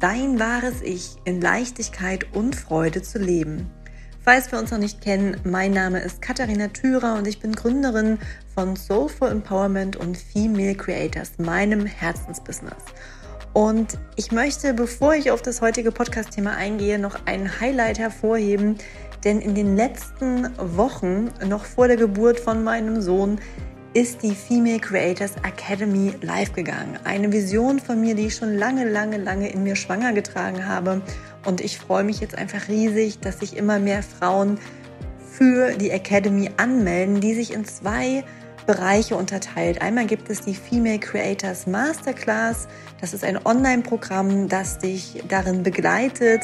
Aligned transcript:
dein 0.00 0.40
wahres 0.40 0.80
Ich 0.82 1.16
in 1.24 1.42
Leichtigkeit 1.42 2.26
und 2.34 2.56
Freude 2.56 3.02
zu 3.02 3.18
leben. 3.18 3.70
Falls 4.22 4.50
wir 4.50 4.58
uns 4.58 4.70
noch 4.70 4.78
nicht 4.78 5.02
kennen, 5.02 5.36
mein 5.44 5.72
Name 5.72 6.00
ist 6.00 6.22
Katharina 6.22 6.68
Thürer 6.68 7.16
und 7.16 7.26
ich 7.26 7.38
bin 7.38 7.52
Gründerin 7.52 8.18
von 8.54 8.76
Soulful 8.76 9.28
Empowerment 9.28 9.96
und 9.96 10.16
Female 10.16 10.74
Creators, 10.74 11.32
meinem 11.38 11.84
Herzensbusiness. 11.84 12.82
Und 13.52 13.98
ich 14.16 14.32
möchte, 14.32 14.72
bevor 14.72 15.14
ich 15.14 15.30
auf 15.30 15.42
das 15.42 15.60
heutige 15.60 15.92
Podcast-Thema 15.92 16.52
eingehe, 16.56 16.98
noch 16.98 17.26
ein 17.26 17.60
Highlight 17.60 17.98
hervorheben, 17.98 18.76
denn 19.24 19.40
in 19.40 19.54
den 19.54 19.76
letzten 19.76 20.48
Wochen, 20.76 21.30
noch 21.46 21.64
vor 21.64 21.88
der 21.88 21.96
Geburt 21.96 22.40
von 22.40 22.64
meinem 22.64 23.02
Sohn, 23.02 23.38
ist 23.92 24.22
die 24.22 24.34
Female 24.34 24.78
Creators 24.78 25.34
Academy 25.42 26.14
live 26.20 26.52
gegangen. 26.52 26.98
Eine 27.04 27.32
Vision 27.32 27.80
von 27.80 28.00
mir, 28.00 28.14
die 28.14 28.26
ich 28.26 28.36
schon 28.36 28.54
lange, 28.54 28.88
lange, 28.88 29.16
lange 29.16 29.50
in 29.50 29.64
mir 29.64 29.74
schwanger 29.74 30.12
getragen 30.12 30.66
habe. 30.66 31.02
Und 31.44 31.60
ich 31.60 31.78
freue 31.78 32.04
mich 32.04 32.20
jetzt 32.20 32.36
einfach 32.36 32.68
riesig, 32.68 33.18
dass 33.18 33.40
sich 33.40 33.56
immer 33.56 33.80
mehr 33.80 34.02
Frauen 34.02 34.58
für 35.32 35.72
die 35.76 35.90
Academy 35.90 36.50
anmelden, 36.56 37.20
die 37.20 37.34
sich 37.34 37.52
in 37.52 37.64
zwei 37.64 38.22
Bereiche 38.66 39.16
unterteilt. 39.16 39.82
Einmal 39.82 40.06
gibt 40.06 40.30
es 40.30 40.42
die 40.42 40.54
Female 40.54 41.00
Creators 41.00 41.66
Masterclass. 41.66 42.68
Das 43.00 43.12
ist 43.12 43.24
ein 43.24 43.44
Online-Programm, 43.44 44.48
das 44.48 44.78
dich 44.78 45.24
darin 45.28 45.64
begleitet, 45.64 46.42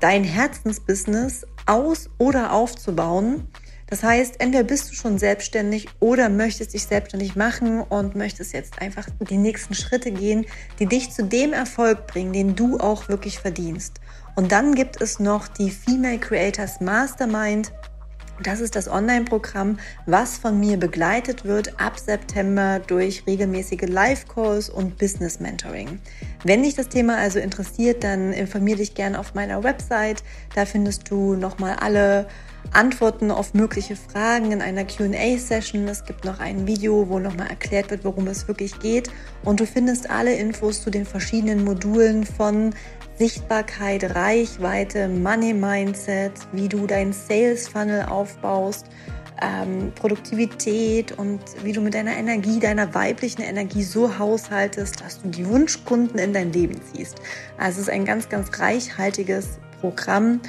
dein 0.00 0.24
Herzensbusiness 0.24 1.46
aus- 1.66 2.10
oder 2.18 2.52
aufzubauen. 2.52 3.46
Das 3.90 4.04
heißt, 4.04 4.36
entweder 4.38 4.62
bist 4.62 4.90
du 4.90 4.94
schon 4.94 5.18
selbstständig 5.18 5.88
oder 5.98 6.28
möchtest 6.28 6.74
dich 6.74 6.84
selbstständig 6.84 7.34
machen 7.34 7.80
und 7.80 8.14
möchtest 8.14 8.52
jetzt 8.52 8.80
einfach 8.80 9.08
die 9.28 9.36
nächsten 9.36 9.74
Schritte 9.74 10.12
gehen, 10.12 10.46
die 10.78 10.86
dich 10.86 11.10
zu 11.10 11.24
dem 11.24 11.52
Erfolg 11.52 12.06
bringen, 12.06 12.32
den 12.32 12.54
du 12.54 12.78
auch 12.78 13.08
wirklich 13.08 13.40
verdienst. 13.40 14.00
Und 14.36 14.52
dann 14.52 14.76
gibt 14.76 15.00
es 15.02 15.18
noch 15.18 15.48
die 15.48 15.72
Female 15.72 16.18
Creators 16.18 16.80
Mastermind. 16.80 17.72
Das 18.42 18.60
ist 18.60 18.74
das 18.74 18.88
Online-Programm, 18.88 19.78
was 20.06 20.38
von 20.38 20.58
mir 20.58 20.78
begleitet 20.78 21.44
wird 21.44 21.78
ab 21.78 21.98
September 21.98 22.80
durch 22.86 23.24
regelmäßige 23.26 23.82
Live-Calls 23.82 24.70
und 24.70 24.96
Business-Mentoring. 24.96 26.00
Wenn 26.44 26.62
dich 26.62 26.74
das 26.74 26.88
Thema 26.88 27.18
also 27.18 27.38
interessiert, 27.38 28.02
dann 28.04 28.32
informiere 28.32 28.78
dich 28.78 28.94
gerne 28.94 29.18
auf 29.18 29.34
meiner 29.34 29.62
Website. 29.62 30.22
Da 30.54 30.64
findest 30.64 31.10
du 31.10 31.34
nochmal 31.34 31.76
alle 31.80 32.28
Antworten 32.72 33.30
auf 33.30 33.54
mögliche 33.54 33.96
Fragen 33.96 34.52
in 34.52 34.62
einer 34.62 34.84
QA-Session. 34.84 35.88
Es 35.88 36.04
gibt 36.04 36.24
noch 36.24 36.40
ein 36.40 36.66
Video, 36.66 37.08
wo 37.08 37.18
nochmal 37.18 37.48
erklärt 37.48 37.90
wird, 37.90 38.04
worum 38.04 38.26
es 38.28 38.46
wirklich 38.48 38.78
geht. 38.78 39.10
Und 39.44 39.60
du 39.60 39.66
findest 39.66 40.08
alle 40.10 40.34
Infos 40.34 40.82
zu 40.82 40.90
den 40.90 41.04
verschiedenen 41.04 41.64
Modulen 41.64 42.24
von 42.24 42.74
Sichtbarkeit, 43.18 44.14
Reichweite, 44.14 45.08
Money 45.08 45.52
Mindset, 45.52 46.32
wie 46.52 46.68
du 46.68 46.86
deinen 46.86 47.12
Sales 47.12 47.68
Funnel 47.68 48.06
aufbaust, 48.06 48.86
ähm, 49.42 49.92
Produktivität 49.94 51.12
und 51.12 51.40
wie 51.62 51.72
du 51.72 51.80
mit 51.80 51.94
deiner 51.94 52.16
Energie, 52.16 52.60
deiner 52.60 52.94
weiblichen 52.94 53.42
Energie 53.42 53.82
so 53.82 54.18
haushaltest, 54.18 55.00
dass 55.00 55.20
du 55.22 55.28
die 55.28 55.46
Wunschkunden 55.46 56.18
in 56.18 56.32
dein 56.32 56.52
Leben 56.52 56.80
ziehst. 56.82 57.20
Also 57.58 57.80
es 57.80 57.88
ist 57.88 57.92
ein 57.92 58.04
ganz, 58.04 58.28
ganz 58.28 58.58
reichhaltiges 58.58 59.58
Programm 59.80 60.40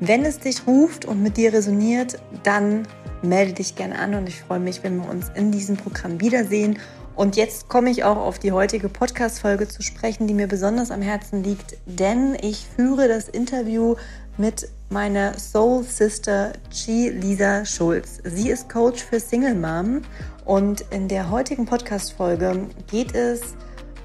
wenn 0.00 0.24
es 0.24 0.38
dich 0.38 0.66
ruft 0.66 1.04
und 1.04 1.22
mit 1.22 1.36
dir 1.36 1.52
resoniert, 1.52 2.18
dann 2.42 2.86
melde 3.22 3.54
dich 3.54 3.74
gerne 3.74 3.98
an 3.98 4.14
und 4.14 4.28
ich 4.28 4.40
freue 4.40 4.60
mich, 4.60 4.82
wenn 4.84 5.02
wir 5.02 5.08
uns 5.08 5.26
in 5.34 5.50
diesem 5.50 5.76
Programm 5.76 6.20
wiedersehen. 6.20 6.78
Und 7.16 7.34
jetzt 7.34 7.68
komme 7.68 7.90
ich 7.90 8.04
auch 8.04 8.16
auf 8.16 8.38
die 8.38 8.52
heutige 8.52 8.88
Podcast-Folge 8.88 9.66
zu 9.66 9.82
sprechen, 9.82 10.28
die 10.28 10.34
mir 10.34 10.46
besonders 10.46 10.92
am 10.92 11.02
Herzen 11.02 11.42
liegt, 11.42 11.76
denn 11.86 12.36
ich 12.40 12.64
führe 12.76 13.08
das 13.08 13.28
Interview 13.28 13.96
mit 14.36 14.68
meiner 14.88 15.36
Soul 15.36 15.82
Sister 15.82 16.52
Chi 16.70 17.08
Lisa 17.08 17.64
Schulz. 17.64 18.20
Sie 18.22 18.50
ist 18.50 18.68
Coach 18.68 19.02
für 19.02 19.18
Single 19.18 19.56
Mom 19.56 20.02
und 20.44 20.84
in 20.92 21.08
der 21.08 21.28
heutigen 21.28 21.66
Podcast-Folge 21.66 22.68
geht 22.88 23.16
es 23.16 23.40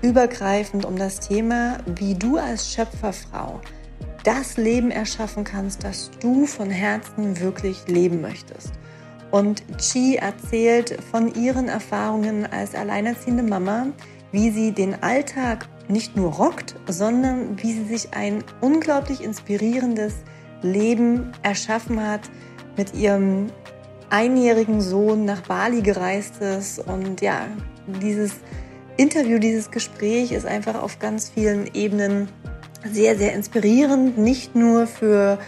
übergreifend 0.02 0.84
um 0.84 0.98
das 0.98 1.20
Thema, 1.20 1.78
wie 1.86 2.16
du 2.16 2.38
als 2.38 2.74
Schöpferfrau 2.74 3.62
das 4.24 4.58
Leben 4.58 4.92
erschaffen 4.92 5.44
kannst, 5.44 5.84
das 5.84 6.12
du 6.20 6.46
von 6.46 6.70
Herzen 6.70 7.40
wirklich 7.40 7.88
leben 7.88 8.22
möchtest. 8.22 8.72
Und 9.32 9.64
Chi 9.78 10.16
erzählt 10.16 10.98
von 11.12 11.34
ihren 11.34 11.68
Erfahrungen 11.68 12.46
als 12.46 12.76
alleinerziehende 12.76 13.44
Mama, 13.44 13.88
wie 14.32 14.52
sie 14.52 14.72
den 14.72 15.02
Alltag 15.02 15.68
nicht 15.88 16.16
nur 16.16 16.34
rockt, 16.34 16.76
sondern 16.88 17.62
wie 17.62 17.74
sie 17.74 17.86
sich 17.86 18.14
ein 18.14 18.44
unglaublich 18.62 19.24
inspirierendes 19.24 20.14
Leben 20.62 21.32
erschaffen 21.42 22.06
hat, 22.06 22.22
mit 22.78 22.96
ihrem 22.96 23.48
einjährigen 24.10 24.82
Sohn 24.82 25.26
nach 25.26 25.42
Bali 25.42 25.82
gereist 25.82 26.42
ist. 26.42 26.80
Und 26.80 27.22
ja, 27.22 27.48
dieses 28.02 28.34
Interview, 28.98 29.40
dieses 29.40 29.72
Gespräch 29.72 30.32
ist 30.32 30.46
einfach 30.46 30.82
auf 30.82 31.00
ganz 31.00 31.30
vielen 31.30 31.74
Ebenen 31.74 32.30
sehr, 32.92 33.18
sehr 33.18 33.34
inspirierend, 33.34 34.18
nicht 34.18 34.56
nur 34.56 34.88
für 34.88 35.40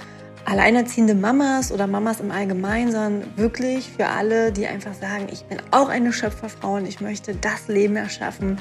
alleinerziehende 0.46 1.16
Mamas 1.16 1.72
oder 1.72 1.88
Mamas 1.88 2.20
im 2.20 2.32
Allgemeinen, 2.32 2.92
sondern 2.92 3.38
wirklich 3.38 3.90
für 3.90 4.08
alle, 4.08 4.52
die 4.52 4.68
einfach 4.68 4.94
sagen, 4.94 5.28
ich 5.32 5.44
bin 5.46 5.58
auch 5.72 5.90
eine 5.90 6.14
Schöpferfrau 6.14 6.76
und 6.76 6.88
ich 6.88 7.02
möchte 7.02 7.36
das 7.36 7.68
Leben 7.68 7.96
erschaffen, 7.96 8.60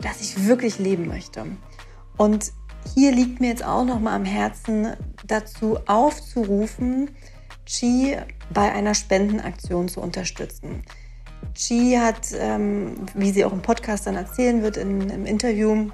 das 0.00 0.20
ich 0.20 0.46
wirklich 0.46 0.78
leben 0.78 1.08
möchte. 1.08 1.44
Und 2.16 2.52
hier 2.94 3.12
liegt 3.12 3.40
mir 3.40 3.48
jetzt 3.48 3.64
auch 3.64 3.84
noch 3.84 3.98
mal 3.98 4.14
am 4.14 4.24
Herzen, 4.24 4.88
dazu 5.26 5.78
aufzurufen, 5.86 7.10
Chi 7.66 8.16
bei 8.52 8.72
einer 8.72 8.94
Spendenaktion 8.94 9.88
zu 9.88 10.00
unterstützen. 10.00 10.82
Chi 11.54 11.98
hat, 11.98 12.28
ähm, 12.38 13.06
wie 13.14 13.30
sie 13.30 13.44
auch 13.44 13.52
im 13.52 13.62
Podcast 13.62 14.06
dann 14.06 14.16
erzählen 14.16 14.62
wird, 14.62 14.76
in, 14.76 15.08
im 15.08 15.26
Interview, 15.26 15.90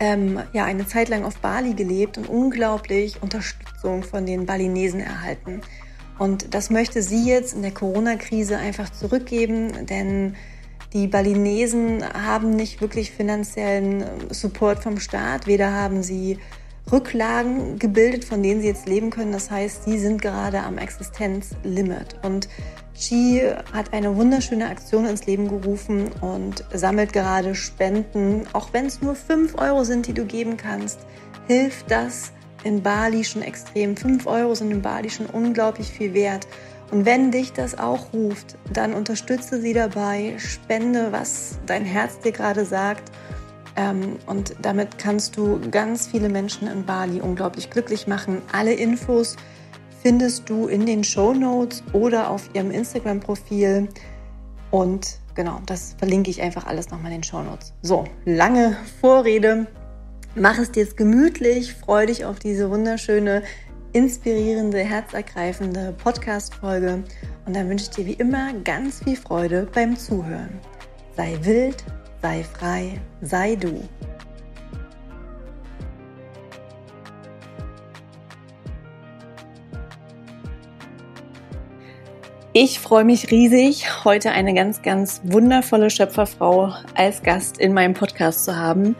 ähm, 0.00 0.40
ja, 0.52 0.64
eine 0.64 0.86
Zeit 0.86 1.08
lang 1.08 1.24
auf 1.24 1.38
Bali 1.38 1.74
gelebt 1.74 2.18
und 2.18 2.28
unglaublich 2.28 3.22
Unterstützung 3.22 4.02
von 4.02 4.26
den 4.26 4.46
Balinesen 4.46 5.00
erhalten. 5.00 5.60
Und 6.18 6.54
das 6.54 6.70
möchte 6.70 7.02
sie 7.02 7.28
jetzt 7.28 7.54
in 7.54 7.62
der 7.62 7.72
Corona-Krise 7.72 8.56
einfach 8.58 8.90
zurückgeben, 8.90 9.86
denn 9.86 10.36
die 10.92 11.08
Balinesen 11.08 12.04
haben 12.04 12.50
nicht 12.50 12.80
wirklich 12.80 13.10
finanziellen 13.10 14.02
äh, 14.02 14.06
Support 14.32 14.82
vom 14.82 15.00
Staat. 15.00 15.48
Weder 15.48 15.72
haben 15.72 16.04
sie 16.04 16.38
Rücklagen 16.92 17.80
gebildet, 17.80 18.24
von 18.24 18.42
denen 18.42 18.60
sie 18.60 18.68
jetzt 18.68 18.86
leben 18.86 19.10
können. 19.10 19.32
Das 19.32 19.50
heißt, 19.50 19.84
sie 19.84 19.98
sind 19.98 20.22
gerade 20.22 20.60
am 20.60 20.78
Existenzlimit. 20.78 22.16
Und 22.22 22.48
Chi 22.96 23.42
hat 23.72 23.92
eine 23.92 24.16
wunderschöne 24.16 24.68
Aktion 24.68 25.06
ins 25.06 25.26
Leben 25.26 25.48
gerufen 25.48 26.10
und 26.20 26.64
sammelt 26.72 27.12
gerade 27.12 27.54
Spenden. 27.54 28.46
Auch 28.52 28.72
wenn 28.72 28.86
es 28.86 29.02
nur 29.02 29.14
5 29.14 29.56
Euro 29.58 29.84
sind, 29.84 30.06
die 30.06 30.14
du 30.14 30.24
geben 30.24 30.56
kannst, 30.56 31.00
hilft 31.48 31.90
das 31.90 32.32
in 32.62 32.82
Bali 32.82 33.24
schon 33.24 33.42
extrem. 33.42 33.96
5 33.96 34.26
Euro 34.26 34.54
sind 34.54 34.70
in 34.70 34.80
Bali 34.82 35.10
schon 35.10 35.26
unglaublich 35.26 35.88
viel 35.88 36.14
wert. 36.14 36.46
Und 36.90 37.04
wenn 37.04 37.30
dich 37.30 37.52
das 37.52 37.78
auch 37.78 38.12
ruft, 38.12 38.56
dann 38.72 38.94
unterstütze 38.94 39.60
sie 39.60 39.72
dabei, 39.72 40.34
spende, 40.38 41.10
was 41.10 41.58
dein 41.66 41.84
Herz 41.84 42.20
dir 42.20 42.32
gerade 42.32 42.64
sagt. 42.64 43.10
Ähm, 43.76 44.18
und 44.26 44.54
damit 44.62 44.98
kannst 44.98 45.36
du 45.36 45.60
ganz 45.70 46.06
viele 46.06 46.28
Menschen 46.28 46.68
in 46.68 46.86
Bali 46.86 47.20
unglaublich 47.20 47.70
glücklich 47.70 48.06
machen. 48.06 48.40
Alle 48.52 48.72
Infos 48.72 49.36
findest 50.04 50.50
du 50.50 50.66
in 50.66 50.84
den 50.84 51.02
Show 51.02 51.32
Notes 51.32 51.82
oder 51.94 52.28
auf 52.30 52.50
ihrem 52.52 52.70
Instagram-Profil. 52.70 53.88
Und 54.70 55.18
genau, 55.34 55.62
das 55.64 55.94
verlinke 55.98 56.30
ich 56.30 56.42
einfach 56.42 56.66
alles 56.66 56.90
nochmal 56.90 57.10
in 57.10 57.18
den 57.18 57.24
Show 57.24 57.42
Notes. 57.42 57.72
So, 57.80 58.04
lange 58.26 58.76
Vorrede. 59.00 59.66
Mach 60.34 60.58
es 60.58 60.70
dir 60.70 60.82
jetzt 60.82 60.98
gemütlich, 60.98 61.72
freu 61.72 62.04
dich 62.04 62.26
auf 62.26 62.38
diese 62.38 62.70
wunderschöne, 62.70 63.44
inspirierende, 63.94 64.78
herzergreifende 64.80 65.94
Podcast-Folge. 65.96 67.04
Und 67.46 67.56
dann 67.56 67.70
wünsche 67.70 67.86
ich 67.86 67.96
dir 67.96 68.04
wie 68.04 68.14
immer 68.14 68.52
ganz 68.62 69.02
viel 69.02 69.16
Freude 69.16 69.66
beim 69.72 69.96
Zuhören. 69.96 70.60
Sei 71.16 71.38
wild, 71.40 71.82
sei 72.20 72.44
frei, 72.44 73.00
sei 73.22 73.56
du. 73.56 73.80
Ich 82.56 82.78
freue 82.78 83.02
mich 83.02 83.32
riesig, 83.32 84.04
heute 84.04 84.30
eine 84.30 84.54
ganz, 84.54 84.80
ganz 84.80 85.20
wundervolle 85.24 85.90
Schöpferfrau 85.90 86.72
als 86.94 87.20
Gast 87.24 87.58
in 87.58 87.72
meinem 87.72 87.94
Podcast 87.94 88.44
zu 88.44 88.54
haben. 88.54 88.94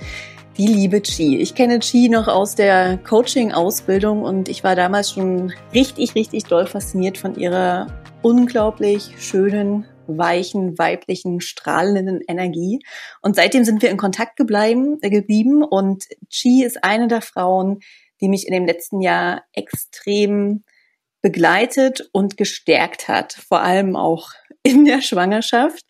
Die 0.59 0.67
liebe 0.67 1.01
Chi. 1.01 1.39
Ich 1.39 1.55
kenne 1.55 1.79
Chi 1.79 2.09
noch 2.09 2.27
aus 2.27 2.57
der 2.57 2.99
Coaching-Ausbildung 2.99 4.23
und 4.23 4.49
ich 4.49 4.65
war 4.65 4.75
damals 4.75 5.13
schon 5.13 5.53
richtig, 5.73 6.17
richtig 6.17 6.47
doll 6.47 6.67
fasziniert 6.67 7.17
von 7.17 7.37
ihrer 7.37 7.87
unglaublich 8.23 9.15
schönen, 9.19 9.87
weichen, 10.09 10.77
weiblichen, 10.77 11.41
strahlenden 11.41 12.23
Energie. 12.27 12.81
Und 13.23 13.37
seitdem 13.37 13.63
sind 13.63 13.83
wir 13.83 13.91
in 13.91 13.99
Kontakt 13.99 14.35
gebleiben, 14.35 14.99
äh, 15.01 15.11
geblieben 15.11 15.63
und 15.63 16.07
Chi 16.29 16.65
ist 16.65 16.83
eine 16.83 17.07
der 17.07 17.23
Frauen, 17.23 17.79
die 18.21 18.29
mich 18.29 18.49
in 18.49 18.53
dem 18.53 18.67
letzten 18.67 19.01
Jahr 19.01 19.45
extrem 19.53 20.65
begleitet 21.25 22.07
und 22.13 22.37
gestärkt 22.37 23.09
hat, 23.09 23.33
vor 23.33 23.63
allem 23.63 23.97
auch 23.97 24.29
in 24.63 24.85
der 24.85 25.01
Schwangerschaft. 25.01 25.83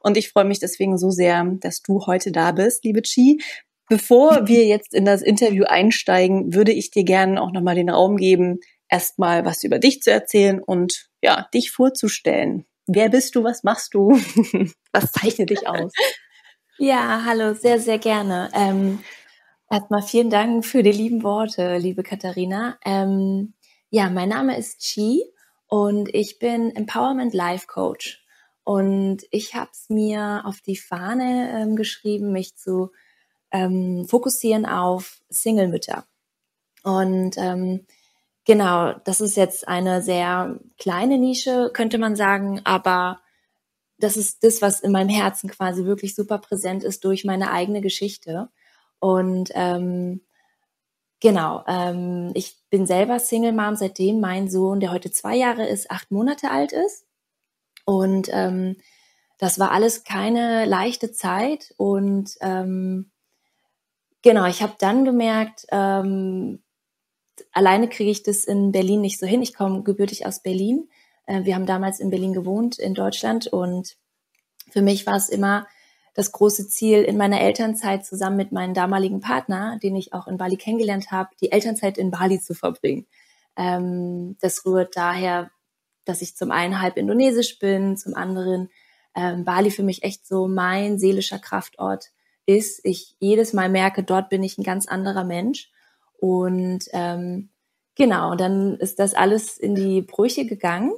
Und 0.00 0.18
ich 0.18 0.28
freue 0.28 0.44
mich 0.44 0.60
deswegen 0.60 0.98
so 0.98 1.10
sehr, 1.10 1.44
dass 1.60 1.80
du 1.80 2.06
heute 2.06 2.30
da 2.30 2.52
bist, 2.52 2.84
liebe 2.84 3.00
Chi. 3.00 3.42
Bevor 3.88 4.46
wir 4.48 4.66
jetzt 4.66 4.92
in 4.92 5.06
das 5.06 5.22
Interview 5.22 5.64
einsteigen, 5.64 6.52
würde 6.52 6.72
ich 6.72 6.90
dir 6.90 7.04
gerne 7.04 7.40
auch 7.40 7.52
nochmal 7.52 7.74
den 7.74 7.88
Raum 7.88 8.18
geben, 8.18 8.60
erstmal 8.90 9.46
was 9.46 9.64
über 9.64 9.78
dich 9.78 10.02
zu 10.02 10.10
erzählen 10.10 10.62
und 10.62 11.08
ja, 11.22 11.48
dich 11.54 11.70
vorzustellen. 11.70 12.66
Wer 12.86 13.08
bist 13.08 13.34
du? 13.34 13.44
Was 13.44 13.62
machst 13.62 13.94
du? 13.94 14.20
was 14.92 15.10
zeichnet 15.10 15.48
dich 15.48 15.66
aus? 15.66 15.90
Ja, 16.78 17.22
hallo, 17.24 17.54
sehr, 17.54 17.80
sehr 17.80 17.98
gerne. 17.98 18.50
Ähm, 18.54 18.98
erstmal 19.70 20.02
vielen 20.02 20.28
Dank 20.28 20.66
für 20.66 20.82
die 20.82 20.92
lieben 20.92 21.22
Worte, 21.22 21.78
liebe 21.78 22.02
Katharina. 22.02 22.76
Ähm, 22.84 23.54
ja, 23.92 24.08
mein 24.08 24.30
Name 24.30 24.56
ist 24.56 24.80
Chi 24.80 25.22
und 25.68 26.08
ich 26.14 26.38
bin 26.38 26.74
Empowerment 26.74 27.34
Life 27.34 27.66
Coach. 27.66 28.24
Und 28.64 29.18
ich 29.30 29.54
habe 29.54 29.68
es 29.70 29.90
mir 29.90 30.42
auf 30.46 30.62
die 30.62 30.78
Fahne 30.78 31.52
ähm, 31.54 31.76
geschrieben, 31.76 32.32
mich 32.32 32.56
zu 32.56 32.90
ähm, 33.50 34.06
fokussieren 34.08 34.64
auf 34.64 35.20
Single-Mütter. 35.28 36.06
Und 36.82 37.36
ähm, 37.36 37.86
genau, 38.46 38.94
das 39.04 39.20
ist 39.20 39.36
jetzt 39.36 39.68
eine 39.68 40.00
sehr 40.00 40.58
kleine 40.78 41.18
Nische, 41.18 41.70
könnte 41.74 41.98
man 41.98 42.16
sagen, 42.16 42.62
aber 42.64 43.20
das 43.98 44.16
ist 44.16 44.42
das, 44.42 44.62
was 44.62 44.80
in 44.80 44.90
meinem 44.90 45.10
Herzen 45.10 45.50
quasi 45.50 45.84
wirklich 45.84 46.14
super 46.14 46.38
präsent 46.38 46.82
ist 46.82 47.04
durch 47.04 47.26
meine 47.26 47.50
eigene 47.50 47.82
Geschichte. 47.82 48.48
Und 49.00 49.50
ähm, 49.54 50.22
Genau, 51.22 51.62
ähm, 51.68 52.32
ich 52.34 52.56
bin 52.68 52.84
selber 52.84 53.20
Single 53.20 53.52
Mom, 53.52 53.76
seitdem 53.76 54.18
mein 54.18 54.50
Sohn, 54.50 54.80
der 54.80 54.90
heute 54.90 55.12
zwei 55.12 55.36
Jahre 55.36 55.64
ist, 55.68 55.88
acht 55.88 56.10
Monate 56.10 56.50
alt 56.50 56.72
ist. 56.72 57.06
Und 57.84 58.28
ähm, 58.32 58.74
das 59.38 59.60
war 59.60 59.70
alles 59.70 60.02
keine 60.02 60.64
leichte 60.64 61.12
Zeit. 61.12 61.74
Und 61.76 62.36
ähm, 62.40 63.12
genau, 64.22 64.46
ich 64.46 64.62
habe 64.62 64.74
dann 64.80 65.04
gemerkt, 65.04 65.64
ähm, 65.70 66.60
alleine 67.52 67.88
kriege 67.88 68.10
ich 68.10 68.24
das 68.24 68.42
in 68.42 68.72
Berlin 68.72 69.00
nicht 69.00 69.20
so 69.20 69.26
hin. 69.26 69.42
Ich 69.42 69.54
komme 69.54 69.84
gebürtig 69.84 70.26
aus 70.26 70.42
Berlin. 70.42 70.88
Äh, 71.26 71.44
wir 71.44 71.54
haben 71.54 71.66
damals 71.66 72.00
in 72.00 72.10
Berlin 72.10 72.32
gewohnt, 72.32 72.80
in 72.80 72.94
Deutschland. 72.94 73.46
Und 73.46 73.96
für 74.72 74.82
mich 74.82 75.06
war 75.06 75.18
es 75.18 75.28
immer 75.28 75.68
das 76.14 76.32
große 76.32 76.68
Ziel, 76.68 77.02
in 77.02 77.16
meiner 77.16 77.40
Elternzeit 77.40 78.04
zusammen 78.04 78.36
mit 78.36 78.52
meinem 78.52 78.74
damaligen 78.74 79.20
Partner, 79.20 79.78
den 79.82 79.96
ich 79.96 80.12
auch 80.12 80.26
in 80.26 80.36
Bali 80.36 80.56
kennengelernt 80.56 81.10
habe, 81.10 81.30
die 81.40 81.52
Elternzeit 81.52 81.96
in 81.98 82.10
Bali 82.10 82.40
zu 82.40 82.54
verbringen. 82.54 83.06
Ähm, 83.56 84.36
das 84.40 84.64
rührt 84.66 84.96
daher, 84.96 85.50
dass 86.04 86.22
ich 86.22 86.36
zum 86.36 86.50
einen 86.50 86.80
halb 86.80 86.96
indonesisch 86.96 87.58
bin, 87.58 87.96
zum 87.96 88.14
anderen 88.14 88.68
ähm, 89.14 89.44
Bali 89.44 89.70
für 89.70 89.82
mich 89.82 90.02
echt 90.02 90.26
so 90.26 90.48
mein 90.48 90.98
seelischer 90.98 91.38
Kraftort 91.38 92.10
ist. 92.46 92.80
Ich 92.84 93.16
jedes 93.18 93.52
Mal 93.52 93.68
merke, 93.68 94.02
dort 94.02 94.28
bin 94.28 94.42
ich 94.42 94.58
ein 94.58 94.64
ganz 94.64 94.86
anderer 94.86 95.24
Mensch. 95.24 95.70
Und 96.18 96.84
ähm, 96.92 97.50
genau, 97.94 98.34
dann 98.34 98.76
ist 98.76 98.98
das 98.98 99.14
alles 99.14 99.58
in 99.58 99.74
die 99.74 100.02
Brüche 100.02 100.46
gegangen. 100.46 100.92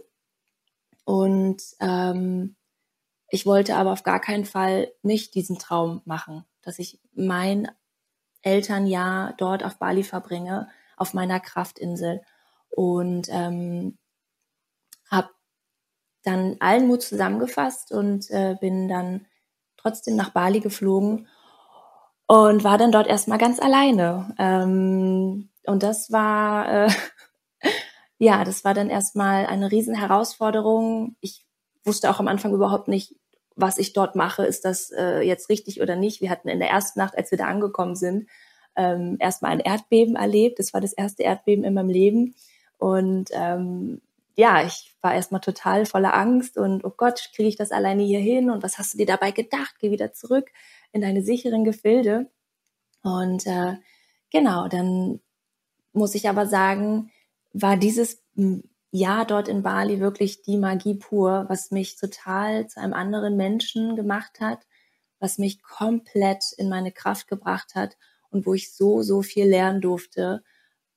Und 1.05 1.63
ähm, 1.81 2.57
ich 3.35 3.47
wollte 3.47 3.75
aber 3.75 3.91
auf 3.91 4.05
gar 4.05 4.21
keinen 4.21 4.45
Fall 4.45 4.93
nicht 5.03 5.35
diesen 5.35 5.59
Traum 5.59 6.03
machen, 6.05 6.45
dass 6.63 6.79
ich 6.79 7.01
mein 7.15 7.69
Elternjahr 8.43 9.35
dort 9.39 9.65
auf 9.65 9.77
Bali 9.77 10.05
verbringe, 10.05 10.69
auf 10.97 11.15
meiner 11.15 11.41
Kraftinsel. 11.41 12.21
Und 12.71 13.27
ähm, 13.31 13.99
habe 15.11 15.31
dann 16.23 16.59
allen 16.61 16.87
Mut 16.87 17.03
zusammengefasst 17.03 17.91
und 17.91 18.31
äh, 18.31 18.55
bin 18.61 18.87
dann 18.87 19.27
trotzdem 19.79 20.15
nach 20.15 20.31
Bali 20.31 20.61
geflogen 20.61 21.27
und 22.29 22.63
war 22.63 22.79
dann 22.79 22.93
dort 22.93 23.09
erstmal 23.09 23.39
ganz 23.39 23.59
alleine. 23.59 24.33
Ähm, 24.39 25.51
und 25.67 25.83
das 25.83 26.13
war, 26.13 26.87
äh, 26.87 26.93
ja, 28.19 28.45
das 28.45 28.65
war 28.65 28.75
dann 28.75 28.91
erstmal 28.91 29.47
eine 29.47 29.73
riesen 29.73 29.97
Herausforderung. 29.97 31.17
Ich 31.21 31.45
wusste 31.83 32.11
auch 32.11 32.21
am 32.21 32.29
Anfang 32.29 32.55
überhaupt 32.55 32.87
nicht, 32.87 33.17
was 33.57 33.79
ich 33.79 33.93
dort 33.93 34.17
mache, 34.17 34.45
ist 34.45 34.65
das 34.65 34.91
äh, 34.91 35.21
jetzt 35.21 35.49
richtig 35.49 35.81
oder 35.81 35.97
nicht. 35.97 36.21
Wir 36.21 36.31
hatten 36.31 36.49
in 36.49 36.59
der 36.59 36.71
ersten 36.71 36.99
Nacht, 36.99 37.17
als 37.17 37.31
wir 37.31 37.39
da 37.39 37.47
angekommen 37.47 37.95
sind, 37.95 38.29
ähm, 38.77 39.17
erstmal 39.21 39.53
ein 39.53 39.61
Erdbeben 39.61 40.17
erlebt. 40.17 40.59
Das 40.59 40.75
war 40.75 40.81
das 40.81 40.93
erste 40.93 41.23
Erdbeben 41.23 41.65
in 41.65 41.75
meinem 41.75 41.89
Leben. 41.89 42.35
Und 42.79 43.31
ähm, 43.33 44.01
ja, 44.37 44.65
ich 44.65 44.95
war 45.01 45.15
erstmal 45.15 45.41
total 45.41 45.87
voller 45.87 46.15
Angst 46.15 46.59
und 46.59 46.85
oh 46.85 46.93
Gott, 46.97 47.31
kriege 47.35 47.49
ich 47.49 47.57
das 47.57 47.71
alleine 47.71 48.03
hier 48.03 48.19
hin? 48.19 48.51
Und 48.51 48.63
was 48.63 48.79
hast 48.79 48.95
du 48.95 48.99
dir 48.99 49.07
dabei 49.07 49.31
gedacht? 49.31 49.77
Geh 49.81 49.91
wieder 49.91 50.13
zurück 50.13 50.51
in 50.93 51.01
deine 51.01 51.23
sicheren 51.23 51.65
Gefilde. 51.65 52.31
Und 53.03 53.47
äh, 53.47 53.77
genau, 54.31 54.67
dann 54.69 55.21
muss 55.93 56.15
ich 56.17 56.29
aber 56.29 56.47
sagen, 56.47 57.13
war 57.53 57.77
dieses 57.77 58.23
ja, 58.97 59.25
dort 59.25 59.49
in 59.49 59.65
Bali 59.65 59.99
wirklich 59.99 60.43
die 60.43 60.57
Magie 60.57 60.95
pur, 60.95 61.47
was 61.49 61.73
mich 61.73 61.97
total 61.97 62.69
zu 62.69 62.79
einem 62.79 62.93
anderen 62.93 63.37
Menschen 63.37 63.97
gemacht 63.97 64.39
hat, 64.39 64.61
was 65.19 65.37
mich 65.37 65.65
komplett 65.65 66.45
in 66.59 66.69
meine 66.69 66.93
Kraft 66.93 67.27
gebracht 67.27 67.75
hat 67.75 67.97
und 68.31 68.47
wo 68.47 68.55
ich 68.55 68.73
so, 68.73 69.03
so 69.03 69.23
viel 69.23 69.47
lernen 69.47 69.81
durfte 69.81 70.45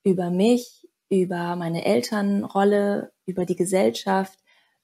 über 0.03 0.29
mich, 0.29 0.87
über 1.09 1.55
meine 1.55 1.85
Elternrolle, 1.85 3.13
über 3.25 3.45
die 3.45 3.55
Gesellschaft, 3.55 4.37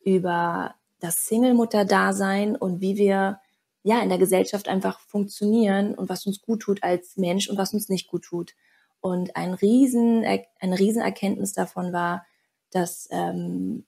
über 0.03 0.73
das 0.99 1.27
Single-Mutter-Dasein 1.27 2.55
und 2.55 2.81
wie 2.81 2.97
wir 2.97 3.39
ja 3.83 4.01
in 4.01 4.09
der 4.09 4.17
Gesellschaft 4.17 4.67
einfach 4.67 4.99
funktionieren 5.01 5.93
und 5.93 6.09
was 6.09 6.25
uns 6.25 6.41
gut 6.41 6.61
tut 6.61 6.81
als 6.81 7.15
Mensch 7.15 7.47
und 7.47 7.59
was 7.59 7.75
uns 7.75 7.89
nicht 7.89 8.07
gut 8.07 8.23
tut. 8.23 8.55
Und 9.01 9.35
ein 9.35 9.53
riesen, 9.53 10.25
eine 10.59 10.79
riesen 10.79 11.03
Erkenntnis 11.03 11.53
davon 11.53 11.93
war, 11.93 12.25
dass 12.75 13.07
ähm, 13.11 13.85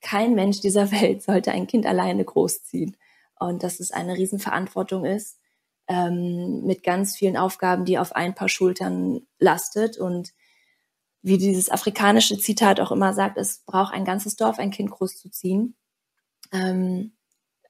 kein 0.00 0.34
Mensch 0.34 0.60
dieser 0.60 0.90
Welt 0.92 1.22
sollte 1.22 1.52
ein 1.52 1.66
Kind 1.66 1.86
alleine 1.86 2.24
großziehen. 2.24 2.96
Und 3.38 3.62
dass 3.62 3.80
es 3.80 3.90
eine 3.90 4.16
Riesenverantwortung 4.16 5.04
ist 5.04 5.38
ähm, 5.88 6.62
mit 6.64 6.82
ganz 6.82 7.16
vielen 7.16 7.36
Aufgaben, 7.36 7.84
die 7.84 7.98
auf 7.98 8.14
ein 8.14 8.34
paar 8.34 8.48
Schultern 8.48 9.22
lastet. 9.38 9.98
Und 9.98 10.32
wie 11.22 11.38
dieses 11.38 11.70
afrikanische 11.70 12.38
Zitat 12.38 12.80
auch 12.80 12.92
immer 12.92 13.12
sagt, 13.12 13.38
es 13.38 13.58
braucht 13.66 13.92
ein 13.92 14.04
ganzes 14.04 14.36
Dorf, 14.36 14.58
ein 14.58 14.70
Kind 14.70 14.90
großzuziehen, 14.90 15.74
ähm, 16.52 17.12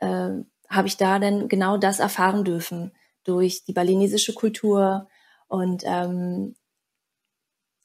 äh, 0.00 0.30
habe 0.68 0.88
ich 0.88 0.96
da 0.96 1.18
denn 1.18 1.48
genau 1.48 1.76
das 1.76 1.98
erfahren 1.98 2.44
dürfen 2.44 2.92
durch 3.22 3.64
die 3.64 3.72
balinesische 3.72 4.34
Kultur 4.34 5.08
und 5.48 5.82
ähm, 5.86 6.56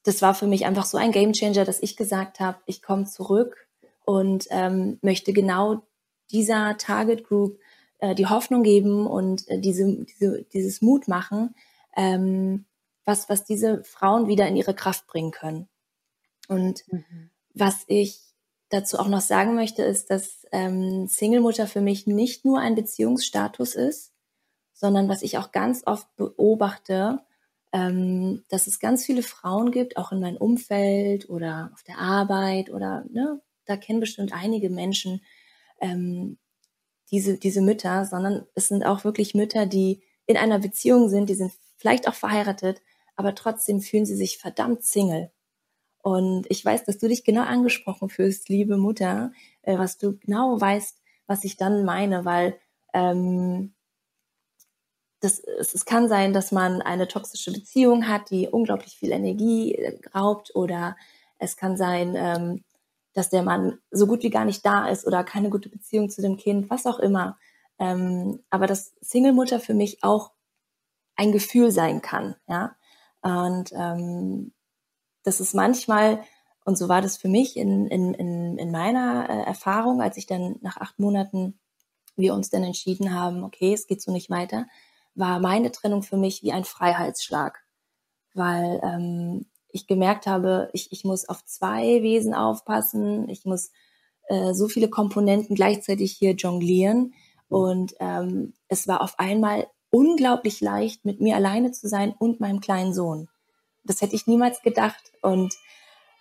das 0.03 0.21
war 0.21 0.33
für 0.33 0.47
mich 0.47 0.65
einfach 0.65 0.85
so 0.85 0.97
ein 0.97 1.11
Gamechanger, 1.11 1.65
dass 1.65 1.81
ich 1.81 1.97
gesagt 1.97 2.39
habe, 2.39 2.59
ich 2.65 2.81
komme 2.81 3.05
zurück 3.05 3.67
und 4.05 4.47
ähm, 4.49 4.97
möchte 5.01 5.33
genau 5.33 5.83
dieser 6.31 6.77
Target 6.77 7.23
Group 7.23 7.59
äh, 7.99 8.15
die 8.15 8.27
Hoffnung 8.27 8.63
geben 8.63 9.07
und 9.07 9.47
äh, 9.49 9.59
diese, 9.59 10.05
diese, 10.05 10.43
dieses 10.53 10.81
Mut 10.81 11.07
machen, 11.07 11.55
ähm, 11.95 12.65
was, 13.05 13.29
was 13.29 13.43
diese 13.43 13.83
Frauen 13.83 14.27
wieder 14.27 14.47
in 14.47 14.55
ihre 14.55 14.73
Kraft 14.73 15.07
bringen 15.07 15.31
können. 15.31 15.67
Und 16.47 16.83
mhm. 16.91 17.29
was 17.53 17.83
ich 17.87 18.21
dazu 18.69 18.99
auch 18.99 19.07
noch 19.07 19.21
sagen 19.21 19.55
möchte, 19.55 19.83
ist, 19.83 20.09
dass 20.09 20.45
ähm, 20.51 21.07
Single-Mutter 21.07 21.67
für 21.67 21.81
mich 21.81 22.07
nicht 22.07 22.45
nur 22.45 22.59
ein 22.59 22.75
Beziehungsstatus 22.75 23.75
ist, 23.75 24.13
sondern 24.73 25.09
was 25.09 25.23
ich 25.23 25.37
auch 25.37 25.51
ganz 25.51 25.83
oft 25.85 26.07
beobachte, 26.15 27.19
ähm, 27.71 28.43
dass 28.49 28.67
es 28.67 28.79
ganz 28.79 29.05
viele 29.05 29.23
Frauen 29.23 29.71
gibt, 29.71 29.97
auch 29.97 30.11
in 30.11 30.19
meinem 30.19 30.37
Umfeld 30.37 31.29
oder 31.29 31.71
auf 31.73 31.83
der 31.83 31.99
Arbeit 31.99 32.69
oder 32.71 33.05
ne, 33.11 33.41
da 33.65 33.77
kennen 33.77 33.99
bestimmt 33.99 34.33
einige 34.33 34.69
Menschen 34.69 35.21
ähm, 35.79 36.37
diese, 37.11 37.37
diese 37.37 37.61
Mütter, 37.61 38.05
sondern 38.05 38.45
es 38.55 38.67
sind 38.67 38.85
auch 38.85 39.03
wirklich 39.03 39.35
Mütter, 39.35 39.65
die 39.65 40.01
in 40.25 40.37
einer 40.37 40.59
Beziehung 40.59 41.09
sind, 41.09 41.29
die 41.29 41.35
sind 41.35 41.51
vielleicht 41.77 42.07
auch 42.07 42.13
verheiratet, 42.13 42.81
aber 43.15 43.35
trotzdem 43.35 43.81
fühlen 43.81 44.05
sie 44.05 44.15
sich 44.15 44.37
verdammt 44.37 44.83
Single. 44.83 45.31
Und 46.01 46.45
ich 46.49 46.63
weiß, 46.63 46.85
dass 46.85 46.97
du 46.97 47.07
dich 47.07 47.23
genau 47.23 47.41
angesprochen 47.41 48.09
fühlst, 48.09 48.49
liebe 48.49 48.77
Mutter, 48.77 49.31
äh, 49.63 49.77
was 49.77 49.97
du 49.97 50.17
genau 50.17 50.59
weißt, 50.59 50.97
was 51.27 51.43
ich 51.43 51.57
dann 51.57 51.83
meine, 51.83 52.25
weil 52.25 52.57
ähm, 52.93 53.73
das, 55.19 55.39
es, 55.39 55.73
es 55.73 55.85
kann 55.85 56.07
sein, 56.07 56.33
dass 56.33 56.51
man 56.51 56.81
eine 56.81 57.07
toxische 57.07 57.51
Beziehung 57.51 58.07
hat, 58.07 58.29
die 58.29 58.47
unglaublich 58.47 58.97
viel 58.97 59.11
Energie 59.11 59.75
äh, 59.75 59.99
raubt, 60.15 60.55
oder 60.55 60.95
es 61.37 61.57
kann 61.57 61.77
sein, 61.77 62.15
ähm, 62.15 62.63
dass 63.13 63.29
der 63.29 63.43
Mann 63.43 63.79
so 63.91 64.07
gut 64.07 64.23
wie 64.23 64.29
gar 64.29 64.45
nicht 64.45 64.65
da 64.65 64.87
ist 64.87 65.05
oder 65.05 65.23
keine 65.23 65.49
gute 65.49 65.69
Beziehung 65.69 66.09
zu 66.09 66.21
dem 66.21 66.37
Kind, 66.37 66.69
was 66.69 66.85
auch 66.85 66.99
immer. 66.99 67.37
Ähm, 67.79 68.43
aber 68.49 68.67
dass 68.67 68.93
Single-Mutter 69.01 69.59
für 69.59 69.73
mich 69.73 70.03
auch 70.03 70.31
ein 71.15 71.31
Gefühl 71.31 71.71
sein 71.71 72.01
kann, 72.01 72.35
ja. 72.47 72.75
Und 73.21 73.71
ähm, 73.73 74.53
das 75.23 75.41
ist 75.41 75.53
manchmal, 75.53 76.23
und 76.63 76.77
so 76.77 76.87
war 76.87 77.01
das 77.01 77.17
für 77.17 77.27
mich 77.27 77.57
in, 77.57 77.87
in, 77.87 78.13
in, 78.13 78.57
in 78.57 78.71
meiner 78.71 79.29
äh, 79.29 79.43
Erfahrung, 79.43 80.01
als 80.01 80.15
ich 80.15 80.25
dann 80.25 80.55
nach 80.61 80.77
acht 80.77 80.99
Monaten 80.99 81.59
wir 82.15 82.33
uns 82.33 82.49
dann 82.49 82.63
entschieden 82.63 83.13
haben, 83.13 83.43
okay, 83.43 83.73
es 83.73 83.87
geht 83.87 84.01
so 84.01 84.11
nicht 84.11 84.29
weiter, 84.29 84.67
war 85.19 85.39
meine 85.39 85.71
Trennung 85.71 86.01
für 86.01 86.17
mich 86.17 86.41
wie 86.43 86.51
ein 86.51 86.63
Freiheitsschlag, 86.63 87.63
weil 88.33 88.79
ähm, 88.83 89.45
ich 89.71 89.85
gemerkt 89.85 90.25
habe, 90.25 90.69
ich, 90.73 90.91
ich 90.91 91.03
muss 91.03 91.27
auf 91.27 91.45
zwei 91.45 92.01
Wesen 92.01 92.33
aufpassen, 92.33 93.29
ich 93.29 93.45
muss 93.45 93.71
äh, 94.29 94.53
so 94.53 94.67
viele 94.67 94.89
Komponenten 94.89 95.55
gleichzeitig 95.55 96.13
hier 96.13 96.31
jonglieren 96.31 97.13
und 97.49 97.95
ähm, 97.99 98.53
es 98.67 98.87
war 98.87 99.01
auf 99.01 99.19
einmal 99.19 99.67
unglaublich 99.91 100.61
leicht, 100.61 101.05
mit 101.05 101.19
mir 101.19 101.35
alleine 101.35 101.71
zu 101.71 101.87
sein 101.87 102.13
und 102.17 102.39
meinem 102.39 102.61
kleinen 102.61 102.93
Sohn. 102.93 103.27
Das 103.83 104.01
hätte 104.01 104.15
ich 104.15 104.27
niemals 104.27 104.61
gedacht. 104.61 105.11
Und 105.21 105.55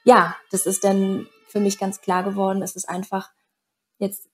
ja, 0.05 0.35
das 0.51 0.67
ist 0.67 0.85
dann 0.85 1.27
für 1.49 1.61
mich 1.61 1.79
ganz 1.79 2.01
klar 2.01 2.25
geworden. 2.25 2.63
Es 2.63 2.77
ist 2.77 2.89
einfach 2.89 3.31
jetzt 3.99 4.29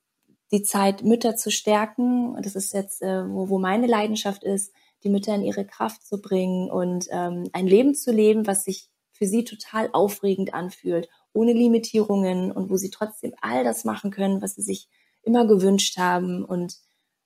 die 0.51 0.63
Zeit, 0.63 1.03
Mütter 1.03 1.35
zu 1.35 1.51
stärken. 1.51 2.37
Das 2.41 2.55
ist 2.55 2.73
jetzt, 2.73 3.01
äh, 3.01 3.27
wo, 3.27 3.49
wo 3.49 3.59
meine 3.59 3.87
Leidenschaft 3.87 4.43
ist, 4.43 4.73
die 5.03 5.09
Mütter 5.09 5.35
in 5.35 5.43
ihre 5.43 5.65
Kraft 5.65 6.05
zu 6.05 6.21
bringen 6.21 6.69
und 6.69 7.07
ähm, 7.11 7.49
ein 7.53 7.67
Leben 7.67 7.95
zu 7.95 8.11
leben, 8.11 8.47
was 8.47 8.63
sich 8.63 8.89
für 9.11 9.25
sie 9.25 9.43
total 9.43 9.89
aufregend 9.93 10.53
anfühlt, 10.53 11.09
ohne 11.33 11.53
Limitierungen 11.53 12.51
und 12.51 12.69
wo 12.69 12.75
sie 12.75 12.89
trotzdem 12.89 13.33
all 13.41 13.63
das 13.63 13.85
machen 13.85 14.11
können, 14.11 14.41
was 14.41 14.55
sie 14.55 14.61
sich 14.61 14.87
immer 15.23 15.47
gewünscht 15.47 15.97
haben 15.97 16.43
und 16.43 16.77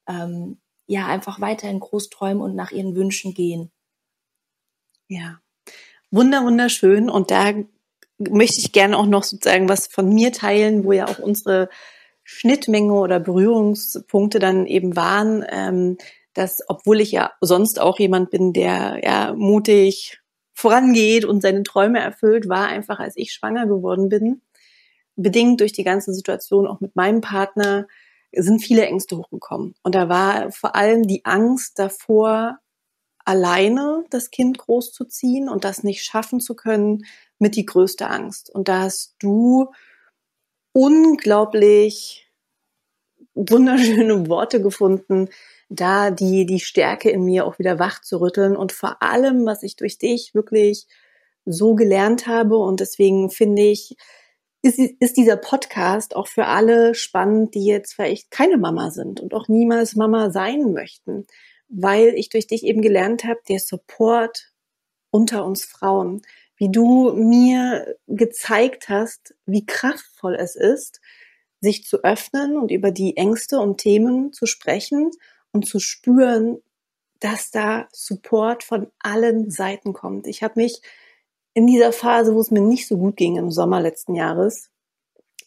ähm, 0.08 0.60
ja, 0.88 1.08
einfach 1.08 1.40
weiterhin 1.40 1.80
groß 1.80 2.10
träumen 2.10 2.42
und 2.42 2.56
nach 2.56 2.72
ihren 2.72 2.96
Wünschen 2.96 3.34
gehen. 3.34 3.72
Ja, 5.08 5.40
wunder, 6.12 6.44
wunderschön. 6.44 7.10
Und 7.10 7.32
da 7.32 7.54
möchte 8.18 8.60
ich 8.60 8.72
gerne 8.72 8.98
auch 8.98 9.06
noch 9.06 9.24
sozusagen 9.24 9.70
was 9.70 9.88
von 9.88 10.10
mir 10.14 10.32
teilen, 10.32 10.84
wo 10.84 10.92
ja 10.92 11.08
auch 11.08 11.20
unsere 11.20 11.70
Schnittmenge 12.32 12.94
oder 12.94 13.20
Berührungspunkte 13.20 14.38
dann 14.38 14.68
eben 14.68 14.96
waren, 14.96 15.44
ähm, 15.50 15.98
dass 16.36 16.60
obwohl 16.68 17.02
ich 17.02 17.12
ja 17.12 17.32
sonst 17.42 17.82
auch 17.82 18.00
jemand 18.00 18.30
bin, 18.30 18.54
der 18.54 19.00
ja 19.04 19.34
mutig 19.34 20.20
vorangeht 20.54 21.26
und 21.26 21.42
seine 21.42 21.64
Träume 21.64 22.00
erfüllt, 22.00 22.48
war 22.48 22.68
einfach, 22.68 23.00
als 23.00 23.18
ich 23.18 23.34
schwanger 23.34 23.66
geworden 23.66 24.10
bin, 24.10 24.44
bedingt 25.16 25.60
durch 25.60 25.74
die 25.74 25.84
ganze 25.84 26.14
Situation 26.14 26.68
auch 26.68 26.82
mit 26.82 26.96
meinem 26.96 27.22
Partner, 27.22 27.88
sind 28.32 28.62
viele 28.62 28.86
Ängste 28.86 29.18
hochgekommen. 29.18 29.74
Und 29.82 29.96
da 29.96 30.08
war 30.08 30.52
vor 30.52 30.76
allem 30.76 31.08
die 31.08 31.26
Angst 31.26 31.80
davor, 31.80 32.60
alleine 33.26 34.06
das 34.12 34.30
Kind 34.30 34.60
großzuziehen 34.60 35.50
und 35.50 35.64
das 35.64 35.84
nicht 35.84 36.04
schaffen 36.04 36.40
zu 36.40 36.56
können, 36.56 37.06
mit 37.40 37.56
die 37.56 37.66
größte 37.66 38.08
Angst. 38.08 38.52
Und 38.54 38.68
da 38.68 38.82
hast 38.82 39.16
du 39.20 39.72
unglaublich 40.74 42.28
wunderschöne 43.34 44.28
Worte 44.28 44.62
gefunden, 44.62 45.30
da 45.70 46.12
die, 46.12 46.46
die 46.46 46.60
Stärke 46.60 47.10
in 47.10 47.24
mir 47.24 47.46
auch 47.46 47.60
wieder 47.60 47.80
wach 47.80 48.02
zu 48.02 48.20
rütteln 48.20 48.56
und 48.56 48.72
vor 48.72 49.02
allem, 49.02 49.46
was 49.46 49.64
ich 49.64 49.76
durch 49.76 49.98
dich 49.98 50.34
wirklich 50.34 50.88
so 51.46 51.76
gelernt 51.76 52.28
habe 52.28 52.58
und 52.58 52.80
deswegen 52.80 53.30
finde 53.30 53.64
ich, 53.64 53.96
ist, 54.62 54.78
ist 54.78 55.16
dieser 55.18 55.38
Podcast 55.38 56.16
auch 56.16 56.28
für 56.28 56.46
alle 56.46 56.96
spannend, 56.96 57.56
die 57.56 57.66
jetzt 57.66 57.94
vielleicht 57.94 58.30
keine 58.32 58.58
Mama 58.58 58.92
sind 58.92 59.20
und 59.20 59.34
auch 59.34 59.48
niemals 59.48 59.96
Mama 59.96 60.32
sein 60.32 60.74
möchten 60.74 61.26
weil 61.70 62.16
ich 62.16 62.30
durch 62.30 62.48
dich 62.48 62.64
eben 62.64 62.82
gelernt 62.82 63.24
habe, 63.24 63.40
der 63.48 63.60
Support 63.60 64.52
unter 65.12 65.46
uns 65.46 65.64
Frauen, 65.64 66.22
wie 66.60 66.70
du 66.70 67.14
mir 67.14 67.98
gezeigt 68.08 68.90
hast, 68.90 69.34
wie 69.46 69.66
kraftvoll 69.66 70.36
es 70.36 70.56
ist, 70.56 71.00
sich 71.62 71.86
zu 71.86 72.04
öffnen 72.04 72.58
und 72.58 72.70
über 72.70 72.92
die 72.92 73.18
Ängste 73.18 73.60
und 73.60 73.78
Themen 73.78 74.34
zu 74.34 74.46
sprechen 74.46 75.10
und 75.52 75.66
zu 75.66 75.80
spüren, 75.80 76.62
dass 77.20 77.50
da 77.50 77.88
Support 77.92 78.64
von 78.64 78.92
allen 79.00 79.50
Seiten 79.50 79.94
kommt. 79.94 80.28
Ich 80.28 80.44
habe 80.44 80.60
mich 80.60 80.82
in 81.54 81.66
dieser 81.66 81.94
Phase, 81.94 82.36
wo 82.36 82.42
es 82.42 82.52
mir 82.52 82.62
nicht 82.62 82.88
so 82.88 82.98
gut 82.98 83.16
ging 83.16 83.38
im 83.38 83.52
Sommer 83.52 83.82
letzten 83.82 84.16
Jahres, 84.16 84.70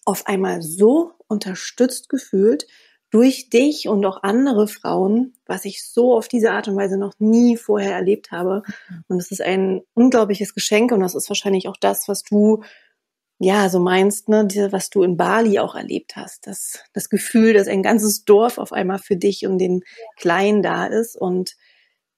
auf 0.04 0.26
einmal 0.26 0.62
so 0.62 1.12
unterstützt 1.28 2.08
gefühlt 2.08 2.66
durch 3.12 3.50
dich 3.50 3.88
und 3.88 4.04
auch 4.06 4.22
andere 4.22 4.66
Frauen, 4.66 5.34
was 5.46 5.66
ich 5.66 5.84
so 5.84 6.16
auf 6.16 6.28
diese 6.28 6.50
Art 6.52 6.66
und 6.66 6.76
Weise 6.76 6.96
noch 6.96 7.12
nie 7.18 7.58
vorher 7.58 7.94
erlebt 7.94 8.32
habe. 8.32 8.62
Mhm. 8.88 9.04
Und 9.06 9.18
es 9.20 9.30
ist 9.30 9.42
ein 9.42 9.82
unglaubliches 9.92 10.54
Geschenk 10.54 10.92
und 10.92 11.00
das 11.00 11.14
ist 11.14 11.28
wahrscheinlich 11.28 11.68
auch 11.68 11.76
das, 11.78 12.08
was 12.08 12.22
du 12.22 12.62
ja 13.38 13.68
so 13.68 13.80
meinst, 13.80 14.30
ne, 14.30 14.48
was 14.70 14.88
du 14.88 15.02
in 15.02 15.18
Bali 15.18 15.58
auch 15.58 15.74
erlebt 15.74 16.16
hast. 16.16 16.46
Das, 16.46 16.82
das 16.94 17.10
Gefühl, 17.10 17.52
dass 17.52 17.68
ein 17.68 17.82
ganzes 17.82 18.24
Dorf 18.24 18.56
auf 18.56 18.72
einmal 18.72 18.98
für 18.98 19.16
dich 19.16 19.46
und 19.46 19.58
den 19.58 19.82
Kleinen 20.16 20.62
da 20.62 20.86
ist. 20.86 21.14
Und 21.14 21.56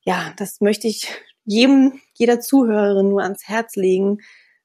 ja, 0.05 0.33
das 0.37 0.61
möchte 0.61 0.87
ich 0.87 1.09
jedem, 1.45 2.01
jeder 2.13 2.39
Zuhörerin 2.39 3.09
nur 3.09 3.23
ans 3.23 3.49
Herz 3.49 3.75
legen, 3.75 4.19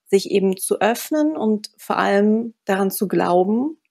sich 0.06 0.30
eben 0.30 0.58
zu 0.58 0.80
öffnen 0.80 1.36
und 1.36 1.72
vor 1.78 1.98
allem 1.98 2.54
daran 2.66 2.92
zu 2.92 3.08
glauben, 3.08 3.82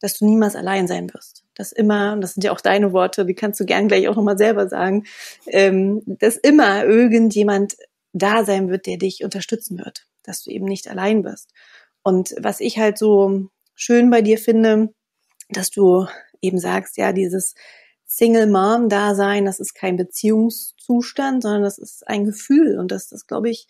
dass 0.00 0.18
du 0.18 0.26
niemals 0.26 0.54
allein 0.54 0.86
sein 0.86 1.12
wirst. 1.12 1.41
Dass 1.54 1.72
immer, 1.72 2.12
und 2.12 2.20
das 2.22 2.34
sind 2.34 2.44
ja 2.44 2.52
auch 2.52 2.60
deine 2.60 2.92
Worte, 2.92 3.26
die 3.26 3.34
kannst 3.34 3.60
du 3.60 3.66
gern 3.66 3.88
gleich 3.88 4.08
auch 4.08 4.16
nochmal 4.16 4.38
selber 4.38 4.68
sagen, 4.68 5.04
ähm, 5.46 6.02
dass 6.06 6.36
immer 6.36 6.84
irgendjemand 6.84 7.76
da 8.12 8.44
sein 8.44 8.68
wird, 8.68 8.86
der 8.86 8.96
dich 8.96 9.24
unterstützen 9.24 9.78
wird, 9.78 10.06
dass 10.22 10.42
du 10.42 10.50
eben 10.50 10.66
nicht 10.66 10.88
allein 10.88 11.22
bist. 11.22 11.50
Und 12.02 12.34
was 12.38 12.60
ich 12.60 12.78
halt 12.78 12.98
so 12.98 13.48
schön 13.74 14.10
bei 14.10 14.22
dir 14.22 14.38
finde, 14.38 14.92
dass 15.50 15.70
du 15.70 16.06
eben 16.40 16.58
sagst, 16.58 16.96
ja, 16.96 17.12
dieses 17.12 17.54
Single 18.06 18.46
Mom 18.46 18.88
Dasein, 18.88 19.46
das 19.46 19.60
ist 19.60 19.74
kein 19.74 19.96
Beziehungszustand, 19.96 21.42
sondern 21.42 21.62
das 21.62 21.78
ist 21.78 22.06
ein 22.06 22.24
Gefühl 22.24 22.78
und 22.78 22.90
das, 22.90 23.08
das 23.08 23.26
glaube 23.26 23.48
ich, 23.50 23.66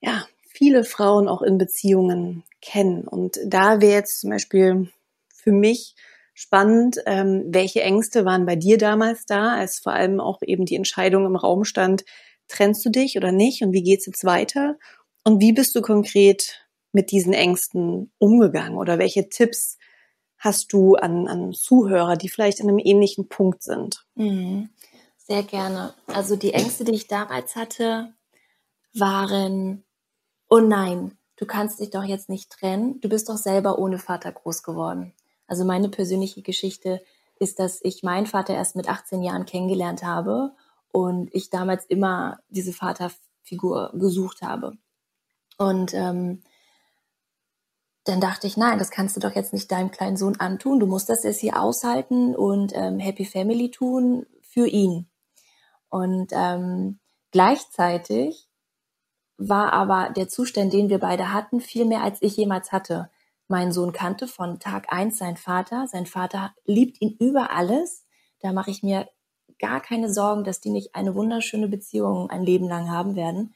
ja, 0.00 0.26
viele 0.48 0.84
Frauen 0.84 1.28
auch 1.28 1.42
in 1.42 1.58
Beziehungen 1.58 2.42
kennen. 2.60 3.06
Und 3.06 3.38
da 3.44 3.80
wäre 3.80 3.92
jetzt 3.92 4.20
zum 4.20 4.30
Beispiel 4.30 4.90
für 5.28 5.52
mich 5.52 5.94
spannend, 6.36 6.98
ähm, 7.06 7.46
welche 7.48 7.82
Ängste 7.82 8.26
waren 8.26 8.44
bei 8.44 8.56
dir 8.56 8.76
damals 8.76 9.24
da, 9.24 9.54
als 9.54 9.78
vor 9.78 9.94
allem 9.94 10.20
auch 10.20 10.42
eben 10.42 10.66
die 10.66 10.76
Entscheidung 10.76 11.24
im 11.24 11.34
Raum 11.34 11.64
stand, 11.64 12.04
trennst 12.46 12.84
du 12.84 12.90
dich 12.90 13.16
oder 13.16 13.32
nicht 13.32 13.62
und 13.62 13.72
wie 13.72 13.82
geht's 13.82 14.04
jetzt 14.04 14.24
weiter? 14.24 14.76
Und 15.24 15.40
wie 15.40 15.52
bist 15.52 15.74
du 15.74 15.80
konkret 15.80 16.68
mit 16.92 17.10
diesen 17.10 17.32
Ängsten 17.32 18.12
umgegangen 18.18 18.76
oder 18.76 18.98
welche 18.98 19.30
Tipps 19.30 19.78
hast 20.36 20.74
du 20.74 20.94
an, 20.96 21.26
an 21.26 21.54
Zuhörer, 21.54 22.16
die 22.16 22.28
vielleicht 22.28 22.60
an 22.60 22.68
einem 22.68 22.80
ähnlichen 22.84 23.28
Punkt 23.28 23.62
sind? 23.62 24.06
Mhm. 24.14 24.68
Sehr 25.16 25.42
gerne. 25.42 25.94
Also 26.06 26.36
die 26.36 26.52
Ängste, 26.52 26.84
die 26.84 26.92
ich 26.92 27.08
damals 27.08 27.56
hatte, 27.56 28.12
waren, 28.92 29.84
oh 30.50 30.60
nein, 30.60 31.16
du 31.36 31.46
kannst 31.46 31.80
dich 31.80 31.90
doch 31.90 32.04
jetzt 32.04 32.28
nicht 32.28 32.50
trennen, 32.50 33.00
du 33.00 33.08
bist 33.08 33.28
doch 33.30 33.38
selber 33.38 33.78
ohne 33.78 33.98
Vater 33.98 34.30
groß 34.30 34.62
geworden. 34.62 35.14
Also 35.46 35.64
meine 35.64 35.88
persönliche 35.88 36.42
Geschichte 36.42 37.02
ist, 37.38 37.58
dass 37.58 37.80
ich 37.82 38.02
meinen 38.02 38.26
Vater 38.26 38.54
erst 38.54 38.76
mit 38.76 38.88
18 38.88 39.22
Jahren 39.22 39.46
kennengelernt 39.46 40.02
habe 40.02 40.52
und 40.92 41.34
ich 41.34 41.50
damals 41.50 41.84
immer 41.86 42.38
diese 42.48 42.72
Vaterfigur 42.72 43.92
gesucht 43.94 44.42
habe. 44.42 44.72
Und 45.58 45.94
ähm, 45.94 46.42
dann 48.04 48.20
dachte 48.20 48.46
ich, 48.46 48.56
nein, 48.56 48.78
das 48.78 48.90
kannst 48.90 49.16
du 49.16 49.20
doch 49.20 49.34
jetzt 49.34 49.52
nicht 49.52 49.70
deinem 49.70 49.90
kleinen 49.90 50.16
Sohn 50.16 50.36
antun. 50.38 50.80
Du 50.80 50.86
musst 50.86 51.08
das 51.08 51.24
jetzt 51.24 51.40
hier 51.40 51.60
aushalten 51.60 52.36
und 52.36 52.72
ähm, 52.74 52.98
Happy 52.98 53.24
Family 53.24 53.70
tun 53.70 54.26
für 54.42 54.66
ihn. 54.66 55.08
Und 55.88 56.28
ähm, 56.32 57.00
gleichzeitig 57.32 58.48
war 59.38 59.72
aber 59.72 60.10
der 60.14 60.28
Zustand, 60.28 60.72
den 60.72 60.88
wir 60.88 60.98
beide 60.98 61.32
hatten, 61.32 61.60
viel 61.60 61.84
mehr 61.84 62.02
als 62.02 62.22
ich 62.22 62.36
jemals 62.36 62.72
hatte. 62.72 63.10
Mein 63.48 63.72
Sohn 63.72 63.92
kannte 63.92 64.26
von 64.26 64.58
Tag 64.58 64.92
eins 64.92 65.18
seinen 65.18 65.36
Vater. 65.36 65.86
Sein 65.86 66.06
Vater 66.06 66.54
liebt 66.64 67.00
ihn 67.00 67.16
über 67.20 67.52
alles. 67.52 68.04
Da 68.40 68.52
mache 68.52 68.70
ich 68.70 68.82
mir 68.82 69.08
gar 69.58 69.80
keine 69.80 70.12
Sorgen, 70.12 70.44
dass 70.44 70.60
die 70.60 70.70
nicht 70.70 70.94
eine 70.94 71.14
wunderschöne 71.14 71.68
Beziehung 71.68 72.28
ein 72.30 72.42
Leben 72.42 72.68
lang 72.68 72.90
haben 72.90 73.14
werden. 73.14 73.54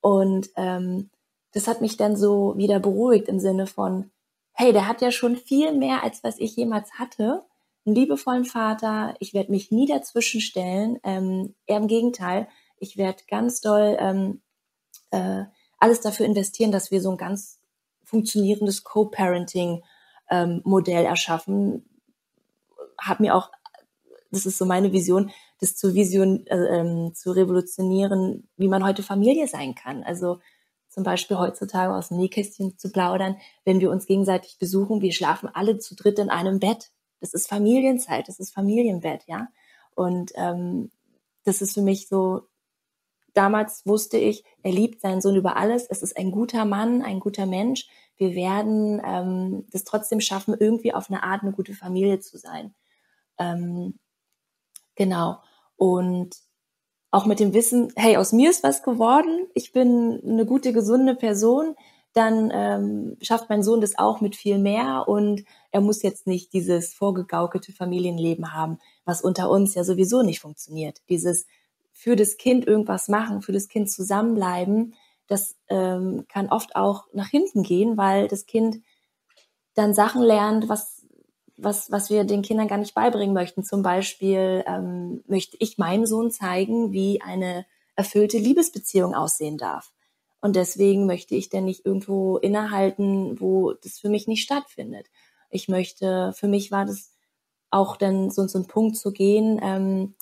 Und 0.00 0.50
ähm, 0.56 1.10
das 1.52 1.66
hat 1.66 1.80
mich 1.80 1.96
dann 1.96 2.16
so 2.16 2.56
wieder 2.56 2.78
beruhigt 2.78 3.28
im 3.28 3.40
Sinne 3.40 3.66
von, 3.66 4.10
hey, 4.52 4.72
der 4.72 4.86
hat 4.86 5.00
ja 5.00 5.10
schon 5.10 5.36
viel 5.36 5.72
mehr, 5.72 6.02
als 6.02 6.22
was 6.22 6.38
ich 6.38 6.56
jemals 6.56 6.92
hatte. 6.98 7.44
Einen 7.84 7.94
liebevollen 7.94 8.44
Vater, 8.44 9.14
ich 9.18 9.34
werde 9.34 9.50
mich 9.50 9.70
nie 9.70 9.86
dazwischen 9.86 10.40
stellen. 10.40 10.98
Ähm, 11.04 11.54
eher 11.66 11.78
im 11.78 11.88
Gegenteil, 11.88 12.48
ich 12.76 12.96
werde 12.96 13.22
ganz 13.28 13.60
doll 13.60 13.96
ähm, 13.98 14.42
äh, 15.10 15.44
alles 15.78 16.00
dafür 16.00 16.26
investieren, 16.26 16.70
dass 16.70 16.90
wir 16.90 17.00
so 17.00 17.10
ein 17.10 17.16
ganz 17.16 17.61
funktionierendes 18.12 18.84
Co-Parenting-Modell 18.84 21.04
ähm, 21.04 21.06
erschaffen. 21.06 21.84
Hab 22.98 23.20
mir 23.20 23.34
auch, 23.34 23.50
das 24.30 24.44
ist 24.46 24.58
so 24.58 24.66
meine 24.66 24.92
Vision, 24.92 25.30
das 25.60 25.76
zu 25.76 25.94
vision, 25.94 26.46
äh, 26.46 26.78
ähm, 26.78 27.14
zu 27.14 27.32
revolutionieren, 27.32 28.48
wie 28.56 28.68
man 28.68 28.84
heute 28.84 29.02
Familie 29.02 29.48
sein 29.48 29.74
kann. 29.74 30.02
Also 30.02 30.40
zum 30.88 31.04
Beispiel 31.04 31.38
heutzutage 31.38 31.94
aus 31.94 32.08
dem 32.08 32.18
Nähkästchen 32.18 32.76
zu 32.76 32.92
plaudern, 32.92 33.36
wenn 33.64 33.80
wir 33.80 33.90
uns 33.90 34.04
gegenseitig 34.06 34.58
besuchen, 34.58 35.00
wir 35.00 35.12
schlafen 35.12 35.48
alle 35.52 35.78
zu 35.78 35.96
dritt 35.96 36.18
in 36.18 36.28
einem 36.28 36.60
Bett. 36.60 36.90
Das 37.20 37.32
ist 37.32 37.48
Familienzeit, 37.48 38.28
das 38.28 38.38
ist 38.38 38.52
Familienbett, 38.52 39.22
ja. 39.26 39.48
Und 39.94 40.32
ähm, 40.34 40.90
das 41.44 41.62
ist 41.62 41.74
für 41.74 41.82
mich 41.82 42.08
so, 42.08 42.42
damals 43.34 43.86
wusste 43.86 44.18
ich, 44.18 44.44
er 44.62 44.72
liebt 44.72 45.00
seinen 45.00 45.20
Sohn 45.20 45.36
über 45.36 45.56
alles, 45.56 45.86
es 45.88 46.02
ist 46.02 46.16
ein 46.16 46.30
guter 46.30 46.64
Mann, 46.64 47.02
ein 47.02 47.20
guter 47.20 47.46
Mensch. 47.46 47.88
Wir 48.16 48.34
werden 48.34 49.00
ähm, 49.04 49.66
das 49.70 49.84
trotzdem 49.84 50.20
schaffen, 50.20 50.54
irgendwie 50.58 50.94
auf 50.94 51.10
eine 51.10 51.22
Art 51.22 51.42
eine 51.42 51.52
gute 51.52 51.74
Familie 51.74 52.20
zu 52.20 52.38
sein. 52.38 52.74
Ähm, 53.38 53.98
genau. 54.94 55.38
Und 55.76 56.36
auch 57.10 57.26
mit 57.26 57.40
dem 57.40 57.52
Wissen, 57.52 57.92
hey, 57.96 58.16
aus 58.16 58.32
mir 58.32 58.50
ist 58.50 58.62
was 58.62 58.82
geworden, 58.82 59.46
ich 59.54 59.72
bin 59.72 60.20
eine 60.24 60.46
gute, 60.46 60.72
gesunde 60.72 61.14
Person, 61.14 61.74
dann 62.14 62.50
ähm, 62.52 63.16
schafft 63.22 63.48
mein 63.48 63.62
Sohn 63.62 63.80
das 63.80 63.98
auch 63.98 64.20
mit 64.20 64.36
viel 64.36 64.58
mehr 64.58 65.08
und 65.08 65.44
er 65.70 65.80
muss 65.80 66.02
jetzt 66.02 66.26
nicht 66.26 66.52
dieses 66.52 66.92
vorgegaukelte 66.92 67.72
Familienleben 67.72 68.52
haben, 68.52 68.78
was 69.04 69.22
unter 69.22 69.50
uns 69.50 69.74
ja 69.74 69.84
sowieso 69.84 70.22
nicht 70.22 70.40
funktioniert. 70.40 71.00
Dieses 71.08 71.46
für 71.92 72.16
das 72.16 72.36
Kind 72.36 72.66
irgendwas 72.66 73.08
machen, 73.08 73.42
für 73.42 73.52
das 73.52 73.68
Kind 73.68 73.90
zusammenbleiben, 73.90 74.94
das 75.26 75.56
ähm, 75.68 76.26
kann 76.28 76.48
oft 76.48 76.74
auch 76.76 77.06
nach 77.12 77.28
hinten 77.28 77.62
gehen, 77.62 77.96
weil 77.96 78.28
das 78.28 78.46
Kind 78.46 78.82
dann 79.74 79.94
Sachen 79.94 80.22
lernt, 80.22 80.68
was 80.68 81.02
was, 81.56 81.90
was 81.90 82.10
wir 82.10 82.24
den 82.24 82.42
Kindern 82.42 82.68
gar 82.68 82.78
nicht 82.78 82.94
beibringen 82.94 83.34
möchten. 83.34 83.62
Zum 83.62 83.82
Beispiel 83.82 84.64
ähm, 84.66 85.22
möchte 85.26 85.56
ich 85.60 85.78
meinem 85.78 86.06
Sohn 86.06 86.30
zeigen, 86.30 86.92
wie 86.92 87.20
eine 87.22 87.66
erfüllte 87.94 88.38
Liebesbeziehung 88.38 89.14
aussehen 89.14 89.58
darf. 89.58 89.92
Und 90.40 90.56
deswegen 90.56 91.06
möchte 91.06 91.34
ich 91.36 91.50
denn 91.50 91.64
nicht 91.64 91.86
irgendwo 91.86 92.36
innehalten, 92.36 93.40
wo 93.40 93.72
das 93.74 93.98
für 94.00 94.08
mich 94.08 94.26
nicht 94.26 94.42
stattfindet. 94.42 95.06
Ich 95.50 95.68
möchte, 95.68 96.32
für 96.34 96.48
mich 96.48 96.72
war 96.72 96.84
das 96.84 97.12
auch 97.70 97.96
dann 97.96 98.30
so, 98.30 98.46
so 98.48 98.58
ein 98.58 98.66
Punkt 98.66 98.96
zu 98.96 99.12
gehen, 99.12 99.60
ähm, 99.62 100.14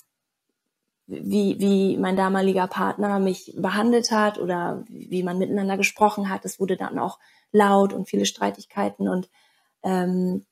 wie, 1.11 1.59
wie 1.59 1.97
mein 1.97 2.17
damaliger 2.17 2.67
Partner 2.67 3.19
mich 3.19 3.55
behandelt 3.57 4.11
hat 4.11 4.39
oder 4.39 4.85
wie 4.89 5.23
man 5.23 5.39
miteinander 5.39 5.77
gesprochen 5.77 6.31
hat. 6.31 6.45
Es 6.45 6.61
wurde 6.61 6.77
dann 6.77 6.99
auch 6.99 7.19
laut 7.53 7.93
und 7.93 8.09
viele 8.09 8.27
Streitigkeiten 8.27 9.09
und 9.09 9.29
ähm, 9.83 10.47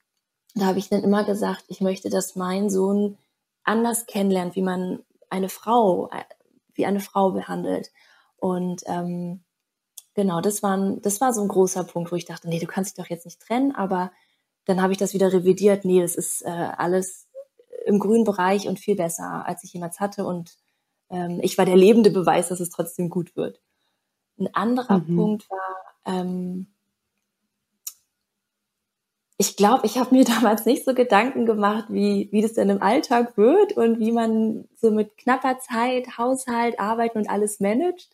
da 0.55 0.67
habe 0.67 0.79
ich 0.79 0.89
dann 0.89 1.05
immer 1.05 1.25
gesagt, 1.25 1.65
ich 1.69 1.81
möchte, 1.81 2.11
dass 2.11 2.35
mein 2.35 2.71
Sohn 2.71 3.17
anders 3.63 4.07
kennenlernt, 4.07 4.57
wie 4.57 4.63
man 4.63 5.01
eine 5.31 5.49
Frau, 5.49 6.09
äh, 6.11 6.25
wie 6.75 6.87
eine 6.87 7.01
Frau 7.01 7.33
behandelt. 7.33 7.93
Und 8.37 8.83
ähm, 8.87 9.45
genau, 10.15 10.41
das 10.41 10.63
war, 10.63 10.77
ein, 10.77 11.03
das 11.03 11.21
war 11.21 11.33
so 11.33 11.43
ein 11.43 11.49
großer 11.49 11.85
Punkt, 11.85 12.11
wo 12.11 12.17
ich 12.17 12.25
dachte, 12.25 12.49
nee, 12.49 12.59
du 12.59 12.67
kannst 12.67 12.97
dich 12.97 13.05
doch 13.05 13.11
jetzt 13.11 13.27
nicht 13.27 13.41
trennen, 13.41 13.75
aber 13.75 14.11
dann 14.65 14.83
habe 14.83 14.93
ich 14.93 14.99
das 14.99 15.15
wieder 15.15 15.33
revidiert. 15.33 15.85
Nee, 15.85 16.01
das 16.01 16.15
ist 16.17 16.43
äh, 16.43 16.49
alles 16.49 17.28
im 17.89 17.99
grünen 17.99 18.25
Bereich 18.25 18.69
und 18.69 18.79
viel 18.79 18.97
besser, 18.97 19.47
als 19.47 19.65
ich 19.65 19.73
jemals 19.73 19.99
hatte. 19.99 20.25
Und 20.25 20.57
ähm, 21.11 21.41
ich 21.43 21.59
war 21.59 21.65
der 21.65 21.77
lebende 21.77 22.11
Beweis, 22.11 22.49
dass 22.49 22.61
es 22.61 22.71
trotzdem 22.71 23.09
gut 23.09 23.35
wird. 23.35 23.61
Ein 24.39 24.55
anderer 24.55 24.99
mhm. 24.99 25.17
Punkt 25.17 25.51
war, 25.51 26.15
ähm, 26.15 26.67
ich 29.41 29.57
glaube, 29.57 29.87
ich 29.87 29.99
habe 29.99 30.15
mir 30.15 30.25
damals 30.27 30.67
nicht 30.67 30.85
so 30.85 30.95
Gedanken 30.95 31.47
gemacht, 31.47 31.87
wie, 31.89 32.29
wie 32.31 32.43
das 32.43 32.53
denn 32.53 32.69
im 32.69 32.83
Alltag 32.83 33.37
wird 33.37 33.73
und 33.73 33.99
wie 33.99 34.13
man 34.13 34.69
so 34.77 34.91
mit 34.91 35.17
knapper 35.17 35.59
Zeit, 35.61 36.19
Haushalt, 36.19 36.79
Arbeiten 36.79 37.19
und 37.19 37.31
alles 37.31 37.59
managt. 37.59 38.11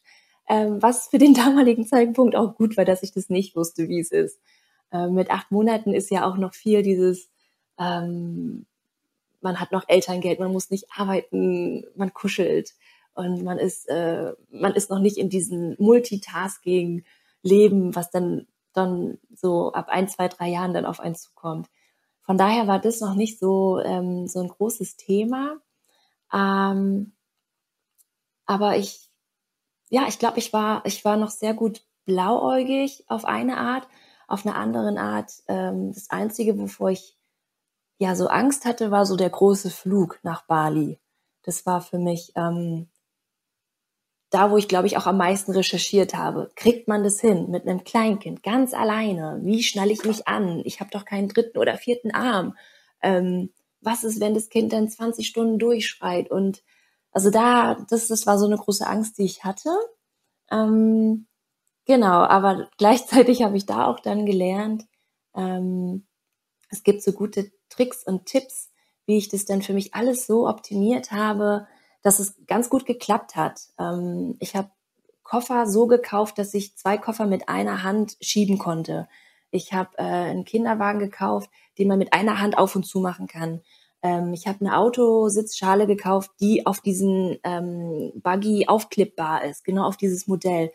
Ähm, 0.49 0.81
was 0.81 1.09
für 1.09 1.19
den 1.19 1.35
damaligen 1.35 1.87
Zeitpunkt 1.87 2.37
auch 2.37 2.55
gut 2.55 2.77
war, 2.77 2.85
dass 2.85 3.03
ich 3.03 3.13
das 3.13 3.29
nicht 3.29 3.57
wusste, 3.57 3.89
wie 3.89 3.99
es 3.99 4.13
ist. 4.13 4.39
Ähm, 4.93 5.15
mit 5.15 5.31
acht 5.31 5.51
Monaten 5.51 5.93
ist 5.93 6.11
ja 6.11 6.29
auch 6.29 6.37
noch 6.37 6.55
viel 6.55 6.83
dieses, 6.83 7.29
ähm, 7.79 8.67
man 9.45 9.61
hat 9.61 9.71
noch 9.71 9.85
Elterngeld, 9.87 10.41
man 10.41 10.53
muss 10.53 10.71
nicht 10.71 10.87
arbeiten, 10.97 11.85
man 11.95 12.13
kuschelt 12.13 12.75
und 13.15 13.45
man 13.45 13.59
ist, 13.59 13.89
äh, 13.89 14.33
man 14.51 14.75
ist 14.75 14.91
noch 14.91 14.99
nicht 14.99 15.19
in 15.19 15.29
diesem 15.29 15.77
Multitasking-Leben, 15.79 17.95
was 17.95 18.11
dann 18.11 18.49
dann 18.75 19.19
so 19.35 19.73
ab 19.73 19.89
ein, 19.89 20.09
zwei, 20.09 20.29
drei 20.29 20.49
Jahren 20.49 20.75
dann 20.75 20.85
auf 20.85 21.01
einen 21.01 21.15
zukommt. 21.15 21.71
Von 22.23 22.37
daher 22.37 22.67
war 22.67 22.81
das 22.81 23.01
noch 23.01 23.15
nicht 23.15 23.39
so, 23.39 23.81
ähm, 23.81 24.27
so 24.27 24.41
ein 24.41 24.49
großes 24.49 24.97
Thema. 24.97 25.57
Ähm, 26.33 27.13
aber 28.47 28.77
ich, 28.77 29.11
ja, 29.89 30.07
ich 30.09 30.19
glaube, 30.19 30.39
ich 30.39 30.53
war, 30.53 30.85
ich 30.85 31.05
war 31.05 31.17
noch 31.17 31.31
sehr 31.31 31.55
gut 31.55 31.83
blauäugig 32.05 33.05
auf 33.09 33.25
eine 33.25 33.57
Art, 33.57 33.87
auf 34.27 34.45
eine 34.45 34.57
andere 34.57 34.99
Art. 34.99 35.33
Ähm, 35.49 35.93
das 35.93 36.11
Einzige, 36.11 36.59
wovor 36.59 36.91
ich 36.91 37.17
ja 37.99 38.17
so 38.17 38.27
Angst 38.29 38.65
hatte, 38.65 38.91
war 38.91 39.07
so 39.07 39.17
der 39.17 39.31
große 39.31 39.71
Flug 39.71 40.19
nach 40.23 40.47
Bali. 40.47 41.01
Das 41.43 41.67
war 41.67 41.81
für 41.81 41.99
mich 41.99 42.33
ähm, 42.37 42.89
da, 44.35 44.51
wo 44.51 44.57
ich, 44.57 44.67
glaube 44.67 44.89
ich, 44.89 44.97
auch 44.97 45.07
am 45.07 45.17
meisten 45.17 45.53
recherchiert 45.53 46.15
habe. 46.15 46.51
Kriegt 46.57 46.89
man 46.89 47.05
das 47.05 47.21
hin 47.21 47.51
mit 47.51 47.69
einem 47.69 47.85
Kleinkind, 47.85 48.43
ganz 48.43 48.75
alleine? 48.75 49.39
Wie 49.45 49.63
schnalle 49.63 49.93
ich 49.93 50.05
mich 50.05 50.27
an? 50.27 50.61
Ich 50.65 50.81
habe 50.81 50.91
doch 50.91 51.05
keinen 51.05 51.29
dritten 51.29 51.57
oder 51.57 51.77
vierten 51.77 52.11
Arm. 52.11 52.57
Ähm, 53.01 53.53
was 53.81 54.03
ist, 54.03 54.21
wenn 54.21 54.35
das 54.35 54.49
Kind 54.49 54.73
dann 54.73 54.89
20 54.89 55.29
Stunden 55.29 55.61
durchschreit? 55.61 56.33
Und 56.33 56.65
also 57.13 57.31
da, 57.31 57.77
das, 57.89 58.09
das 58.09 58.27
war 58.27 58.37
so 58.37 58.47
eine 58.47 58.57
große 58.57 58.85
Angst, 58.85 59.19
die 59.19 59.25
ich 59.25 59.45
hatte. 59.45 59.71
Ähm, 60.51 61.29
genau, 61.85 62.25
aber 62.25 62.69
gleichzeitig 62.77 63.45
habe 63.45 63.57
ich 63.57 63.67
da 63.67 63.87
auch 63.87 64.01
dann 64.01 64.27
gelernt, 64.27 64.85
ähm, 65.37 66.09
es 66.71 66.83
gibt 66.83 67.05
so 67.05 67.13
gute 67.13 67.53
Tricks 67.75 68.05
und 68.05 68.27
Tipps, 68.27 68.71
wie 69.07 69.17
ich 69.17 69.29
das 69.29 69.45
dann 69.45 69.63
für 69.63 69.75
mich 69.75 69.95
alles 69.95 70.27
so 70.27 70.49
optimiert 70.49 71.13
habe, 71.13 71.67
dass 72.03 72.19
es 72.19 72.35
ganz 72.47 72.71
gut 72.71 72.87
geklappt 72.87 73.37
hat. 73.37 73.61
Ähm, 73.79 74.37
ich 74.41 74.55
habe 74.55 74.71
Koffer 75.23 75.67
so 75.67 75.87
gekauft, 75.87 76.39
dass 76.39 76.55
ich 76.55 76.77
zwei 76.77 76.99
Koffer 76.99 77.27
mit 77.27 77.49
einer 77.49 77.83
Hand 77.83 78.17
schieben 78.21 78.59
konnte. 78.59 79.09
Ich 79.51 79.73
habe 79.73 79.91
äh, 79.99 80.03
einen 80.03 80.45
Kinderwagen 80.45 80.99
gekauft, 80.99 81.51
den 81.79 81.89
man 81.89 81.99
mit 81.99 82.13
einer 82.13 82.41
Hand 82.41 82.59
auf 82.59 82.77
und 82.77 82.85
zu 82.85 83.01
machen 83.01 83.27
kann. 83.27 83.63
Ähm, 84.03 84.35
ich 84.35 84.47
habe 84.47 84.61
eine 84.61 84.77
Autositzschale 84.77 85.87
gekauft, 85.87 86.31
die 86.41 86.67
auf 86.67 86.81
diesen 86.81 87.39
ähm, 87.43 88.13
Buggy 88.17 88.69
aufklippbar 88.69 89.45
ist, 89.45 89.65
genau 89.65 89.87
auf 89.87 89.97
dieses 89.97 90.27
Modell. 90.27 90.71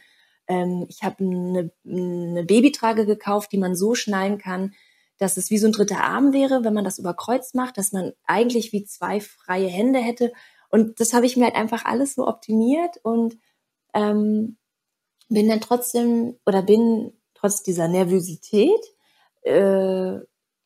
Ähm, 0.48 0.88
ich 0.90 1.04
habe 1.04 1.24
eine, 1.24 1.72
eine 1.86 2.44
Babytrage 2.44 3.06
gekauft, 3.06 3.52
die 3.52 3.60
man 3.60 3.76
so 3.76 3.94
schnallen 3.94 4.40
kann, 4.40 4.74
dass 5.20 5.38
es 5.38 5.52
wie 5.52 5.58
so 5.58 5.68
ein 5.68 5.74
dritter 5.74 6.04
Arm 6.04 6.34
wäre, 6.34 6.64
wenn 6.64 6.74
man 6.74 6.84
das 6.84 6.98
über 6.98 7.14
Kreuz 7.14 7.54
macht, 7.54 7.78
dass 7.78 7.92
man 7.92 8.14
eigentlich 8.26 8.74
wie 8.74 8.86
zwei 8.86 9.20
freie 9.20 9.68
Hände 9.68 10.00
hätte 10.00 10.32
und 10.70 11.00
das 11.00 11.14
habe 11.14 11.26
ich 11.26 11.36
mir 11.36 11.46
halt 11.46 11.56
einfach 11.56 11.86
alles 11.86 12.16
so 12.16 12.28
optimiert 12.28 12.98
und 13.04 13.38
ähm, 13.94 14.58
bin 15.30 15.50
dann 15.50 15.62
trotzdem 15.62 16.38
oder 16.46 16.62
bin 16.62 17.14
trotz 17.34 17.64
dieser 17.64 17.88
Nervosität 17.88 18.82
äh, 19.44 20.18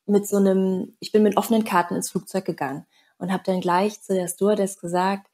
mit 0.06 0.28
so 0.28 0.38
einem, 0.38 0.96
ich 1.00 1.12
bin 1.12 1.24
mit 1.24 1.38
offenen 1.38 1.64
Karten 1.64 1.96
ins 1.96 2.12
Flugzeug 2.12 2.46
gegangen 2.46 2.86
und 3.18 3.32
habe 3.32 3.44
dann 3.46 3.62
gleich 3.62 4.02
zu 4.02 4.14
der 4.14 4.28
Stewardess 4.28 4.80
gesagt, 4.80 5.28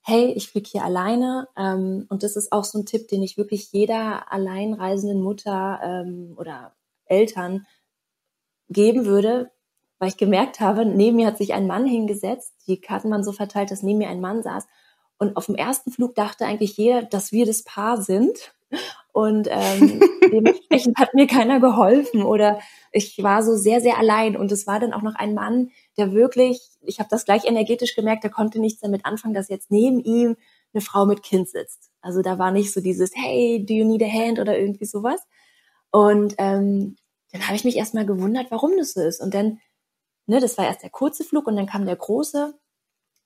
hey, 0.00 0.32
ich 0.32 0.48
fliege 0.48 0.68
hier 0.70 0.84
alleine. 0.84 1.48
Ähm, 1.56 2.06
und 2.08 2.22
das 2.22 2.36
ist 2.36 2.52
auch 2.52 2.64
so 2.64 2.78
ein 2.78 2.86
Tipp, 2.86 3.08
den 3.08 3.22
ich 3.22 3.36
wirklich 3.36 3.72
jeder 3.72 4.32
alleinreisenden 4.32 5.20
Mutter 5.20 5.80
ähm, 5.82 6.34
oder 6.38 6.74
Eltern 7.04 7.66
geben 8.68 9.06
würde 9.06 9.50
weil 9.98 10.08
ich 10.08 10.16
gemerkt 10.16 10.60
habe, 10.60 10.84
neben 10.84 11.16
mir 11.16 11.26
hat 11.26 11.38
sich 11.38 11.52
ein 11.54 11.66
Mann 11.66 11.86
hingesetzt, 11.86 12.54
die 12.66 12.80
Karten 12.80 13.10
waren 13.10 13.24
so 13.24 13.32
verteilt, 13.32 13.70
dass 13.70 13.82
neben 13.82 13.98
mir 13.98 14.08
ein 14.08 14.20
Mann 14.20 14.42
saß. 14.42 14.66
Und 15.18 15.36
auf 15.36 15.46
dem 15.46 15.56
ersten 15.56 15.90
Flug 15.90 16.14
dachte 16.14 16.46
eigentlich 16.46 16.76
jeder, 16.76 17.02
dass 17.02 17.32
wir 17.32 17.44
das 17.44 17.64
Paar 17.64 18.00
sind. 18.00 18.54
Und 19.12 19.48
ähm, 19.50 20.00
dementsprechend 20.32 20.96
hat 20.98 21.14
mir 21.14 21.26
keiner 21.26 21.58
geholfen 21.58 22.22
oder 22.22 22.60
ich 22.92 23.20
war 23.20 23.42
so 23.42 23.56
sehr, 23.56 23.80
sehr 23.80 23.98
allein. 23.98 24.36
Und 24.36 24.52
es 24.52 24.68
war 24.68 24.78
dann 24.78 24.92
auch 24.92 25.02
noch 25.02 25.16
ein 25.16 25.34
Mann, 25.34 25.70
der 25.96 26.12
wirklich, 26.12 26.60
ich 26.82 27.00
habe 27.00 27.08
das 27.10 27.24
gleich 27.24 27.44
energetisch 27.44 27.96
gemerkt, 27.96 28.22
der 28.22 28.30
konnte 28.30 28.60
nichts 28.60 28.80
damit 28.80 29.04
anfangen, 29.04 29.34
dass 29.34 29.48
jetzt 29.48 29.72
neben 29.72 29.98
ihm 29.98 30.36
eine 30.72 30.82
Frau 30.82 31.06
mit 31.06 31.24
Kind 31.24 31.48
sitzt. 31.48 31.90
Also 32.00 32.22
da 32.22 32.38
war 32.38 32.52
nicht 32.52 32.72
so 32.72 32.80
dieses, 32.80 33.10
hey, 33.16 33.64
do 33.66 33.74
you 33.74 33.84
need 33.84 34.02
a 34.02 34.06
hand 34.06 34.38
oder 34.38 34.56
irgendwie 34.56 34.84
sowas. 34.84 35.20
Und 35.90 36.34
ähm, 36.38 36.96
dann 37.32 37.46
habe 37.46 37.56
ich 37.56 37.64
mich 37.64 37.76
erstmal 37.76 38.06
gewundert, 38.06 38.50
warum 38.50 38.76
das 38.76 38.92
so 38.92 39.00
ist. 39.00 39.20
Und 39.20 39.34
dann, 39.34 39.60
ne, 40.26 40.40
das 40.40 40.58
war 40.58 40.66
erst 40.66 40.82
der 40.82 40.90
kurze 40.90 41.24
Flug 41.24 41.46
und 41.46 41.56
dann 41.56 41.66
kam 41.66 41.86
der 41.86 41.96
große 41.96 42.58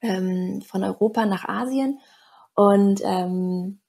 ähm, 0.01 0.63
von 0.63 0.85
Europa 0.85 1.27
nach 1.27 1.49
Asien. 1.49 2.01
Und 2.55 3.01
ähm, 3.05 3.81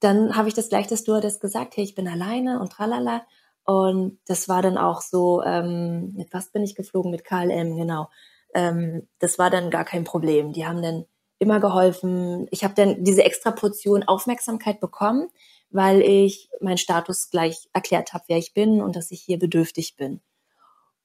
dann 0.00 0.36
habe 0.36 0.48
ich 0.48 0.54
das 0.54 0.68
gleich 0.68 0.86
das 0.86 1.00
Stewardess 1.00 1.40
gesagt, 1.40 1.76
hey, 1.76 1.84
ich 1.84 1.94
bin 1.94 2.08
alleine 2.08 2.60
und 2.60 2.72
tralala. 2.72 3.26
Und 3.64 4.18
das 4.26 4.48
war 4.48 4.60
dann 4.60 4.76
auch 4.76 5.00
so, 5.00 5.42
ähm, 5.42 6.12
mit 6.14 6.32
was 6.32 6.50
bin 6.50 6.62
ich 6.62 6.74
geflogen? 6.74 7.10
Mit 7.10 7.24
KLM, 7.24 7.76
genau. 7.76 8.10
Ähm, 8.54 9.08
das 9.18 9.38
war 9.38 9.50
dann 9.50 9.70
gar 9.70 9.84
kein 9.84 10.04
Problem. 10.04 10.52
Die 10.52 10.66
haben 10.66 10.82
dann 10.82 11.06
immer 11.38 11.60
geholfen. 11.60 12.46
Ich 12.50 12.64
habe 12.64 12.74
dann 12.74 13.02
diese 13.02 13.24
extra 13.24 13.50
Portion 13.50 14.02
Aufmerksamkeit 14.02 14.80
bekommen, 14.80 15.28
weil 15.74 16.00
ich 16.00 16.48
meinen 16.60 16.78
Status 16.78 17.30
gleich 17.30 17.68
erklärt 17.72 18.14
habe, 18.14 18.24
wer 18.28 18.38
ich 18.38 18.54
bin 18.54 18.80
und 18.80 18.96
dass 18.96 19.10
ich 19.10 19.20
hier 19.20 19.38
bedürftig 19.38 19.96
bin. 19.96 20.20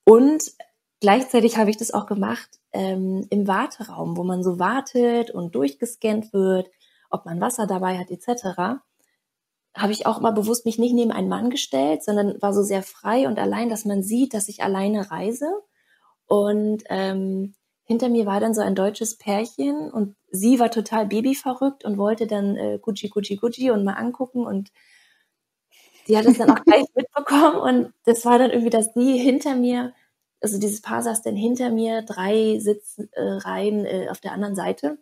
Und 0.05 0.43
gleichzeitig 1.01 1.57
habe 1.57 1.69
ich 1.69 1.77
das 1.77 1.91
auch 1.91 2.05
gemacht 2.05 2.49
ähm, 2.71 3.25
im 3.29 3.47
Warteraum, 3.47 4.15
wo 4.15 4.23
man 4.23 4.43
so 4.43 4.59
wartet 4.59 5.31
und 5.31 5.55
durchgescannt 5.55 6.31
wird, 6.33 6.69
ob 7.09 7.25
man 7.25 7.41
Wasser 7.41 7.67
dabei 7.67 7.97
hat 7.97 8.11
etc 8.11 8.79
habe 9.75 9.93
ich 9.93 10.05
auch 10.05 10.19
mal 10.19 10.31
bewusst 10.31 10.65
mich 10.65 10.77
nicht 10.77 10.93
neben 10.93 11.11
einen 11.11 11.29
Mann 11.29 11.49
gestellt, 11.49 12.03
sondern 12.03 12.41
war 12.41 12.53
so 12.53 12.63
sehr 12.63 12.83
frei 12.83 13.27
und 13.27 13.39
allein, 13.39 13.69
dass 13.69 13.85
man 13.85 14.03
sieht, 14.03 14.33
dass 14.33 14.49
ich 14.49 14.63
alleine 14.63 15.11
reise. 15.11 15.47
Und 16.25 16.83
ähm, 16.89 17.55
hinter 17.89 18.07
mir 18.07 18.27
war 18.27 18.39
dann 18.39 18.53
so 18.53 18.61
ein 18.61 18.75
deutsches 18.75 19.17
Pärchen 19.17 19.89
und 19.89 20.15
sie 20.29 20.59
war 20.59 20.69
total 20.69 21.07
babyverrückt 21.07 21.83
und 21.83 21.97
wollte 21.97 22.27
dann 22.27 22.55
äh, 22.55 22.77
Gucci, 22.79 23.09
Gucci, 23.09 23.35
Gucci 23.35 23.71
und 23.71 23.83
mal 23.83 23.93
angucken 23.93 24.45
und 24.45 24.69
die 26.07 26.15
hat 26.15 26.27
es 26.27 26.37
dann 26.37 26.51
auch 26.51 26.63
gleich 26.63 26.85
mitbekommen 26.95 27.55
und 27.55 27.93
das 28.05 28.25
war 28.25 28.37
dann 28.37 28.51
irgendwie, 28.51 28.69
dass 28.69 28.93
die 28.93 29.17
hinter 29.17 29.55
mir, 29.55 29.95
also 30.39 30.59
dieses 30.59 30.83
Paar 30.83 31.01
saß 31.01 31.23
dann 31.23 31.35
hinter 31.35 31.71
mir, 31.71 32.03
drei 32.03 32.59
Sitzreihen 32.59 33.85
äh, 33.85 34.05
äh, 34.05 34.09
auf 34.09 34.19
der 34.19 34.33
anderen 34.33 34.53
Seite, 34.53 34.99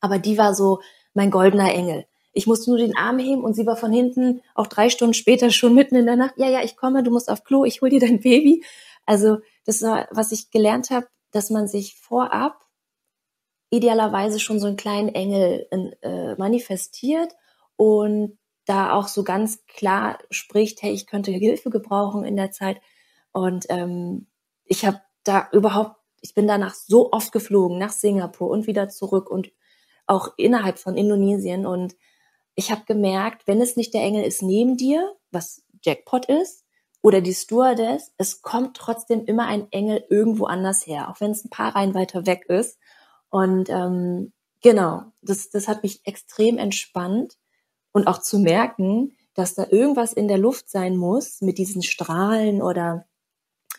aber 0.00 0.18
die 0.18 0.36
war 0.36 0.52
so 0.52 0.80
mein 1.14 1.30
goldener 1.30 1.72
Engel. 1.72 2.06
Ich 2.32 2.48
musste 2.48 2.70
nur 2.70 2.78
den 2.80 2.96
Arm 2.96 3.20
heben 3.20 3.44
und 3.44 3.54
sie 3.54 3.66
war 3.66 3.76
von 3.76 3.92
hinten 3.92 4.42
auch 4.56 4.66
drei 4.66 4.90
Stunden 4.90 5.14
später 5.14 5.50
schon 5.50 5.76
mitten 5.76 5.94
in 5.94 6.06
der 6.06 6.16
Nacht. 6.16 6.34
Ja, 6.38 6.48
ja, 6.48 6.64
ich 6.64 6.76
komme, 6.76 7.04
du 7.04 7.12
musst 7.12 7.30
auf 7.30 7.44
Klo, 7.44 7.64
ich 7.64 7.82
hol 7.82 7.88
dir 7.88 8.00
dein 8.00 8.18
Baby. 8.20 8.64
Also 9.04 9.38
das 9.64 9.80
war, 9.82 10.08
was 10.10 10.32
ich 10.32 10.50
gelernt 10.50 10.90
habe, 10.90 11.06
dass 11.36 11.50
man 11.50 11.68
sich 11.68 11.96
vorab 11.96 12.66
idealerweise 13.70 14.40
schon 14.40 14.60
so 14.60 14.66
einen 14.66 14.76
kleinen 14.76 15.08
Engel 15.08 15.68
äh, 16.02 16.34
manifestiert 16.36 17.34
und 17.76 18.38
da 18.64 18.92
auch 18.92 19.08
so 19.08 19.22
ganz 19.22 19.64
klar 19.66 20.18
spricht, 20.30 20.82
hey, 20.82 20.92
ich 20.92 21.06
könnte 21.06 21.30
Hilfe 21.30 21.70
gebrauchen 21.70 22.24
in 22.24 22.36
der 22.36 22.50
Zeit. 22.50 22.80
Und 23.32 23.66
ähm, 23.68 24.26
ich 24.64 24.84
habe 24.84 25.00
da 25.24 25.48
überhaupt, 25.52 25.96
ich 26.20 26.34
bin 26.34 26.48
danach 26.48 26.74
so 26.74 27.12
oft 27.12 27.32
geflogen, 27.32 27.78
nach 27.78 27.92
Singapur 27.92 28.50
und 28.50 28.66
wieder 28.66 28.88
zurück 28.88 29.30
und 29.30 29.52
auch 30.06 30.32
innerhalb 30.36 30.78
von 30.78 30.96
Indonesien. 30.96 31.66
Und 31.66 31.96
ich 32.54 32.70
habe 32.70 32.82
gemerkt, 32.86 33.46
wenn 33.46 33.60
es 33.60 33.76
nicht 33.76 33.94
der 33.94 34.02
Engel 34.02 34.24
ist 34.24 34.42
neben 34.42 34.76
dir, 34.76 35.14
was 35.30 35.64
Jackpot 35.84 36.26
ist, 36.26 36.65
oder 37.06 37.20
die 37.20 37.34
Stewardess, 37.34 38.10
es 38.16 38.42
kommt 38.42 38.76
trotzdem 38.76 39.26
immer 39.26 39.46
ein 39.46 39.70
Engel 39.70 40.04
irgendwo 40.10 40.46
anders 40.46 40.88
her, 40.88 41.08
auch 41.08 41.20
wenn 41.20 41.30
es 41.30 41.44
ein 41.44 41.50
paar 41.50 41.76
Reihen 41.76 41.94
weiter 41.94 42.26
weg 42.26 42.46
ist. 42.48 42.80
Und 43.30 43.70
ähm, 43.70 44.32
genau, 44.60 45.04
das, 45.22 45.48
das 45.50 45.68
hat 45.68 45.84
mich 45.84 46.04
extrem 46.04 46.58
entspannt 46.58 47.38
und 47.92 48.08
auch 48.08 48.20
zu 48.20 48.40
merken, 48.40 49.16
dass 49.34 49.54
da 49.54 49.68
irgendwas 49.70 50.14
in 50.14 50.26
der 50.26 50.38
Luft 50.38 50.68
sein 50.68 50.96
muss 50.96 51.40
mit 51.42 51.58
diesen 51.58 51.84
Strahlen 51.84 52.60
oder 52.60 53.06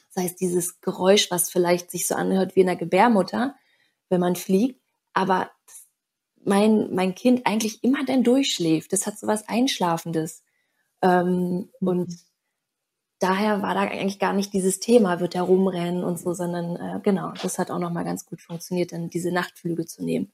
sei 0.10 0.24
es 0.24 0.38
dieses 0.38 0.80
Geräusch, 0.80 1.30
was 1.30 1.50
vielleicht 1.50 1.92
sich 1.92 2.08
so 2.08 2.16
anhört 2.16 2.56
wie 2.56 2.62
in 2.62 2.68
der 2.68 2.78
Gebärmutter, 2.78 3.56
wenn 4.08 4.22
man 4.22 4.38
fliegt, 4.38 4.82
aber 5.14 5.52
mein, 6.46 6.96
mein 6.96 7.14
Kind 7.14 7.46
eigentlich 7.46 7.84
immer 7.84 8.06
dann 8.06 8.24
durchschläft. 8.24 8.94
Das 8.94 9.06
hat 9.06 9.20
so 9.20 9.28
was 9.28 9.50
Einschlafendes. 9.50 10.44
Ähm, 11.02 11.70
mhm. 11.82 11.88
Und 11.90 12.27
daher 13.20 13.62
war 13.62 13.74
da 13.74 13.82
eigentlich 13.82 14.20
gar 14.20 14.34
nicht 14.34 14.54
dieses 14.54 14.80
Thema, 14.80 15.20
wird 15.20 15.36
er 15.36 15.44
rumrennen 15.44 16.04
und 16.04 16.20
so, 16.20 16.34
sondern 16.34 16.76
äh, 16.76 17.00
genau, 17.04 17.34
das 17.42 17.58
hat 17.58 17.72
auch 17.72 17.80
nochmal 17.80 18.04
ganz 18.04 18.26
gut 18.26 18.42
funktioniert, 18.42 18.92
dann 18.92 19.10
diese 19.10 19.32
Nachtflüge 19.32 19.86
zu 19.86 20.04
nehmen. 20.04 20.32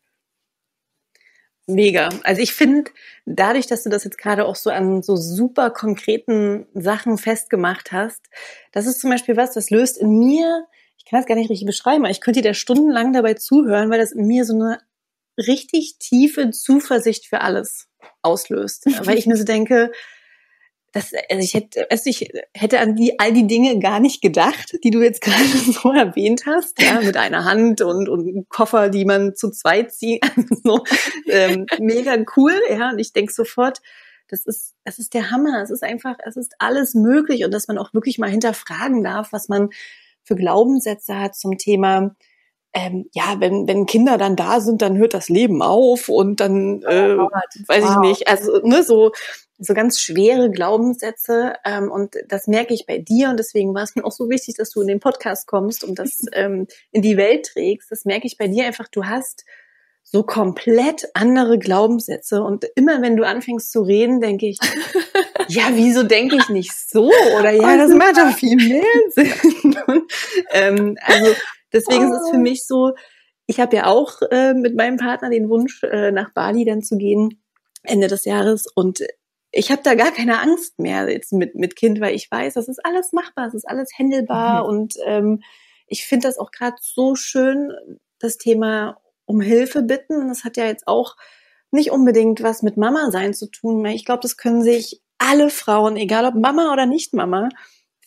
Mega. 1.65 2.09
Also 2.23 2.41
ich 2.41 2.53
finde, 2.53 2.91
dadurch, 3.25 3.67
dass 3.67 3.83
du 3.83 3.89
das 3.89 4.03
jetzt 4.03 4.17
gerade 4.17 4.45
auch 4.45 4.55
so 4.55 4.69
an 4.69 5.01
so 5.01 5.15
super 5.15 5.69
konkreten 5.69 6.65
Sachen 6.73 7.17
festgemacht 7.17 7.93
hast, 7.93 8.27
das 8.73 8.85
ist 8.85 8.99
zum 8.99 9.09
Beispiel 9.09 9.37
was, 9.37 9.53
das 9.53 9.69
löst 9.69 9.97
in 9.97 10.19
mir, 10.19 10.67
ich 10.97 11.05
kann 11.05 11.19
das 11.19 11.25
gar 11.25 11.35
nicht 11.35 11.49
richtig 11.49 11.65
beschreiben, 11.65 12.03
aber 12.03 12.11
ich 12.11 12.19
könnte 12.19 12.41
dir 12.41 12.49
da 12.49 12.53
stundenlang 12.53 13.13
dabei 13.13 13.35
zuhören, 13.35 13.89
weil 13.89 13.99
das 13.99 14.11
in 14.11 14.27
mir 14.27 14.43
so 14.43 14.53
eine 14.53 14.79
richtig 15.37 15.97
tiefe 15.99 16.51
Zuversicht 16.51 17.27
für 17.27 17.41
alles 17.41 17.87
auslöst. 18.21 18.85
Weil 19.05 19.17
ich 19.17 19.25
mir 19.25 19.35
so 19.35 19.43
denke, 19.43 19.91
das, 20.93 21.11
also 21.29 21.43
ich 21.43 21.55
hätte, 21.55 21.89
also 21.89 22.09
ich 22.09 22.31
hätte 22.53 22.79
an 22.79 22.95
die, 22.95 23.19
all 23.19 23.33
die 23.33 23.47
Dinge 23.47 23.79
gar 23.79 23.99
nicht 23.99 24.21
gedacht, 24.21 24.77
die 24.83 24.91
du 24.91 25.01
jetzt 25.01 25.21
gerade 25.21 25.43
so 25.43 25.91
erwähnt 25.91 26.43
hast, 26.45 26.81
ja, 26.81 27.01
mit 27.01 27.17
einer 27.17 27.45
Hand 27.45 27.81
und, 27.81 28.07
und 28.07 28.47
Koffer, 28.47 28.89
die 28.89 29.03
man 29.03 29.35
zu 29.35 29.49
zweit 29.49 29.91
zieht, 29.91 30.23
also 30.37 30.55
so, 30.63 30.83
ähm, 31.27 31.65
mega 31.79 32.15
cool, 32.37 32.53
ja, 32.69 32.91
und 32.91 32.99
ich 32.99 33.11
denke 33.11 33.33
sofort, 33.33 33.81
das 34.29 34.45
ist, 34.45 34.75
das 34.83 34.99
ist 34.99 35.13
der 35.13 35.31
Hammer, 35.31 35.61
es 35.61 35.71
ist 35.71 35.83
einfach, 35.83 36.15
es 36.25 36.37
ist 36.37 36.55
alles 36.57 36.95
möglich. 36.95 37.43
Und 37.43 37.53
dass 37.53 37.67
man 37.67 37.77
auch 37.77 37.93
wirklich 37.93 38.17
mal 38.17 38.29
hinterfragen 38.29 39.03
darf, 39.03 39.31
was 39.31 39.49
man 39.49 39.69
für 40.23 40.35
Glaubenssätze 40.35 41.19
hat 41.19 41.35
zum 41.35 41.57
Thema, 41.57 42.15
ähm, 42.73 43.07
ja, 43.13 43.35
wenn, 43.39 43.67
wenn 43.67 43.85
Kinder 43.85 44.17
dann 44.17 44.35
da 44.35 44.59
sind, 44.59 44.81
dann 44.81 44.97
hört 44.97 45.13
das 45.13 45.29
Leben 45.29 45.61
auf 45.61 46.09
und 46.09 46.39
dann, 46.39 46.83
oh 46.83 46.89
äh, 46.89 47.15
oh 47.15 47.29
weiß 47.67 47.83
ich 47.83 47.97
nicht, 47.97 48.27
also 48.27 48.59
ne, 48.63 48.83
so, 48.83 49.11
so 49.57 49.73
ganz 49.73 49.99
schwere 49.99 50.49
Glaubenssätze 50.49 51.53
ähm, 51.65 51.91
und 51.91 52.15
das 52.27 52.47
merke 52.47 52.73
ich 52.73 52.85
bei 52.85 52.97
dir 52.97 53.29
und 53.29 53.37
deswegen 53.37 53.73
war 53.73 53.83
es 53.83 53.95
mir 53.95 54.03
auch 54.03 54.11
so 54.11 54.29
wichtig, 54.29 54.55
dass 54.57 54.71
du 54.71 54.81
in 54.81 54.87
den 54.87 54.99
Podcast 54.99 55.47
kommst 55.47 55.83
und 55.83 55.99
das 55.99 56.21
ähm, 56.33 56.67
in 56.91 57.01
die 57.01 57.17
Welt 57.17 57.47
trägst. 57.53 57.91
Das 57.91 58.05
merke 58.05 58.27
ich 58.27 58.37
bei 58.37 58.47
dir 58.47 58.65
einfach, 58.65 58.87
du 58.87 59.05
hast 59.05 59.45
so 60.03 60.23
komplett 60.23 61.07
andere 61.13 61.57
Glaubenssätze 61.57 62.43
und 62.43 62.65
immer 62.75 63.01
wenn 63.01 63.15
du 63.15 63.25
anfängst 63.25 63.71
zu 63.71 63.81
reden, 63.81 64.19
denke 64.19 64.47
ich, 64.47 64.59
ja, 65.47 65.69
wieso 65.73 66.03
denke 66.03 66.35
ich 66.35 66.49
nicht 66.49 66.73
so 66.73 67.11
oder 67.37 67.51
ja, 67.51 67.77
das 67.77 67.91
macht 67.93 68.17
doch 68.17 68.35
viel 68.37 68.57
mehr 68.57 68.83
Sinn. 69.11 69.75
Und, 69.87 70.11
ähm, 70.51 70.97
also 71.01 71.33
Deswegen 71.73 72.11
oh. 72.11 72.13
ist 72.13 72.21
es 72.21 72.29
für 72.29 72.37
oh. 72.37 72.39
mich 72.39 72.65
so, 72.65 72.93
ich 73.47 73.59
habe 73.59 73.75
ja 73.75 73.87
auch 73.87 74.21
äh, 74.31 74.53
mit 74.53 74.75
meinem 74.75 74.97
Partner 74.97 75.29
den 75.29 75.49
Wunsch, 75.49 75.83
äh, 75.83 76.11
nach 76.11 76.31
Bali 76.33 76.63
dann 76.63 76.83
zu 76.83 76.97
gehen, 76.97 77.43
Ende 77.81 78.07
des 78.07 78.25
Jahres. 78.25 78.67
Und 78.73 79.03
ich 79.53 79.71
habe 79.71 79.83
da 79.83 79.93
gar 79.93 80.11
keine 80.11 80.41
Angst 80.41 80.79
mehr 80.79 81.07
jetzt 81.09 81.31
mit, 81.31 81.53
mit 81.53 81.75
Kind, 81.75 82.01
weil 82.01 82.15
ich 82.15 82.29
weiß, 82.29 82.55
das 82.55 82.67
ist 82.67 82.83
alles 82.83 83.13
machbar, 83.13 83.47
es 83.47 83.53
ist 83.53 83.69
alles 83.69 83.89
händelbar. 83.95 84.63
Mhm. 84.63 84.69
Und 84.69 84.95
ähm, 85.05 85.43
ich 85.87 86.05
finde 86.05 86.27
das 86.27 86.39
auch 86.39 86.49
gerade 86.51 86.75
so 86.81 87.15
schön, 87.15 87.71
das 88.19 88.37
Thema 88.39 88.97
um 89.25 89.41
Hilfe 89.41 89.83
bitten. 89.83 90.27
Das 90.27 90.43
hat 90.43 90.57
ja 90.57 90.65
jetzt 90.65 90.87
auch 90.87 91.15
nicht 91.69 91.91
unbedingt 91.91 92.41
was 92.41 92.63
mit 92.63 92.77
Mama 92.77 93.11
sein 93.11 93.35
zu 93.35 93.47
tun. 93.47 93.85
Ich 93.85 94.05
glaube, 94.05 94.21
das 94.21 94.37
können 94.37 94.63
sich 94.63 95.03
alle 95.19 95.51
Frauen, 95.51 95.97
egal 95.97 96.25
ob 96.25 96.33
Mama 96.33 96.73
oder 96.73 96.87
nicht 96.87 97.13
Mama, 97.13 97.49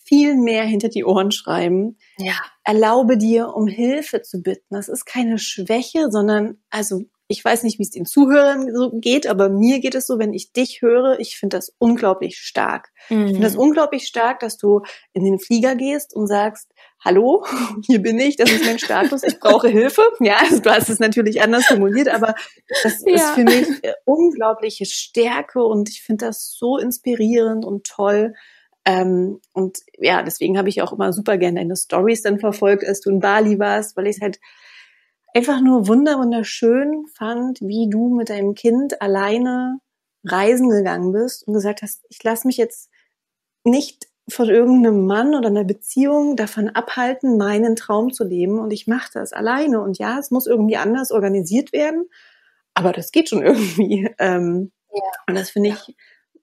viel 0.03 0.35
mehr 0.37 0.65
hinter 0.65 0.89
die 0.89 1.05
Ohren 1.05 1.31
schreiben. 1.31 1.97
Ja. 2.19 2.35
Erlaube 2.65 3.19
dir, 3.19 3.55
um 3.55 3.69
Hilfe 3.69 4.21
zu 4.23 4.43
bitten. 4.43 4.75
Das 4.75 4.89
ist 4.89 5.05
keine 5.05 5.39
Schwäche, 5.39 6.11
sondern, 6.11 6.59
also, 6.71 7.03
ich 7.29 7.45
weiß 7.45 7.65
nicht, 7.65 7.79
wie 7.79 7.83
es 7.83 7.91
den 7.91 8.07
Zuhörern 8.07 8.73
so 8.75 8.91
geht, 8.93 9.27
aber 9.27 9.49
mir 9.49 9.81
geht 9.81 9.95
es 9.95 10.07
so, 10.07 10.19
wenn 10.19 10.33
ich 10.33 10.53
dich 10.53 10.81
höre, 10.81 11.19
ich 11.19 11.39
finde 11.39 11.57
das 11.57 11.75
unglaublich 11.79 12.39
stark. 12.39 12.91
Mhm. 13.09 13.25
Ich 13.25 13.33
finde 13.33 13.47
das 13.47 13.57
unglaublich 13.57 14.07
stark, 14.07 14.41
dass 14.41 14.57
du 14.57 14.83
in 15.13 15.25
den 15.25 15.39
Flieger 15.39 15.75
gehst 15.75 16.15
und 16.15 16.29
sagst, 16.29 16.71
hallo, 17.05 17.45
hier 17.87 18.01
bin 18.01 18.19
ich, 18.19 18.37
das 18.37 18.51
ist 18.51 18.65
mein 18.65 18.79
Status, 18.79 19.23
ich 19.25 19.41
brauche 19.41 19.69
Hilfe. 19.69 20.03
Ja, 20.21 20.37
also 20.41 20.61
du 20.61 20.71
hast 20.71 20.89
es 20.89 20.99
natürlich 20.99 21.43
anders 21.43 21.67
formuliert, 21.67 22.09
aber 22.09 22.35
das 22.83 23.03
ja. 23.05 23.15
ist 23.15 23.31
für 23.31 23.45
mich 23.45 23.67
unglaubliche 24.05 24.87
Stärke 24.87 25.63
und 25.63 25.89
ich 25.89 26.03
finde 26.03 26.27
das 26.27 26.57
so 26.57 26.79
inspirierend 26.79 27.65
und 27.65 27.85
toll. 27.85 28.35
Ähm, 28.85 29.41
und 29.53 29.79
ja, 29.99 30.23
deswegen 30.23 30.57
habe 30.59 30.69
ich 30.69 30.81
auch 30.81 30.93
immer 30.93 31.13
super 31.13 31.39
gerne 31.39 31.61
deine 31.61 31.77
Stories 31.77 32.23
dann 32.23 32.39
verfolgt, 32.39 32.85
als 32.87 33.01
du 33.01 33.11
in 33.11 33.21
Bali 33.21 33.59
warst, 33.59 33.97
weil 33.97 34.07
ich 34.07 34.17
es 34.17 34.23
halt 34.23 34.39
einfach 35.37 35.61
nur 35.61 35.87
wunder 35.87 36.19
wunderschön 36.19 37.07
fand, 37.15 37.61
wie 37.61 37.91
du 37.91 38.09
mit 38.09 38.31
deinem 38.31 38.55
Kind 38.55 39.03
alleine 39.03 39.81
reisen 40.25 40.71
gegangen 40.71 41.13
bist 41.13 41.47
und 41.47 41.53
gesagt 41.53 41.83
hast, 41.83 42.07
ich 42.09 42.25
lasse 42.25 42.47
mich 42.47 42.57
jetzt 42.57 42.89
nicht 43.63 44.09
von 44.31 44.49
irgendeinem 44.49 45.05
Mann 45.05 45.35
oder 45.35 45.49
einer 45.49 45.65
Beziehung 45.65 46.37
davon 46.37 46.71
abhalten, 46.71 47.37
meinen 47.37 47.77
Traum 47.77 48.15
zu 48.15 48.25
leben 48.25 48.59
und 48.59 48.73
ich 48.73 48.87
mache 48.87 49.11
das 49.13 49.35
alleine 49.35 49.83
und 49.83 49.99
ja, 49.99 50.19
es 50.19 50.31
muss 50.31 50.47
irgendwie 50.47 50.79
anders 50.79 51.13
organisiert 51.13 51.71
werden, 51.75 52.09
aber 52.73 52.93
das 52.93 53.13
geht 53.13 53.29
schon 53.29 53.43
irgendwie. 53.45 54.09
Ähm, 54.19 54.73
ja. 54.91 55.03
Und 55.29 55.35
das 55.35 55.51
finde 55.51 55.69
ich 55.69 55.97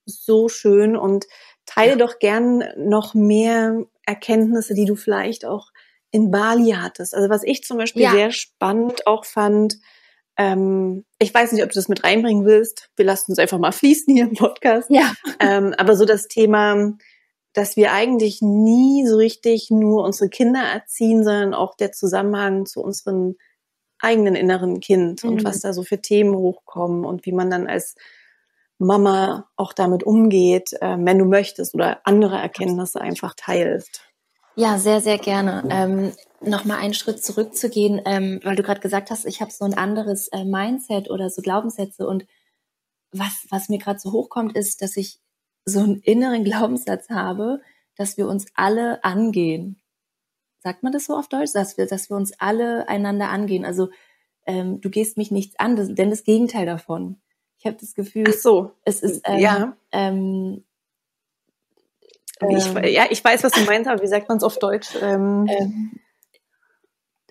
so 0.06 0.50
schön 0.50 0.96
und 0.96 1.26
teile 1.66 1.94
ja. 1.94 1.98
doch 1.98 2.20
gern 2.20 2.64
noch 2.78 3.16
mehr 3.16 3.86
Erkenntnisse, 4.06 4.76
die 4.76 4.86
du 4.86 4.96
vielleicht 4.96 5.46
auch 5.46 5.72
in 6.14 6.30
Bali 6.30 6.72
hattest. 6.72 7.16
Also 7.16 7.30
was 7.30 7.44
ich 7.44 7.64
zum 7.64 7.78
Beispiel 7.78 8.04
ja. 8.04 8.12
sehr 8.12 8.32
spannend 8.32 9.08
auch 9.08 9.26
fand, 9.26 9.80
ähm, 10.38 11.06
ich 11.20 11.34
weiß 11.34 11.52
nicht, 11.52 11.64
ob 11.64 11.70
du 11.70 11.76
das 11.76 11.90
mit 11.90 12.04
reinbringen 12.04 12.46
willst. 12.46 12.92
Wir 12.96 13.06
lassen 13.06 13.32
uns 13.32 13.40
einfach 13.40 13.58
mal 13.58 13.72
fließen 13.74 14.14
hier 14.14 14.26
im 14.26 14.36
Podcast. 14.36 14.90
Ja. 14.90 15.12
Ähm, 15.40 15.74
aber 15.78 15.96
so 15.96 16.06
das 16.06 16.28
Thema, 16.28 16.94
dass 17.54 17.76
wir 17.76 17.94
eigentlich 17.94 18.42
nie 18.42 19.06
so 19.08 19.18
richtig 19.18 19.70
nur 19.72 20.04
unsere 20.04 20.30
Kinder 20.30 20.62
erziehen, 20.62 21.24
sondern 21.24 21.56
auch 21.56 21.76
der 21.76 21.92
Zusammenhang 21.92 22.68
zu 22.68 22.82
unserem 22.82 23.36
eigenen 24.00 24.36
inneren 24.36 24.82
Kind 24.82 25.24
mhm. 25.24 25.32
und 25.32 25.44
was 25.44 25.62
da 25.62 25.74
so 25.74 25.82
für 25.82 26.00
Themen 26.00 26.36
hochkommen 26.36 27.06
und 27.06 27.26
wie 27.26 27.32
man 27.32 27.50
dann 27.50 27.68
als 27.68 27.96
Mama 28.78 29.50
auch 29.56 29.74
damit 29.74 30.04
umgeht, 30.04 30.74
äh, 30.80 30.96
wenn 31.00 31.18
du 31.18 31.26
möchtest 31.26 31.74
oder 31.74 32.02
andere 32.06 32.38
Erkenntnisse 32.38 33.02
einfach 33.02 33.34
teilst. 33.36 34.02
Ja, 34.56 34.78
sehr, 34.78 35.02
sehr 35.02 35.18
gerne. 35.18 35.64
Ähm, 35.70 36.12
Nochmal 36.46 36.80
einen 36.80 36.94
Schritt 36.94 37.24
zurückzugehen, 37.24 38.02
ähm, 38.06 38.42
weil 38.44 38.58
du 38.58 38.64
gerade 38.64 38.82
gesagt 38.82 39.12
hast, 39.12 39.26
ich 39.26 39.40
habe 39.40 39.52
so 39.52 39.64
ein 39.64 39.76
anderes 39.76 40.28
äh, 40.28 40.44
Mindset 40.44 41.10
oder 41.10 41.30
so 41.30 41.42
Glaubenssätze 41.42 42.06
und 42.06 42.26
was, 43.14 43.48
was 43.50 43.70
mir 43.70 43.78
gerade 43.78 44.00
so 44.00 44.12
hochkommt, 44.12 44.58
ist, 44.58 44.82
dass 44.82 44.98
ich 44.98 45.20
so 45.64 45.80
einen 45.80 46.02
inneren 46.02 46.44
Glaubenssatz 46.44 47.10
habe, 47.10 47.62
dass 47.96 48.18
wir 48.18 48.28
uns 48.28 48.48
alle 48.56 49.04
angehen. 49.04 49.82
Sagt 50.60 50.84
man 50.84 50.92
das 50.92 51.06
so 51.06 51.16
auf 51.16 51.30
Deutsch? 51.30 51.54
Dass 51.54 51.78
wir, 51.78 51.86
dass 51.86 52.10
wir 52.10 52.18
uns 52.18 52.34
alle 52.40 52.88
einander 52.90 53.30
angehen. 53.30 53.64
Also 53.66 53.90
ähm, 54.46 54.82
du 54.82 54.90
gehst 54.90 55.18
mich 55.18 55.32
nichts 55.32 55.58
an, 55.60 55.76
das, 55.76 55.94
denn 55.94 56.10
das 56.10 56.24
Gegenteil 56.24 56.66
davon. 56.66 57.22
Ich 57.58 57.66
habe 57.66 57.78
das 57.80 57.94
Gefühl, 57.94 58.26
Ach 58.28 58.34
so. 58.34 58.72
es 58.84 59.02
ist 59.02 59.22
ähm, 59.26 59.40
ja. 59.40 59.78
Ähm, 59.92 60.64
ich, 62.42 62.66
ähm, 62.68 62.84
ja, 62.86 63.06
ich 63.10 63.24
weiß, 63.24 63.44
was 63.44 63.52
du 63.52 63.62
meinst, 63.66 63.90
aber 63.90 64.02
wie 64.02 64.08
sagt 64.08 64.30
man 64.30 64.38
es 64.38 64.44
auf 64.44 64.60
Deutsch? 64.60 64.90
Ähm, 65.02 65.48
ähm, 65.50 66.00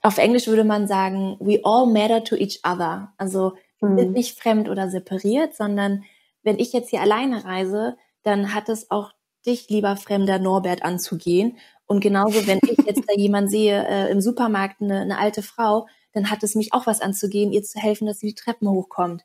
auf 0.02 0.18
Englisch 0.18 0.46
würde 0.46 0.64
man 0.64 0.86
sagen, 0.86 1.36
we 1.40 1.60
all 1.64 1.86
matter 1.86 2.24
to 2.24 2.34
each 2.34 2.60
other. 2.64 3.12
Also 3.16 3.54
wir 3.80 3.90
mhm. 3.90 3.98
sind 3.98 4.12
nicht 4.12 4.38
fremd 4.38 4.68
oder 4.68 4.90
separiert, 4.90 5.54
sondern 5.54 6.04
wenn 6.42 6.58
ich 6.58 6.72
jetzt 6.72 6.90
hier 6.90 7.00
alleine 7.00 7.44
reise, 7.44 7.96
dann 8.22 8.54
hat 8.54 8.68
es 8.68 8.90
auch 8.90 9.12
dich, 9.46 9.68
lieber 9.68 9.96
fremder 9.96 10.38
Norbert, 10.38 10.84
anzugehen. 10.84 11.58
Und 11.86 12.00
genauso, 12.00 12.46
wenn 12.46 12.60
ich 12.62 12.86
jetzt 12.86 13.08
da 13.08 13.14
jemand 13.14 13.50
sehe 13.50 13.86
äh, 13.86 14.10
im 14.10 14.20
Supermarkt, 14.20 14.80
eine, 14.80 15.00
eine 15.00 15.18
alte 15.18 15.42
Frau, 15.42 15.86
dann 16.12 16.30
hat 16.30 16.42
es 16.42 16.54
mich 16.54 16.72
auch 16.72 16.86
was 16.86 17.00
anzugehen, 17.00 17.52
ihr 17.52 17.62
zu 17.62 17.78
helfen, 17.78 18.06
dass 18.06 18.18
sie 18.18 18.28
die 18.28 18.34
Treppen 18.34 18.68
hochkommt. 18.68 19.24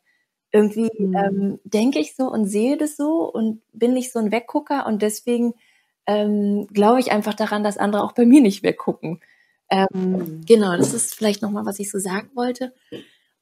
Irgendwie 0.51 0.89
mhm. 0.97 1.15
ähm, 1.15 1.59
denke 1.63 1.99
ich 1.99 2.15
so 2.15 2.25
und 2.31 2.45
sehe 2.45 2.77
das 2.77 2.95
so 2.95 3.31
und 3.31 3.61
bin 3.73 3.93
nicht 3.93 4.11
so 4.11 4.19
ein 4.19 4.31
Weggucker 4.31 4.85
und 4.87 5.01
deswegen 5.01 5.53
ähm, 6.07 6.67
glaube 6.67 6.99
ich 6.99 7.11
einfach 7.11 7.33
daran, 7.33 7.63
dass 7.63 7.77
andere 7.77 8.03
auch 8.03 8.13
bei 8.13 8.25
mir 8.25 8.41
nicht 8.41 8.63
weggucken. 8.63 9.19
Ähm, 9.69 9.87
mhm. 9.91 10.45
Genau, 10.45 10.75
das 10.77 10.93
ist 10.93 11.13
vielleicht 11.13 11.41
nochmal, 11.41 11.65
was 11.65 11.79
ich 11.79 11.91
so 11.91 11.99
sagen 11.99 12.31
wollte. 12.33 12.73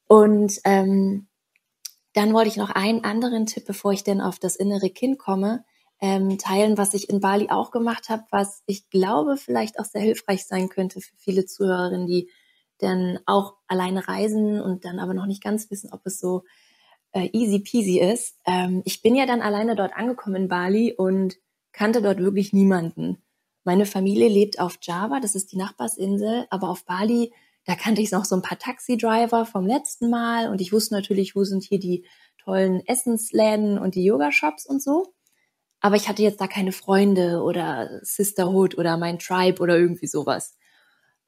Und 0.08 0.60
ähm, 0.64 1.28
dann 2.12 2.32
wollte 2.32 2.48
ich 2.48 2.56
noch 2.56 2.70
einen 2.70 3.04
anderen 3.04 3.46
Tipp, 3.46 3.64
bevor 3.66 3.92
ich 3.92 4.02
denn 4.02 4.20
auf 4.20 4.38
das 4.38 4.56
innere 4.56 4.90
Kind 4.90 5.18
komme, 5.18 5.64
ähm, 6.00 6.38
teilen, 6.38 6.76
was 6.76 6.94
ich 6.94 7.08
in 7.08 7.20
Bali 7.20 7.48
auch 7.50 7.70
gemacht 7.70 8.08
habe, 8.08 8.24
was 8.30 8.62
ich 8.66 8.90
glaube 8.90 9.36
vielleicht 9.36 9.78
auch 9.78 9.84
sehr 9.84 10.02
hilfreich 10.02 10.44
sein 10.46 10.68
könnte 10.68 11.00
für 11.00 11.16
viele 11.16 11.46
Zuhörerinnen, 11.46 12.06
die 12.06 12.30
dann 12.78 13.18
auch 13.24 13.54
alleine 13.66 14.06
reisen 14.06 14.60
und 14.60 14.84
dann 14.84 14.98
aber 14.98 15.14
noch 15.14 15.26
nicht 15.26 15.42
ganz 15.42 15.70
wissen, 15.70 15.90
ob 15.92 16.04
es 16.04 16.18
so 16.18 16.44
äh, 17.12 17.30
easy 17.32 17.60
peasy 17.60 17.98
ist. 17.98 18.36
Ähm, 18.46 18.82
ich 18.84 19.00
bin 19.00 19.14
ja 19.14 19.24
dann 19.24 19.40
alleine 19.40 19.74
dort 19.74 19.96
angekommen 19.96 20.36
in 20.36 20.48
Bali 20.48 20.92
und 20.92 21.36
kannte 21.76 22.00
dort 22.00 22.18
wirklich 22.18 22.52
niemanden. 22.52 23.18
Meine 23.62 23.84
Familie 23.84 24.28
lebt 24.28 24.58
auf 24.58 24.78
Java, 24.80 25.20
das 25.20 25.34
ist 25.34 25.52
die 25.52 25.56
Nachbarsinsel, 25.56 26.46
aber 26.50 26.70
auf 26.70 26.84
Bali, 26.84 27.32
da 27.64 27.74
kannte 27.74 28.00
ich 28.00 28.12
noch 28.12 28.24
so 28.24 28.34
ein 28.34 28.42
paar 28.42 28.58
Taxi-Driver 28.58 29.44
vom 29.44 29.66
letzten 29.66 30.08
Mal 30.08 30.48
und 30.48 30.60
ich 30.60 30.72
wusste 30.72 30.94
natürlich, 30.94 31.36
wo 31.36 31.44
sind 31.44 31.64
hier 31.64 31.78
die 31.78 32.06
tollen 32.42 32.80
Essensläden 32.86 33.78
und 33.78 33.94
die 33.94 34.04
Yoga-Shops 34.04 34.66
und 34.66 34.82
so. 34.82 35.12
Aber 35.80 35.96
ich 35.96 36.08
hatte 36.08 36.22
jetzt 36.22 36.40
da 36.40 36.46
keine 36.46 36.72
Freunde 36.72 37.42
oder 37.42 38.00
Sisterhood 38.02 38.78
oder 38.78 38.96
mein 38.96 39.18
Tribe 39.18 39.60
oder 39.60 39.76
irgendwie 39.76 40.06
sowas. 40.06 40.56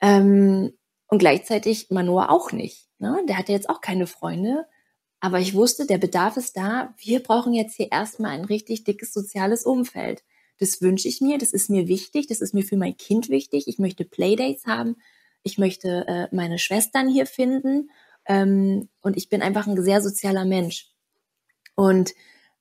Ähm, 0.00 0.72
und 1.08 1.18
gleichzeitig 1.18 1.90
Manoa 1.90 2.30
auch 2.30 2.52
nicht. 2.52 2.88
Ne? 2.98 3.20
Der 3.28 3.36
hatte 3.36 3.52
jetzt 3.52 3.68
auch 3.68 3.80
keine 3.80 4.06
Freunde. 4.06 4.64
Aber 5.20 5.40
ich 5.40 5.54
wusste, 5.54 5.86
der 5.86 5.98
Bedarf 5.98 6.36
ist 6.36 6.56
da. 6.56 6.94
Wir 6.98 7.22
brauchen 7.22 7.52
jetzt 7.52 7.76
hier 7.76 7.90
erstmal 7.90 8.30
ein 8.30 8.44
richtig 8.44 8.84
dickes 8.84 9.12
soziales 9.12 9.64
Umfeld. 9.66 10.22
Das 10.58 10.82
wünsche 10.82 11.08
ich 11.08 11.20
mir, 11.20 11.38
das 11.38 11.52
ist 11.52 11.70
mir 11.70 11.88
wichtig, 11.88 12.26
das 12.26 12.40
ist 12.40 12.54
mir 12.54 12.64
für 12.64 12.76
mein 12.76 12.96
Kind 12.96 13.28
wichtig. 13.28 13.68
Ich 13.68 13.78
möchte 13.78 14.04
Playdates 14.04 14.66
haben, 14.66 14.96
ich 15.42 15.58
möchte 15.58 16.06
äh, 16.06 16.34
meine 16.34 16.58
Schwestern 16.58 17.08
hier 17.08 17.26
finden 17.26 17.90
ähm, 18.26 18.88
und 19.00 19.16
ich 19.16 19.28
bin 19.28 19.40
einfach 19.40 19.66
ein 19.66 19.80
sehr 19.82 20.02
sozialer 20.02 20.44
Mensch. 20.44 20.90
Und 21.74 22.12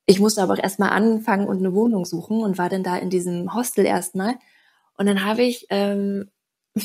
ich 0.05 0.19
musste 0.19 0.41
aber 0.41 0.53
auch 0.53 0.63
erstmal 0.63 0.91
anfangen 0.91 1.47
und 1.47 1.57
eine 1.57 1.73
Wohnung 1.73 2.05
suchen 2.05 2.41
und 2.41 2.57
war 2.57 2.69
dann 2.69 2.83
da 2.83 2.97
in 2.97 3.09
diesem 3.09 3.53
Hostel 3.53 3.85
erstmal. 3.85 4.35
Und 4.97 5.07
dann 5.07 5.25
habe 5.25 5.43
ich 5.43 5.65
ähm, 5.69 6.29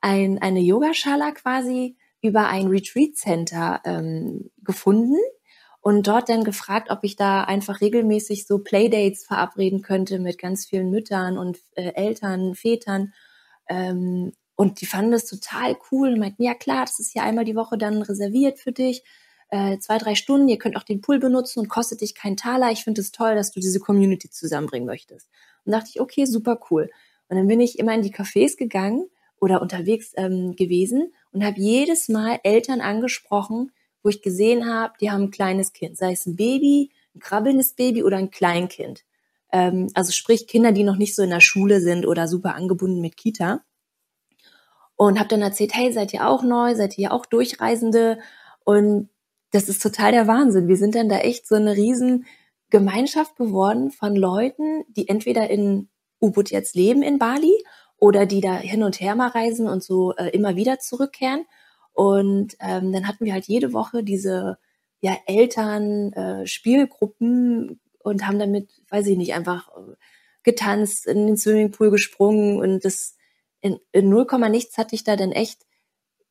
ein, 0.00 0.38
eine 0.38 0.60
Yogaschala 0.60 1.32
quasi 1.32 1.96
über 2.20 2.48
ein 2.48 2.68
Retreat 2.68 3.16
Center 3.16 3.80
ähm, 3.84 4.50
gefunden 4.62 5.16
und 5.86 6.08
dort 6.08 6.28
dann 6.28 6.42
gefragt, 6.42 6.90
ob 6.90 7.04
ich 7.04 7.14
da 7.14 7.44
einfach 7.44 7.80
regelmäßig 7.80 8.48
so 8.48 8.58
Playdates 8.58 9.24
verabreden 9.24 9.82
könnte 9.82 10.18
mit 10.18 10.36
ganz 10.36 10.66
vielen 10.66 10.90
Müttern 10.90 11.38
und 11.38 11.60
äh, 11.76 11.92
Eltern, 11.94 12.56
Vätern. 12.56 13.14
Ähm, 13.68 14.32
und 14.56 14.80
die 14.80 14.86
fanden 14.86 15.12
das 15.12 15.26
total 15.26 15.76
cool 15.92 16.08
und 16.08 16.18
meinten, 16.18 16.42
ja 16.42 16.54
klar, 16.54 16.86
das 16.86 16.98
ist 16.98 17.14
ja 17.14 17.22
einmal 17.22 17.44
die 17.44 17.54
Woche 17.54 17.78
dann 17.78 18.02
reserviert 18.02 18.58
für 18.58 18.72
dich. 18.72 19.04
Äh, 19.48 19.78
zwei, 19.78 19.98
drei 19.98 20.16
Stunden, 20.16 20.48
ihr 20.48 20.58
könnt 20.58 20.76
auch 20.76 20.82
den 20.82 21.02
Pool 21.02 21.20
benutzen 21.20 21.60
und 21.60 21.68
kostet 21.68 22.00
dich 22.00 22.16
keinen 22.16 22.36
Taler. 22.36 22.72
Ich 22.72 22.82
finde 22.82 23.00
es 23.00 23.12
toll, 23.12 23.36
dass 23.36 23.52
du 23.52 23.60
diese 23.60 23.78
Community 23.78 24.28
zusammenbringen 24.28 24.88
möchtest. 24.88 25.30
Und 25.64 25.70
dachte 25.70 25.90
ich, 25.94 26.00
okay, 26.00 26.24
super 26.24 26.58
cool. 26.72 26.90
Und 27.28 27.36
dann 27.36 27.46
bin 27.46 27.60
ich 27.60 27.78
immer 27.78 27.94
in 27.94 28.02
die 28.02 28.12
Cafés 28.12 28.56
gegangen 28.56 29.08
oder 29.40 29.62
unterwegs 29.62 30.14
ähm, 30.16 30.56
gewesen 30.56 31.12
und 31.30 31.44
habe 31.44 31.60
jedes 31.60 32.08
Mal 32.08 32.40
Eltern 32.42 32.80
angesprochen, 32.80 33.70
wo 34.06 34.08
ich 34.08 34.22
gesehen 34.22 34.72
habe, 34.72 34.94
die 35.00 35.10
haben 35.10 35.24
ein 35.24 35.30
kleines 35.32 35.72
Kind, 35.72 35.98
sei 35.98 36.12
es 36.12 36.26
ein 36.26 36.36
Baby, 36.36 36.92
ein 37.16 37.18
krabbelndes 37.18 37.72
Baby 37.72 38.04
oder 38.04 38.18
ein 38.18 38.30
Kleinkind. 38.30 39.04
Ähm, 39.50 39.88
also 39.94 40.12
sprich 40.12 40.46
Kinder, 40.46 40.70
die 40.70 40.84
noch 40.84 40.94
nicht 40.94 41.16
so 41.16 41.24
in 41.24 41.30
der 41.30 41.40
Schule 41.40 41.80
sind 41.80 42.06
oder 42.06 42.28
super 42.28 42.54
angebunden 42.54 43.00
mit 43.00 43.16
Kita. 43.16 43.64
Und 44.94 45.18
habe 45.18 45.28
dann 45.28 45.42
erzählt, 45.42 45.74
hey, 45.74 45.92
seid 45.92 46.14
ihr 46.14 46.28
auch 46.28 46.44
neu, 46.44 46.76
seid 46.76 46.96
ihr 46.96 47.12
auch 47.12 47.26
Durchreisende? 47.26 48.20
Und 48.64 49.08
das 49.50 49.68
ist 49.68 49.82
total 49.82 50.12
der 50.12 50.28
Wahnsinn. 50.28 50.68
Wir 50.68 50.76
sind 50.76 50.94
dann 50.94 51.08
da 51.08 51.18
echt 51.18 51.48
so 51.48 51.56
eine 51.56 51.74
riesen 51.74 52.26
Gemeinschaft 52.70 53.34
geworden 53.34 53.90
von 53.90 54.14
Leuten, 54.14 54.84
die 54.88 55.08
entweder 55.08 55.50
in 55.50 55.88
Ubud 56.20 56.52
jetzt 56.52 56.76
leben 56.76 57.02
in 57.02 57.18
Bali 57.18 57.60
oder 57.98 58.24
die 58.24 58.40
da 58.40 58.54
hin 58.54 58.84
und 58.84 59.00
her 59.00 59.16
mal 59.16 59.30
reisen 59.30 59.66
und 59.66 59.82
so 59.82 60.14
äh, 60.14 60.28
immer 60.28 60.54
wieder 60.54 60.78
zurückkehren 60.78 61.44
und 61.96 62.56
ähm, 62.60 62.92
dann 62.92 63.08
hatten 63.08 63.24
wir 63.24 63.32
halt 63.32 63.46
jede 63.46 63.72
Woche 63.72 64.04
diese 64.04 64.58
ja, 65.00 65.16
Eltern 65.26 66.12
äh, 66.12 66.44
und 68.02 68.26
haben 68.26 68.38
damit, 68.38 68.68
weiß 68.90 69.06
ich 69.06 69.16
nicht, 69.16 69.34
einfach 69.34 69.68
äh, 69.68 69.94
getanzt, 70.42 71.06
in 71.06 71.26
den 71.26 71.38
Swimmingpool 71.38 71.90
gesprungen 71.90 72.58
und 72.58 72.84
das 72.84 73.16
in, 73.62 73.78
in 73.92 74.10
0, 74.10 74.26
nichts 74.50 74.76
hatte 74.76 74.94
ich 74.94 75.04
da 75.04 75.16
dann 75.16 75.32
echt 75.32 75.62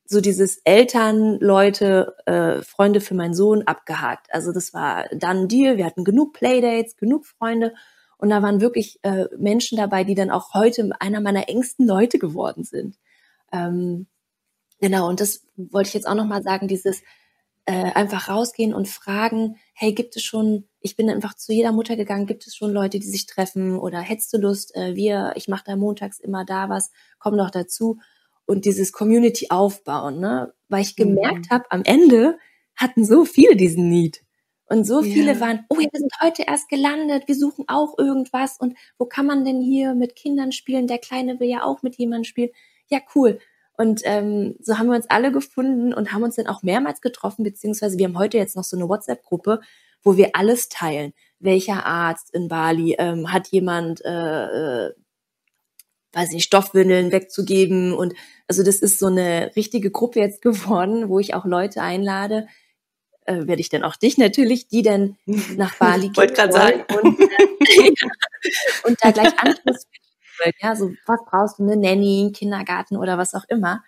so 0.04 0.20
dieses 0.20 0.58
Eltern, 0.58 1.40
Leute, 1.40 2.14
äh, 2.26 2.62
Freunde 2.62 3.00
für 3.00 3.14
meinen 3.14 3.34
Sohn 3.34 3.62
abgehakt. 3.62 4.28
Also 4.32 4.52
das 4.52 4.72
war 4.72 5.08
dann 5.08 5.38
ein 5.38 5.48
Deal. 5.48 5.78
Wir 5.78 5.84
hatten 5.84 6.04
genug 6.04 6.32
Playdates, 6.32 6.96
genug 6.96 7.26
Freunde 7.26 7.74
und 8.18 8.30
da 8.30 8.40
waren 8.40 8.60
wirklich 8.60 9.00
äh, 9.02 9.24
Menschen 9.36 9.76
dabei, 9.76 10.04
die 10.04 10.14
dann 10.14 10.30
auch 10.30 10.54
heute 10.54 10.92
einer 11.00 11.20
meiner 11.20 11.48
engsten 11.48 11.88
Leute 11.88 12.20
geworden 12.20 12.62
sind. 12.62 12.96
Ähm, 13.52 14.06
Genau, 14.80 15.08
und 15.08 15.20
das 15.20 15.46
wollte 15.56 15.88
ich 15.88 15.94
jetzt 15.94 16.06
auch 16.06 16.14
nochmal 16.14 16.42
sagen, 16.42 16.68
dieses 16.68 17.02
äh, 17.64 17.92
einfach 17.92 18.28
rausgehen 18.28 18.72
und 18.72 18.88
fragen, 18.88 19.56
hey, 19.74 19.92
gibt 19.92 20.16
es 20.16 20.22
schon, 20.22 20.68
ich 20.80 20.96
bin 20.96 21.10
einfach 21.10 21.34
zu 21.34 21.52
jeder 21.52 21.72
Mutter 21.72 21.96
gegangen, 21.96 22.26
gibt 22.26 22.46
es 22.46 22.54
schon 22.54 22.72
Leute, 22.72 22.98
die 23.00 23.08
sich 23.08 23.26
treffen 23.26 23.76
oder 23.78 24.00
hättest 24.00 24.32
du 24.32 24.38
Lust, 24.38 24.74
äh, 24.76 24.94
wir, 24.94 25.32
ich 25.34 25.48
mache 25.48 25.64
da 25.66 25.76
montags 25.76 26.20
immer 26.20 26.44
da 26.44 26.68
was, 26.68 26.92
komm 27.18 27.36
doch 27.36 27.50
dazu 27.50 27.98
und 28.46 28.64
dieses 28.64 28.92
Community 28.92 29.48
aufbauen, 29.50 30.20
ne? 30.20 30.54
Weil 30.68 30.82
ich 30.82 30.96
gemerkt 30.96 31.50
mhm. 31.50 31.50
habe, 31.50 31.64
am 31.70 31.82
Ende 31.84 32.38
hatten 32.76 33.04
so 33.04 33.24
viele 33.24 33.56
diesen 33.56 33.88
Need. 33.88 34.22
Und 34.68 34.84
so 34.84 35.02
viele 35.02 35.34
ja. 35.34 35.40
waren, 35.40 35.64
oh 35.68 35.78
ja, 35.78 35.88
wir 35.92 36.00
sind 36.00 36.12
heute 36.22 36.42
erst 36.46 36.68
gelandet, 36.68 37.28
wir 37.28 37.36
suchen 37.36 37.64
auch 37.68 37.98
irgendwas 37.98 38.58
und 38.58 38.76
wo 38.98 39.06
kann 39.06 39.26
man 39.26 39.44
denn 39.44 39.60
hier 39.60 39.94
mit 39.94 40.16
Kindern 40.16 40.50
spielen? 40.50 40.88
Der 40.88 40.98
Kleine 40.98 41.38
will 41.38 41.48
ja 41.48 41.62
auch 41.62 41.82
mit 41.82 41.96
jemandem 41.96 42.24
spielen. 42.24 42.50
Ja, 42.88 43.00
cool. 43.14 43.38
Und 43.76 44.00
ähm, 44.04 44.56
so 44.60 44.78
haben 44.78 44.88
wir 44.88 44.96
uns 44.96 45.10
alle 45.10 45.32
gefunden 45.32 45.92
und 45.92 46.12
haben 46.12 46.22
uns 46.22 46.36
dann 46.36 46.46
auch 46.46 46.62
mehrmals 46.62 47.00
getroffen, 47.00 47.42
beziehungsweise 47.42 47.98
wir 47.98 48.06
haben 48.06 48.18
heute 48.18 48.38
jetzt 48.38 48.56
noch 48.56 48.64
so 48.64 48.76
eine 48.76 48.88
WhatsApp-Gruppe, 48.88 49.60
wo 50.02 50.16
wir 50.16 50.30
alles 50.34 50.68
teilen. 50.68 51.12
Welcher 51.38 51.84
Arzt 51.84 52.32
in 52.32 52.48
Bali 52.48 52.96
ähm, 52.98 53.32
hat 53.32 53.48
jemand, 53.48 54.02
äh, 54.04 54.86
äh, 54.86 54.94
weiß 56.12 56.30
nicht, 56.30 56.44
Stoffwindeln 56.44 57.12
wegzugeben 57.12 57.92
und 57.92 58.14
also 58.48 58.62
das 58.62 58.76
ist 58.76 58.98
so 58.98 59.06
eine 59.06 59.50
richtige 59.56 59.90
Gruppe 59.90 60.20
jetzt 60.20 60.40
geworden, 60.42 61.08
wo 61.08 61.18
ich 61.18 61.34
auch 61.34 61.44
Leute 61.44 61.82
einlade, 61.82 62.46
äh, 63.26 63.46
werde 63.46 63.60
ich 63.60 63.68
dann 63.68 63.82
auch 63.84 63.96
dich 63.96 64.16
natürlich, 64.16 64.68
die 64.68 64.82
dann 64.82 65.18
nach 65.26 65.74
Bali 65.76 66.08
gehen 66.08 66.30
wollen. 66.30 66.84
Und, 67.02 67.20
äh, 67.20 67.94
und 68.84 68.96
da 69.02 69.10
gleich 69.10 69.38
Anschluss 69.38 69.86
ja, 70.60 70.76
so 70.76 70.92
was 71.06 71.20
brauchst 71.26 71.58
du, 71.58 71.64
eine 71.64 71.76
Nanny, 71.76 72.22
einen 72.22 72.32
Kindergarten 72.32 72.96
oder 72.96 73.18
was 73.18 73.34
auch 73.34 73.44
immer. 73.48 73.82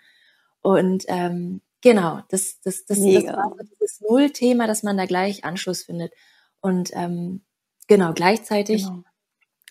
Und 0.61 1.05
ähm, 1.07 1.61
genau, 1.81 2.21
das, 2.29 2.59
das, 2.61 2.85
das, 2.85 2.99
das 2.99 3.25
war 3.25 3.55
dieses 3.71 4.01
Nullthema, 4.01 4.67
dass 4.67 4.83
man 4.83 4.97
da 4.97 5.05
gleich 5.05 5.43
Anschluss 5.43 5.83
findet. 5.83 6.13
Und 6.61 6.91
ähm, 6.93 7.41
genau, 7.87 8.13
gleichzeitig 8.13 8.83
genau. 8.83 9.03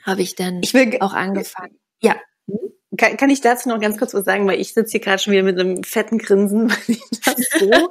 habe 0.02 0.22
ich 0.22 0.34
dann 0.34 0.62
ich 0.62 0.74
will, 0.74 0.98
auch 1.00 1.12
angefangen. 1.12 1.78
Ja. 2.00 2.16
Hm? 2.46 2.58
Kann, 2.96 3.16
kann 3.16 3.30
ich 3.30 3.40
dazu 3.40 3.68
noch 3.68 3.80
ganz 3.80 3.98
kurz 3.98 4.14
was 4.14 4.24
sagen, 4.24 4.46
weil 4.46 4.60
ich 4.60 4.72
sitze 4.72 4.92
hier 4.92 5.00
gerade 5.00 5.22
schon 5.22 5.32
wieder 5.32 5.42
mit 5.42 5.58
einem 5.58 5.84
fetten 5.84 6.18
Grinsen, 6.18 6.70
weil 6.70 6.78
ich 6.88 7.20
das 7.24 7.36
so, 7.58 7.90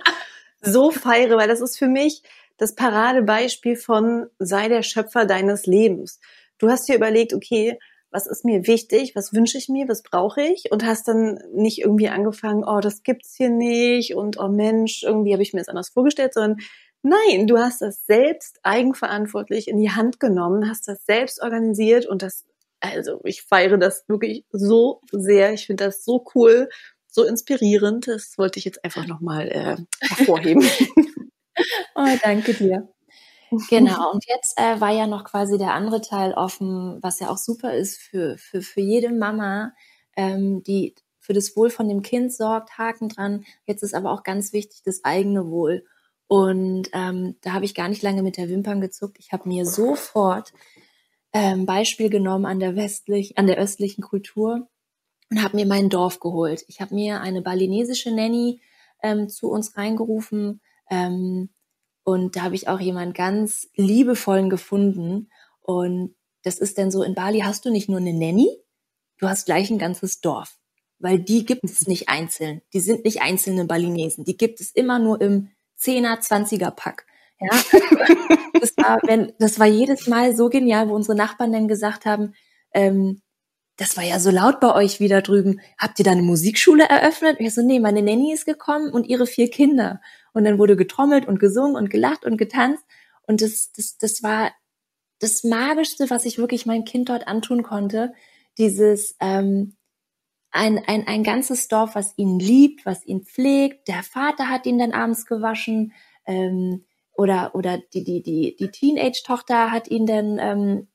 so 0.61 0.91
feiere, 0.91 1.37
weil 1.37 1.47
das 1.47 1.61
ist 1.61 1.77
für 1.77 1.87
mich 1.87 2.23
das 2.57 2.73
Paradebeispiel 2.73 3.75
von 3.75 4.27
sei 4.39 4.67
der 4.67 4.81
Schöpfer 4.81 5.25
deines 5.25 5.67
Lebens. 5.67 6.19
Du 6.57 6.69
hast 6.69 6.87
dir 6.87 6.95
überlegt, 6.95 7.33
okay, 7.33 7.77
was 8.11 8.27
ist 8.27 8.45
mir 8.45 8.67
wichtig, 8.67 9.15
was 9.15 9.33
wünsche 9.33 9.57
ich 9.57 9.69
mir, 9.69 9.87
was 9.87 10.03
brauche 10.03 10.41
ich 10.41 10.71
und 10.71 10.85
hast 10.85 11.07
dann 11.07 11.39
nicht 11.53 11.79
irgendwie 11.79 12.09
angefangen, 12.09 12.63
oh, 12.65 12.79
das 12.79 13.03
gibt's 13.03 13.35
hier 13.35 13.49
nicht 13.49 14.15
und 14.15 14.39
oh 14.39 14.47
Mensch, 14.47 15.03
irgendwie 15.03 15.33
habe 15.33 15.43
ich 15.43 15.53
mir 15.53 15.59
das 15.59 15.69
anders 15.69 15.89
vorgestellt, 15.89 16.33
sondern 16.33 16.57
nein, 17.01 17.47
du 17.47 17.57
hast 17.57 17.81
das 17.81 18.05
selbst 18.05 18.59
eigenverantwortlich 18.63 19.67
in 19.67 19.77
die 19.77 19.91
Hand 19.91 20.19
genommen, 20.19 20.69
hast 20.69 20.87
das 20.87 21.05
selbst 21.05 21.41
organisiert 21.41 22.05
und 22.05 22.21
das 22.21 22.45
also 22.79 23.21
ich 23.23 23.41
feiere 23.41 23.77
das 23.77 24.05
wirklich 24.07 24.45
so 24.51 25.01
sehr. 25.11 25.53
Ich 25.53 25.65
finde 25.65 25.85
das 25.85 26.03
so 26.03 26.25
cool, 26.35 26.69
so 27.07 27.23
inspirierend. 27.23 28.07
Das 28.07 28.37
wollte 28.37 28.59
ich 28.59 28.65
jetzt 28.65 28.83
einfach 28.83 29.07
nochmal 29.07 29.47
äh, 29.49 29.77
hervorheben. 30.01 30.63
oh, 31.95 32.17
danke 32.21 32.53
dir. 32.53 32.87
Genau, 33.69 34.11
und 34.13 34.25
jetzt 34.27 34.57
äh, 34.59 34.79
war 34.81 34.91
ja 34.91 35.07
noch 35.07 35.23
quasi 35.23 35.57
der 35.57 35.73
andere 35.73 36.01
Teil 36.01 36.33
offen, 36.33 36.99
was 37.01 37.19
ja 37.19 37.29
auch 37.29 37.37
super 37.37 37.73
ist 37.73 37.97
für, 37.97 38.37
für, 38.37 38.61
für 38.61 38.81
jede 38.81 39.11
Mama, 39.11 39.73
ähm, 40.15 40.63
die 40.63 40.95
für 41.19 41.33
das 41.33 41.55
Wohl 41.55 41.69
von 41.69 41.89
dem 41.89 42.01
Kind 42.01 42.33
sorgt, 42.33 42.77
Haken 42.77 43.09
dran. 43.09 43.45
Jetzt 43.65 43.83
ist 43.83 43.93
aber 43.93 44.11
auch 44.11 44.23
ganz 44.23 44.53
wichtig 44.53 44.81
das 44.85 45.03
eigene 45.03 45.49
Wohl. 45.49 45.85
Und 46.27 46.89
ähm, 46.93 47.37
da 47.41 47.53
habe 47.53 47.65
ich 47.65 47.75
gar 47.75 47.89
nicht 47.89 48.01
lange 48.01 48.23
mit 48.23 48.37
der 48.37 48.49
Wimpern 48.49 48.81
gezuckt. 48.81 49.17
Ich 49.19 49.31
habe 49.31 49.47
mir 49.47 49.65
sofort 49.65 50.53
ähm, 51.33 51.65
Beispiel 51.65 52.09
genommen 52.09 52.45
an 52.45 52.59
der 52.59 52.75
westlich, 52.75 53.37
an 53.37 53.47
der 53.47 53.57
östlichen 53.57 54.03
Kultur 54.03 54.67
und 55.29 55.43
habe 55.43 55.57
mir 55.57 55.65
mein 55.65 55.89
Dorf 55.89 56.19
geholt. 56.19 56.63
Ich 56.67 56.81
habe 56.81 56.95
mir 56.95 57.21
eine 57.21 57.41
balinesische 57.41 58.11
Nanny 58.13 58.61
ähm, 59.03 59.29
zu 59.29 59.49
uns 59.49 59.77
reingerufen 59.77 60.61
ähm, 60.89 61.49
und 62.07 62.37
da 62.37 62.43
habe 62.43 62.55
ich 62.55 62.69
auch 62.69 62.79
jemand 62.79 63.15
ganz 63.15 63.67
liebevollen 63.75 64.49
gefunden. 64.49 65.29
Und 65.59 66.15
das 66.41 66.57
ist 66.57 66.77
dann 66.77 66.89
so, 66.89 67.03
in 67.03 67.15
Bali 67.15 67.39
hast 67.41 67.65
du 67.65 67.69
nicht 67.69 67.89
nur 67.89 67.97
eine 67.97 68.13
Nanny, 68.13 68.47
du 69.17 69.27
hast 69.27 69.45
gleich 69.45 69.69
ein 69.69 69.77
ganzes 69.77 70.21
Dorf. 70.21 70.57
Weil 70.99 71.19
die 71.19 71.45
gibt 71.45 71.65
es 71.65 71.85
nicht 71.85 72.07
einzeln. 72.07 72.61
Die 72.71 72.79
sind 72.79 73.03
nicht 73.03 73.21
einzelne 73.21 73.65
Balinesen. 73.65 74.23
Die 74.23 74.37
gibt 74.37 74.61
es 74.61 74.71
immer 74.71 74.99
nur 74.99 75.19
im 75.19 75.49
10er, 75.81 76.21
20er 76.21 76.71
Pack. 76.71 77.05
Ja, 77.41 77.49
das 78.53 78.77
war, 78.77 79.01
wenn, 79.03 79.33
das 79.39 79.59
war 79.59 79.67
jedes 79.67 80.07
Mal 80.07 80.33
so 80.33 80.47
genial, 80.47 80.87
wo 80.87 80.95
unsere 80.95 81.17
Nachbarn 81.17 81.51
dann 81.51 81.67
gesagt 81.67 82.05
haben, 82.05 82.35
ähm, 82.73 83.21
das 83.77 83.95
war 83.95 84.03
ja 84.03 84.19
so 84.19 84.31
laut 84.31 84.59
bei 84.59 84.73
euch 84.73 84.99
wieder 84.99 85.21
drüben. 85.21 85.61
Habt 85.77 85.99
ihr 85.99 86.05
da 86.05 86.11
eine 86.11 86.23
Musikschule 86.23 86.83
eröffnet? 86.83 87.37
ich 87.39 87.53
so, 87.53 87.61
nee, 87.61 87.79
meine 87.79 88.01
Nanny 88.01 88.33
ist 88.33 88.45
gekommen 88.45 88.91
und 88.91 89.05
ihre 89.05 89.27
vier 89.27 89.49
Kinder. 89.49 90.01
Und 90.33 90.43
dann 90.45 90.57
wurde 90.57 90.75
getrommelt 90.75 91.27
und 91.27 91.39
gesungen 91.39 91.75
und 91.75 91.89
gelacht 91.89 92.25
und 92.25 92.37
getanzt. 92.37 92.83
Und 93.27 93.41
das, 93.41 93.71
das, 93.71 93.97
das 93.97 94.23
war 94.23 94.51
das 95.19 95.43
Magischste, 95.43 96.09
was 96.09 96.25
ich 96.25 96.37
wirklich 96.37 96.65
meinem 96.65 96.85
Kind 96.85 97.09
dort 97.09 97.27
antun 97.27 97.61
konnte. 97.63 98.13
Dieses, 98.57 99.15
ähm, 99.19 99.77
ein, 100.51 100.79
ein, 100.87 101.05
ein 101.07 101.23
ganzes 101.23 101.67
Dorf, 101.67 101.93
was 101.93 102.13
ihn 102.17 102.39
liebt, 102.39 102.85
was 102.85 103.05
ihn 103.05 103.23
pflegt. 103.23 103.87
Der 103.87 104.01
Vater 104.01 104.49
hat 104.49 104.65
ihn 104.65 104.79
dann 104.79 104.91
abends 104.91 105.25
gewaschen. 105.25 105.93
Ähm, 106.25 106.83
oder 107.13 107.55
oder 107.55 107.79
die 107.93 108.03
die 108.03 108.21
die 108.21 108.55
die 108.55 108.69
Teenage-Tochter 108.69 109.71
hat 109.71 109.87
ihn 109.87 110.05
dann 110.05 110.37
ähm, 110.39 110.87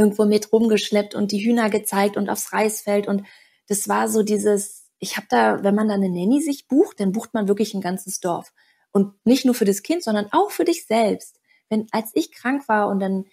irgendwo 0.00 0.24
mit 0.24 0.52
rumgeschleppt 0.52 1.14
und 1.14 1.30
die 1.30 1.44
Hühner 1.44 1.70
gezeigt 1.70 2.16
und 2.16 2.28
aufs 2.30 2.52
Reisfeld. 2.52 3.06
Und 3.06 3.26
das 3.68 3.88
war 3.88 4.08
so 4.08 4.22
dieses 4.22 4.88
ich 4.98 5.16
habe 5.16 5.26
da 5.30 5.62
wenn 5.62 5.74
man 5.74 5.88
da 5.88 5.94
eine 5.94 6.08
Nanny 6.08 6.40
sich 6.42 6.68
bucht 6.68 7.00
dann 7.00 7.12
bucht 7.12 7.34
man 7.34 7.48
wirklich 7.48 7.74
ein 7.74 7.80
ganzes 7.80 8.20
Dorf. 8.20 8.52
Und 8.92 9.14
nicht 9.24 9.44
nur 9.44 9.54
für 9.54 9.64
das 9.64 9.82
Kind 9.82 10.02
sondern 10.02 10.26
auch 10.32 10.50
für 10.50 10.64
dich 10.64 10.86
selbst. 10.86 11.38
Wenn 11.68 11.86
als 11.92 12.10
ich 12.14 12.32
krank 12.32 12.68
war 12.68 12.88
und 12.88 13.00
dann 13.00 13.26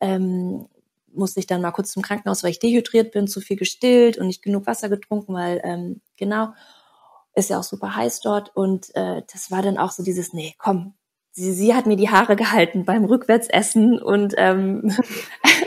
ähm, 0.00 0.66
musste 1.12 1.40
ich 1.40 1.46
dann 1.46 1.62
mal 1.62 1.72
kurz 1.72 1.92
zum 1.92 2.02
Krankenhaus 2.02 2.42
weil 2.42 2.50
ich 2.50 2.58
dehydriert 2.58 3.12
bin 3.12 3.26
zu 3.26 3.40
viel 3.40 3.56
gestillt 3.56 4.18
und 4.18 4.26
nicht 4.26 4.42
genug 4.42 4.66
Wasser 4.66 4.88
getrunken 4.88 5.34
weil 5.34 5.60
ähm, 5.64 6.00
genau 6.16 6.50
ist 7.34 7.50
ja 7.50 7.58
auch 7.58 7.64
super 7.64 7.94
heiß 7.94 8.20
dort. 8.20 8.54
Und 8.56 8.94
äh, 8.94 9.22
das 9.32 9.50
war 9.50 9.62
dann 9.62 9.78
auch 9.78 9.92
so 9.92 10.02
dieses 10.02 10.32
nee 10.32 10.54
komm. 10.58 10.94
Sie, 11.32 11.52
sie 11.52 11.74
hat 11.74 11.86
mir 11.86 11.96
die 11.96 12.10
Haare 12.10 12.34
gehalten 12.34 12.84
beim 12.84 13.04
Rückwärtsessen 13.04 14.02
und 14.02 14.34
ähm, 14.36 14.92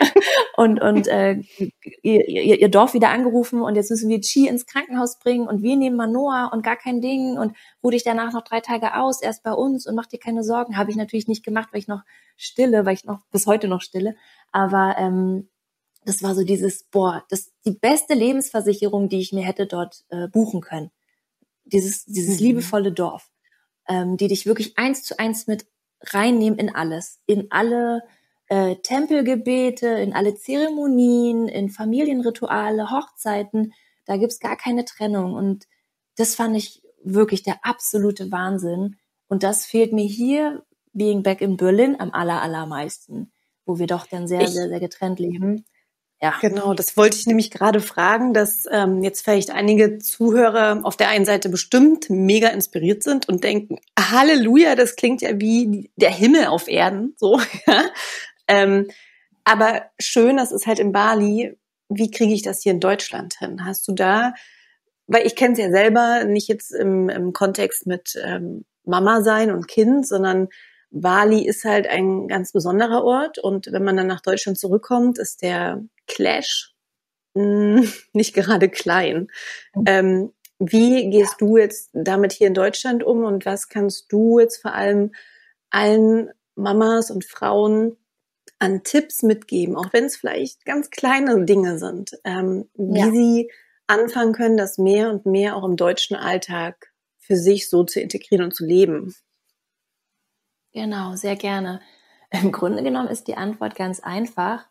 und 0.57 0.81
und 0.81 1.07
äh, 1.07 1.41
ihr, 2.01 2.27
ihr, 2.27 2.59
ihr 2.59 2.69
Dorf 2.69 2.93
wieder 2.93 3.09
angerufen 3.09 3.61
und 3.61 3.75
jetzt 3.75 3.89
müssen 3.89 4.09
wir 4.09 4.21
Chi 4.21 4.47
ins 4.47 4.65
Krankenhaus 4.65 5.19
bringen 5.19 5.47
und 5.47 5.61
wir 5.61 5.75
nehmen 5.75 5.95
Manoa 5.95 6.47
und 6.47 6.63
gar 6.63 6.75
kein 6.75 7.01
Ding 7.01 7.37
und 7.37 7.55
ruh 7.83 7.91
dich 7.91 8.03
danach 8.03 8.33
noch 8.33 8.43
drei 8.43 8.59
Tage 8.59 8.95
aus 8.95 9.21
erst 9.21 9.43
bei 9.43 9.53
uns 9.53 9.87
und 9.87 9.95
mach 9.95 10.05
dir 10.05 10.19
keine 10.19 10.43
Sorgen. 10.43 10.77
Habe 10.77 10.91
ich 10.91 10.97
natürlich 10.97 11.27
nicht 11.27 11.43
gemacht 11.43 11.69
weil 11.71 11.79
ich 11.79 11.87
noch 11.87 12.01
stille 12.35 12.85
weil 12.85 12.93
ich 12.93 13.05
noch 13.05 13.25
bis 13.31 13.47
heute 13.47 13.67
noch 13.67 13.81
stille. 13.81 14.15
Aber 14.51 14.95
ähm, 14.97 15.49
das 16.05 16.21
war 16.23 16.35
so 16.35 16.43
dieses 16.43 16.83
boah 16.83 17.23
das 17.29 17.51
die 17.65 17.71
beste 17.73 18.13
Lebensversicherung 18.13 19.09
die 19.09 19.19
ich 19.19 19.33
mir 19.33 19.43
hätte 19.43 19.67
dort 19.67 20.03
äh, 20.09 20.27
buchen 20.27 20.61
können. 20.61 20.91
Dieses 21.65 22.05
dieses 22.05 22.39
mhm. 22.39 22.47
liebevolle 22.47 22.91
Dorf 22.91 23.29
ähm, 23.87 24.17
die 24.17 24.27
dich 24.27 24.45
wirklich 24.45 24.77
eins 24.77 25.03
zu 25.03 25.19
eins 25.19 25.47
mit 25.47 25.65
reinnehmen 26.01 26.59
in 26.59 26.73
alles, 26.73 27.19
in 27.25 27.47
alle 27.51 28.03
äh, 28.47 28.75
Tempelgebete, 28.77 29.87
in 29.87 30.13
alle 30.13 30.35
Zeremonien, 30.35 31.47
in 31.47 31.69
Familienrituale, 31.69 32.91
Hochzeiten. 32.91 33.73
Da 34.05 34.17
gibt's 34.17 34.39
gar 34.39 34.57
keine 34.57 34.85
Trennung. 34.85 35.33
Und 35.33 35.65
das 36.15 36.35
fand 36.35 36.55
ich 36.55 36.81
wirklich 37.03 37.43
der 37.43 37.59
absolute 37.63 38.31
Wahnsinn. 38.31 38.97
Und 39.27 39.43
das 39.43 39.65
fehlt 39.65 39.93
mir 39.93 40.05
hier, 40.05 40.63
being 40.93 41.23
back 41.23 41.41
in 41.41 41.57
Berlin, 41.57 41.95
am 41.99 42.11
aller, 42.11 42.41
allermeisten, 42.41 43.31
wo 43.65 43.79
wir 43.79 43.87
doch 43.87 44.05
dann 44.05 44.27
sehr, 44.27 44.41
ich, 44.41 44.49
sehr, 44.49 44.67
sehr 44.69 44.79
getrennt 44.79 45.19
leben. 45.19 45.65
Ja. 46.21 46.35
Genau, 46.39 46.73
das 46.73 46.95
wollte 46.95 47.17
ich 47.17 47.25
nämlich 47.25 47.51
gerade 47.51 47.81
fragen, 47.81 48.33
dass 48.33 48.65
ähm, 48.71 49.03
jetzt 49.03 49.25
vielleicht 49.25 49.51
einige 49.51 49.97
Zuhörer 49.97 50.79
auf 50.83 50.95
der 50.95 51.09
einen 51.09 51.25
Seite 51.25 51.49
bestimmt 51.49 52.09
mega 52.09 52.47
inspiriert 52.47 53.03
sind 53.03 53.27
und 53.27 53.43
denken, 53.43 53.79
Halleluja, 53.99 54.75
das 54.75 54.95
klingt 54.95 55.21
ja 55.21 55.37
wie 55.41 55.91
der 55.97 56.11
Himmel 56.11 56.45
auf 56.45 56.69
Erden, 56.69 57.13
so. 57.17 57.41
Ja? 57.67 57.83
Ähm, 58.47 58.89
aber 59.43 59.83
schön, 59.99 60.37
das 60.37 60.51
ist 60.51 60.67
halt 60.67 60.79
in 60.79 60.91
Bali. 60.91 61.57
Wie 61.89 62.11
kriege 62.11 62.33
ich 62.33 62.41
das 62.41 62.61
hier 62.63 62.71
in 62.71 62.79
Deutschland 62.79 63.35
hin? 63.39 63.65
Hast 63.65 63.87
du 63.87 63.93
da, 63.93 64.33
weil 65.07 65.25
ich 65.25 65.35
kenne 65.35 65.53
es 65.53 65.59
ja 65.59 65.69
selber, 65.69 66.23
nicht 66.23 66.47
jetzt 66.47 66.71
im, 66.71 67.09
im 67.09 67.33
Kontext 67.33 67.85
mit 67.85 68.19
ähm, 68.23 68.65
Mama 68.85 69.21
sein 69.21 69.51
und 69.51 69.67
Kind, 69.67 70.07
sondern 70.07 70.49
Bali 70.91 71.45
ist 71.45 71.65
halt 71.65 71.87
ein 71.87 72.27
ganz 72.27 72.51
besonderer 72.51 73.03
Ort 73.03 73.39
und 73.39 73.71
wenn 73.71 73.83
man 73.83 73.97
dann 73.97 74.07
nach 74.07 74.21
Deutschland 74.21 74.59
zurückkommt, 74.59 75.17
ist 75.17 75.41
der 75.41 75.83
Clash 76.07 76.73
mh, 77.33 77.81
hm, 77.81 77.93
nicht 78.13 78.33
gerade 78.33 78.69
klein. 78.69 79.27
Ähm, 79.85 80.33
wie 80.59 81.09
gehst 81.09 81.41
du 81.41 81.57
jetzt 81.57 81.89
damit 81.93 82.31
hier 82.31 82.47
in 82.47 82.53
Deutschland 82.53 83.03
um 83.03 83.23
und 83.25 83.45
was 83.45 83.69
kannst 83.69 84.11
du 84.11 84.39
jetzt 84.39 84.61
vor 84.61 84.73
allem 84.73 85.11
allen 85.71 86.29
Mamas 86.55 87.09
und 87.11 87.25
Frauen 87.25 87.97
an 88.63 88.83
Tipps 88.83 89.23
mitgeben, 89.23 89.75
auch 89.75 89.91
wenn 89.91 90.05
es 90.05 90.15
vielleicht 90.15 90.63
ganz 90.63 90.89
kleine 90.89 91.43
Dinge 91.43 91.77
sind, 91.77 92.11
ähm, 92.23 92.69
wie 92.75 92.99
ja. 92.99 93.11
sie 93.11 93.51
anfangen 93.87 94.31
können, 94.31 94.55
das 94.55 94.77
mehr 94.77 95.09
und 95.09 95.25
mehr 95.25 95.57
auch 95.57 95.65
im 95.65 95.75
deutschen 95.75 96.15
Alltag 96.15 96.93
für 97.19 97.35
sich 97.35 97.69
so 97.69 97.83
zu 97.83 97.99
integrieren 97.99 98.45
und 98.45 98.55
zu 98.55 98.65
leben? 98.65 99.13
Genau, 100.71 101.15
sehr 101.15 101.35
gerne. 101.35 101.81
Im 102.31 102.53
Grunde 102.53 102.83
genommen 102.83 103.09
ist 103.09 103.27
die 103.27 103.35
Antwort 103.35 103.75
ganz 103.75 103.99
einfach. 103.99 104.65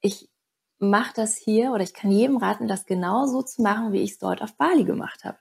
Ich 0.00 0.30
mache 0.78 1.12
das 1.14 1.36
hier 1.36 1.72
oder 1.72 1.82
ich 1.82 1.92
kann 1.92 2.10
jedem 2.10 2.38
raten, 2.38 2.68
das 2.68 2.86
genau 2.86 3.26
so 3.26 3.42
zu 3.42 3.60
machen, 3.60 3.92
wie 3.92 4.02
ich 4.02 4.12
es 4.12 4.18
dort 4.18 4.40
auf 4.40 4.56
Bali 4.56 4.84
gemacht 4.84 5.24
habe. 5.24 5.38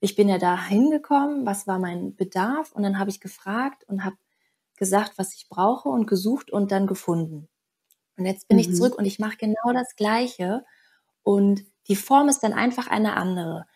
ich 0.00 0.14
bin 0.14 0.28
ja 0.28 0.36
da 0.36 0.66
hingekommen, 0.66 1.46
was 1.46 1.66
war 1.66 1.78
mein 1.78 2.14
Bedarf 2.14 2.72
und 2.72 2.82
dann 2.82 2.98
habe 2.98 3.08
ich 3.08 3.20
gefragt 3.20 3.84
und 3.88 4.04
habe 4.04 4.16
gesagt, 4.76 5.12
was 5.16 5.34
ich 5.34 5.48
brauche 5.48 5.88
und 5.88 6.06
gesucht 6.06 6.50
und 6.50 6.70
dann 6.72 6.86
gefunden. 6.86 7.48
Und 8.16 8.26
jetzt 8.26 8.48
bin 8.48 8.56
mhm. 8.56 8.62
ich 8.62 8.74
zurück 8.74 8.96
und 8.96 9.04
ich 9.04 9.18
mache 9.18 9.36
genau 9.36 9.72
das 9.72 9.96
Gleiche 9.96 10.64
und 11.22 11.64
die 11.88 11.96
Form 11.96 12.28
ist 12.28 12.40
dann 12.40 12.52
einfach 12.52 12.88
eine 12.88 13.16
andere. 13.16 13.66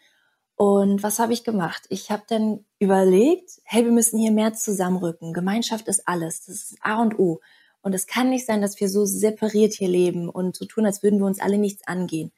Und 0.57 1.03
was 1.03 1.18
habe 1.18 1.32
ich 1.32 1.44
gemacht? 1.44 1.86
Ich 1.88 2.11
habe 2.11 2.24
dann 2.28 2.66
überlegt, 2.78 3.61
hey, 3.64 3.84
wir 3.84 3.92
müssen 3.92 4.18
hier 4.18 4.30
mehr 4.30 4.53
zusammenrücken. 4.53 5.32
Gemeinschaft 5.32 5.88
ist 5.88 6.07
alles. 6.07 6.44
Das 6.44 6.57
ist 6.57 6.76
A 6.82 7.01
und 7.01 7.18
O. 7.18 7.40
Und 7.82 7.94
es 7.94 8.07
kann 8.07 8.28
nicht 8.28 8.44
sein, 8.44 8.61
dass 8.61 8.78
wir 8.78 8.88
so 8.90 9.07
separiert 9.07 9.72
hier 9.72 9.88
leben 9.88 10.28
und 10.28 10.55
so 10.55 10.66
tun, 10.66 10.84
als 10.84 11.03
würden 11.03 11.18
wir 11.18 11.26
uns 11.26 11.40
alle 11.40 11.57
nichts 11.57 11.86
angehen. 11.86 12.30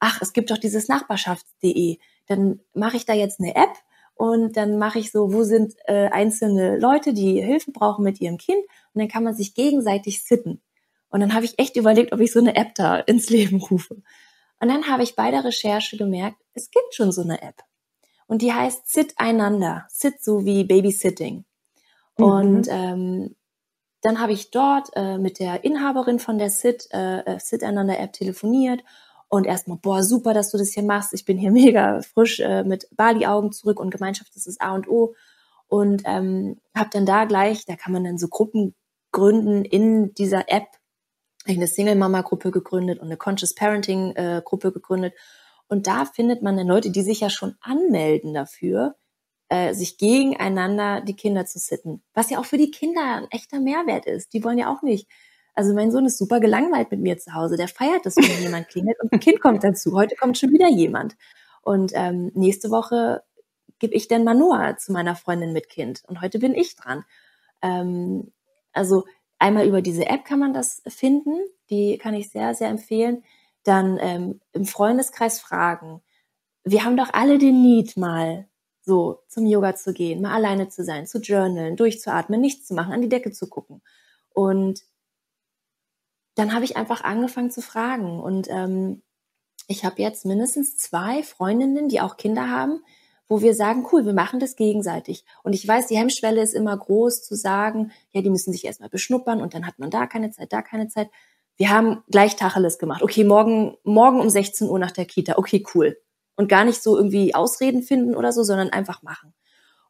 Ach, 0.00 0.20
es 0.20 0.32
gibt 0.32 0.50
doch 0.50 0.58
dieses 0.58 0.88
Nachbarschafts.de. 0.88 1.98
Dann 2.26 2.60
mache 2.74 2.96
ich 2.96 3.06
da 3.06 3.14
jetzt 3.14 3.38
eine 3.40 3.54
App 3.54 3.76
und 4.18 4.56
dann 4.56 4.78
mache 4.78 4.98
ich 4.98 5.12
so, 5.12 5.32
wo 5.32 5.44
sind 5.44 5.76
äh, 5.86 6.08
einzelne 6.08 6.76
Leute, 6.76 7.14
die 7.14 7.40
Hilfe 7.40 7.70
brauchen 7.70 8.02
mit 8.02 8.20
ihrem 8.20 8.36
Kind 8.36 8.58
und 8.92 9.00
dann 9.00 9.06
kann 9.06 9.22
man 9.22 9.34
sich 9.34 9.54
gegenseitig 9.54 10.24
sitten. 10.24 10.60
Und 11.08 11.20
dann 11.20 11.34
habe 11.34 11.44
ich 11.44 11.56
echt 11.58 11.76
überlegt, 11.76 12.12
ob 12.12 12.18
ich 12.18 12.32
so 12.32 12.40
eine 12.40 12.56
App 12.56 12.74
da 12.74 12.96
ins 13.06 13.30
Leben 13.30 13.62
rufe. 13.62 13.94
Und 14.60 14.68
dann 14.68 14.88
habe 14.88 15.04
ich 15.04 15.14
bei 15.14 15.30
der 15.30 15.44
Recherche 15.44 15.96
gemerkt, 15.96 16.42
es 16.52 16.72
gibt 16.72 16.94
schon 16.94 17.12
so 17.12 17.22
eine 17.22 17.40
App. 17.42 17.62
Und 18.26 18.42
die 18.42 18.52
heißt 18.52 18.88
Sit 18.88 19.14
einander. 19.18 19.86
Sit 19.88 20.20
so 20.20 20.44
wie 20.44 20.64
Babysitting. 20.64 21.44
Mhm. 22.18 22.24
Und 22.24 22.68
ähm, 22.68 23.36
dann 24.02 24.20
habe 24.20 24.32
ich 24.32 24.50
dort 24.50 24.88
äh, 24.96 25.16
mit 25.16 25.38
der 25.38 25.62
Inhaberin 25.62 26.18
von 26.18 26.38
der 26.38 26.50
Sit, 26.50 26.88
äh, 26.92 27.20
äh, 27.20 27.38
Sit 27.38 27.62
einander 27.62 28.00
App 28.00 28.12
telefoniert 28.12 28.82
und 29.28 29.46
erstmal, 29.46 29.78
boah, 29.78 30.02
super, 30.02 30.32
dass 30.32 30.50
du 30.50 30.58
das 30.58 30.72
hier 30.72 30.82
machst. 30.82 31.12
Ich 31.12 31.24
bin 31.24 31.38
hier 31.38 31.50
mega 31.52 32.00
frisch 32.02 32.40
äh, 32.40 32.64
mit 32.64 32.88
Bali-Augen 32.96 33.52
zurück 33.52 33.80
und 33.80 33.90
Gemeinschaft 33.90 34.34
das 34.34 34.46
ist 34.46 34.60
A 34.60 34.74
und 34.74 34.88
O. 34.88 35.14
Und 35.68 36.02
ähm, 36.06 36.58
habe 36.74 36.88
dann 36.92 37.04
da 37.04 37.26
gleich, 37.26 37.66
da 37.66 37.76
kann 37.76 37.92
man 37.92 38.04
dann 38.04 38.18
so 38.18 38.28
Gruppen 38.28 38.74
gründen 39.12 39.64
in 39.64 40.14
dieser 40.14 40.50
App, 40.50 40.66
eine 41.46 41.66
Single-Mama-Gruppe 41.66 42.50
gegründet 42.50 43.00
und 43.00 43.06
eine 43.06 43.16
Conscious 43.16 43.54
Parenting-Gruppe 43.54 44.68
äh, 44.68 44.72
gegründet. 44.72 45.14
Und 45.68 45.86
da 45.86 46.06
findet 46.06 46.42
man 46.42 46.56
dann 46.56 46.66
Leute, 46.66 46.90
die 46.90 47.02
sich 47.02 47.20
ja 47.20 47.28
schon 47.30 47.54
anmelden 47.60 48.32
dafür, 48.32 48.96
äh, 49.50 49.74
sich 49.74 49.98
gegeneinander 49.98 51.02
die 51.02 51.16
Kinder 51.16 51.44
zu 51.44 51.58
sitten. 51.58 52.02
Was 52.14 52.30
ja 52.30 52.38
auch 52.38 52.44
für 52.44 52.58
die 52.58 52.70
Kinder 52.70 53.02
ein 53.02 53.30
echter 53.30 53.60
Mehrwert 53.60 54.06
ist. 54.06 54.32
Die 54.32 54.44
wollen 54.44 54.58
ja 54.58 54.72
auch 54.72 54.82
nicht. 54.82 55.08
Also 55.58 55.74
mein 55.74 55.90
Sohn 55.90 56.06
ist 56.06 56.18
super 56.18 56.38
gelangweilt 56.38 56.92
mit 56.92 57.00
mir 57.00 57.18
zu 57.18 57.34
Hause. 57.34 57.56
Der 57.56 57.66
feiert 57.66 58.06
es, 58.06 58.14
wenn 58.14 58.42
jemand 58.44 58.68
klingelt 58.68 58.96
und 59.02 59.12
ein 59.12 59.18
Kind 59.18 59.40
kommt 59.40 59.64
dazu. 59.64 59.92
Heute 59.92 60.14
kommt 60.14 60.38
schon 60.38 60.52
wieder 60.52 60.68
jemand. 60.68 61.16
Und 61.62 61.90
ähm, 61.96 62.30
nächste 62.34 62.70
Woche 62.70 63.24
gebe 63.80 63.92
ich 63.92 64.06
dann 64.06 64.22
Manoa 64.22 64.76
zu 64.76 64.92
meiner 64.92 65.16
Freundin 65.16 65.52
mit 65.52 65.68
Kind. 65.68 66.04
Und 66.06 66.20
heute 66.20 66.38
bin 66.38 66.54
ich 66.54 66.76
dran. 66.76 67.04
Ähm, 67.60 68.30
also 68.72 69.04
einmal 69.40 69.66
über 69.66 69.82
diese 69.82 70.06
App 70.06 70.24
kann 70.24 70.38
man 70.38 70.52
das 70.52 70.80
finden. 70.86 71.36
Die 71.70 71.98
kann 71.98 72.14
ich 72.14 72.30
sehr, 72.30 72.54
sehr 72.54 72.68
empfehlen. 72.68 73.24
Dann 73.64 73.98
ähm, 74.00 74.40
im 74.52 74.64
Freundeskreis 74.64 75.40
fragen. 75.40 76.02
Wir 76.62 76.84
haben 76.84 76.96
doch 76.96 77.12
alle 77.12 77.36
den 77.36 77.62
Need, 77.62 77.96
mal 77.96 78.46
so 78.80 79.24
zum 79.26 79.44
Yoga 79.44 79.74
zu 79.74 79.92
gehen, 79.92 80.22
mal 80.22 80.36
alleine 80.36 80.68
zu 80.68 80.84
sein, 80.84 81.08
zu 81.08 81.18
journalen, 81.18 81.74
durchzuatmen, 81.74 82.40
nichts 82.40 82.68
zu 82.68 82.74
machen, 82.74 82.92
an 82.92 83.02
die 83.02 83.08
Decke 83.08 83.32
zu 83.32 83.48
gucken. 83.48 83.82
Und 84.32 84.84
dann 86.38 86.54
habe 86.54 86.64
ich 86.64 86.76
einfach 86.76 87.02
angefangen 87.02 87.50
zu 87.50 87.60
fragen. 87.60 88.20
Und 88.20 88.48
ähm, 88.48 89.02
ich 89.66 89.84
habe 89.84 90.00
jetzt 90.00 90.24
mindestens 90.24 90.76
zwei 90.76 91.22
Freundinnen, 91.22 91.88
die 91.88 92.00
auch 92.00 92.16
Kinder 92.16 92.48
haben, 92.48 92.80
wo 93.28 93.42
wir 93.42 93.54
sagen, 93.54 93.86
cool, 93.92 94.06
wir 94.06 94.14
machen 94.14 94.40
das 94.40 94.56
gegenseitig. 94.56 95.24
Und 95.42 95.52
ich 95.52 95.66
weiß, 95.66 95.88
die 95.88 95.98
Hemmschwelle 95.98 96.40
ist 96.40 96.54
immer 96.54 96.76
groß 96.76 97.22
zu 97.22 97.34
sagen, 97.34 97.92
ja, 98.12 98.22
die 98.22 98.30
müssen 98.30 98.52
sich 98.52 98.64
erstmal 98.64 98.88
beschnuppern 98.88 99.42
und 99.42 99.52
dann 99.52 99.66
hat 99.66 99.78
man 99.78 99.90
da 99.90 100.06
keine 100.06 100.30
Zeit, 100.30 100.52
da 100.52 100.62
keine 100.62 100.88
Zeit. 100.88 101.10
Wir 101.56 101.70
haben 101.70 102.02
gleich 102.08 102.36
Tacheles 102.36 102.78
gemacht. 102.78 103.02
Okay, 103.02 103.24
morgen, 103.24 103.76
morgen 103.82 104.20
um 104.20 104.30
16 104.30 104.68
Uhr 104.68 104.78
nach 104.78 104.92
der 104.92 105.04
Kita. 105.04 105.36
Okay, 105.36 105.66
cool. 105.74 105.98
Und 106.36 106.48
gar 106.48 106.64
nicht 106.64 106.82
so 106.82 106.96
irgendwie 106.96 107.34
Ausreden 107.34 107.82
finden 107.82 108.14
oder 108.14 108.32
so, 108.32 108.44
sondern 108.44 108.70
einfach 108.70 109.02
machen. 109.02 109.34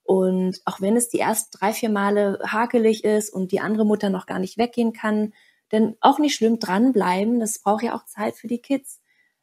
Und 0.02 0.62
auch 0.64 0.80
wenn 0.80 0.96
es 0.96 1.10
die 1.10 1.20
ersten 1.20 1.56
drei, 1.58 1.74
vier 1.74 1.90
Male 1.90 2.40
hakelig 2.42 3.04
ist 3.04 3.30
und 3.30 3.52
die 3.52 3.60
andere 3.60 3.84
Mutter 3.84 4.08
noch 4.08 4.24
gar 4.24 4.38
nicht 4.38 4.56
weggehen 4.56 4.94
kann, 4.94 5.34
denn 5.72 5.96
auch 6.00 6.18
nicht 6.18 6.34
schlimm 6.34 6.58
dranbleiben. 6.58 7.40
Das 7.40 7.60
braucht 7.60 7.82
ja 7.82 7.94
auch 7.94 8.04
Zeit 8.04 8.36
für 8.36 8.48
die 8.48 8.60
Kids 8.60 9.00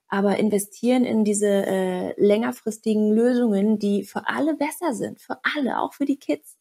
aber 0.07 0.37
investieren 0.37 1.03
in 1.03 1.23
diese 1.23 1.47
äh, 1.47 2.13
längerfristigen 2.21 3.13
Lösungen, 3.13 3.79
die 3.79 4.03
für 4.03 4.27
alle 4.27 4.55
besser 4.55 4.93
sind, 4.93 5.19
für 5.19 5.39
alle, 5.55 5.79
auch 5.79 5.93
für 5.93 6.05
die 6.05 6.17
Kids. 6.17 6.57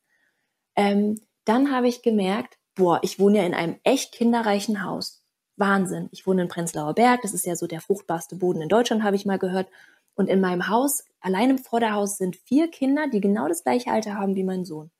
Ähm, 0.77 1.21
dann 1.45 1.71
habe 1.71 1.89
ich 1.89 2.03
gemerkt, 2.03 2.59
boah, 2.75 3.01
ich 3.03 3.19
wohne 3.19 3.39
ja 3.39 3.47
in 3.47 3.55
einem 3.55 3.79
echt 3.85 4.13
kinderreichen 4.13 4.83
Haus. 4.83 5.23
Wahnsinn. 5.57 6.09
Ich 6.11 6.27
wohne 6.27 6.43
in 6.43 6.49
Prenzlauer 6.49 6.95
Berg, 6.95 7.23
das 7.23 7.33
ist 7.33 7.47
ja 7.47 7.55
so 7.55 7.67
der 7.67 7.81
fruchtbarste 7.81 8.37
Boden 8.37 8.63
in 8.63 8.69
Deutschland, 8.69 9.05
habe 9.05 9.17
ich 9.17 9.27
mal 9.27 9.39
gehört. 9.39 9.69
Und 10.17 10.29
in 10.29 10.41
meinem 10.41 10.69
Haus, 10.69 11.05
allein 11.21 11.51
im 11.51 11.59
Vorderhaus, 11.59 12.19
sind 12.19 12.37
vier 12.37 12.69
Kinder, 12.69 13.09
die 13.09 13.21
genau 13.21 13.47
das 13.47 13.63
gleiche 13.63 13.91
Alter 13.91 14.15
haben 14.15 14.35
wie 14.35 14.45
mein 14.45 14.65
Sohn. 14.65 14.91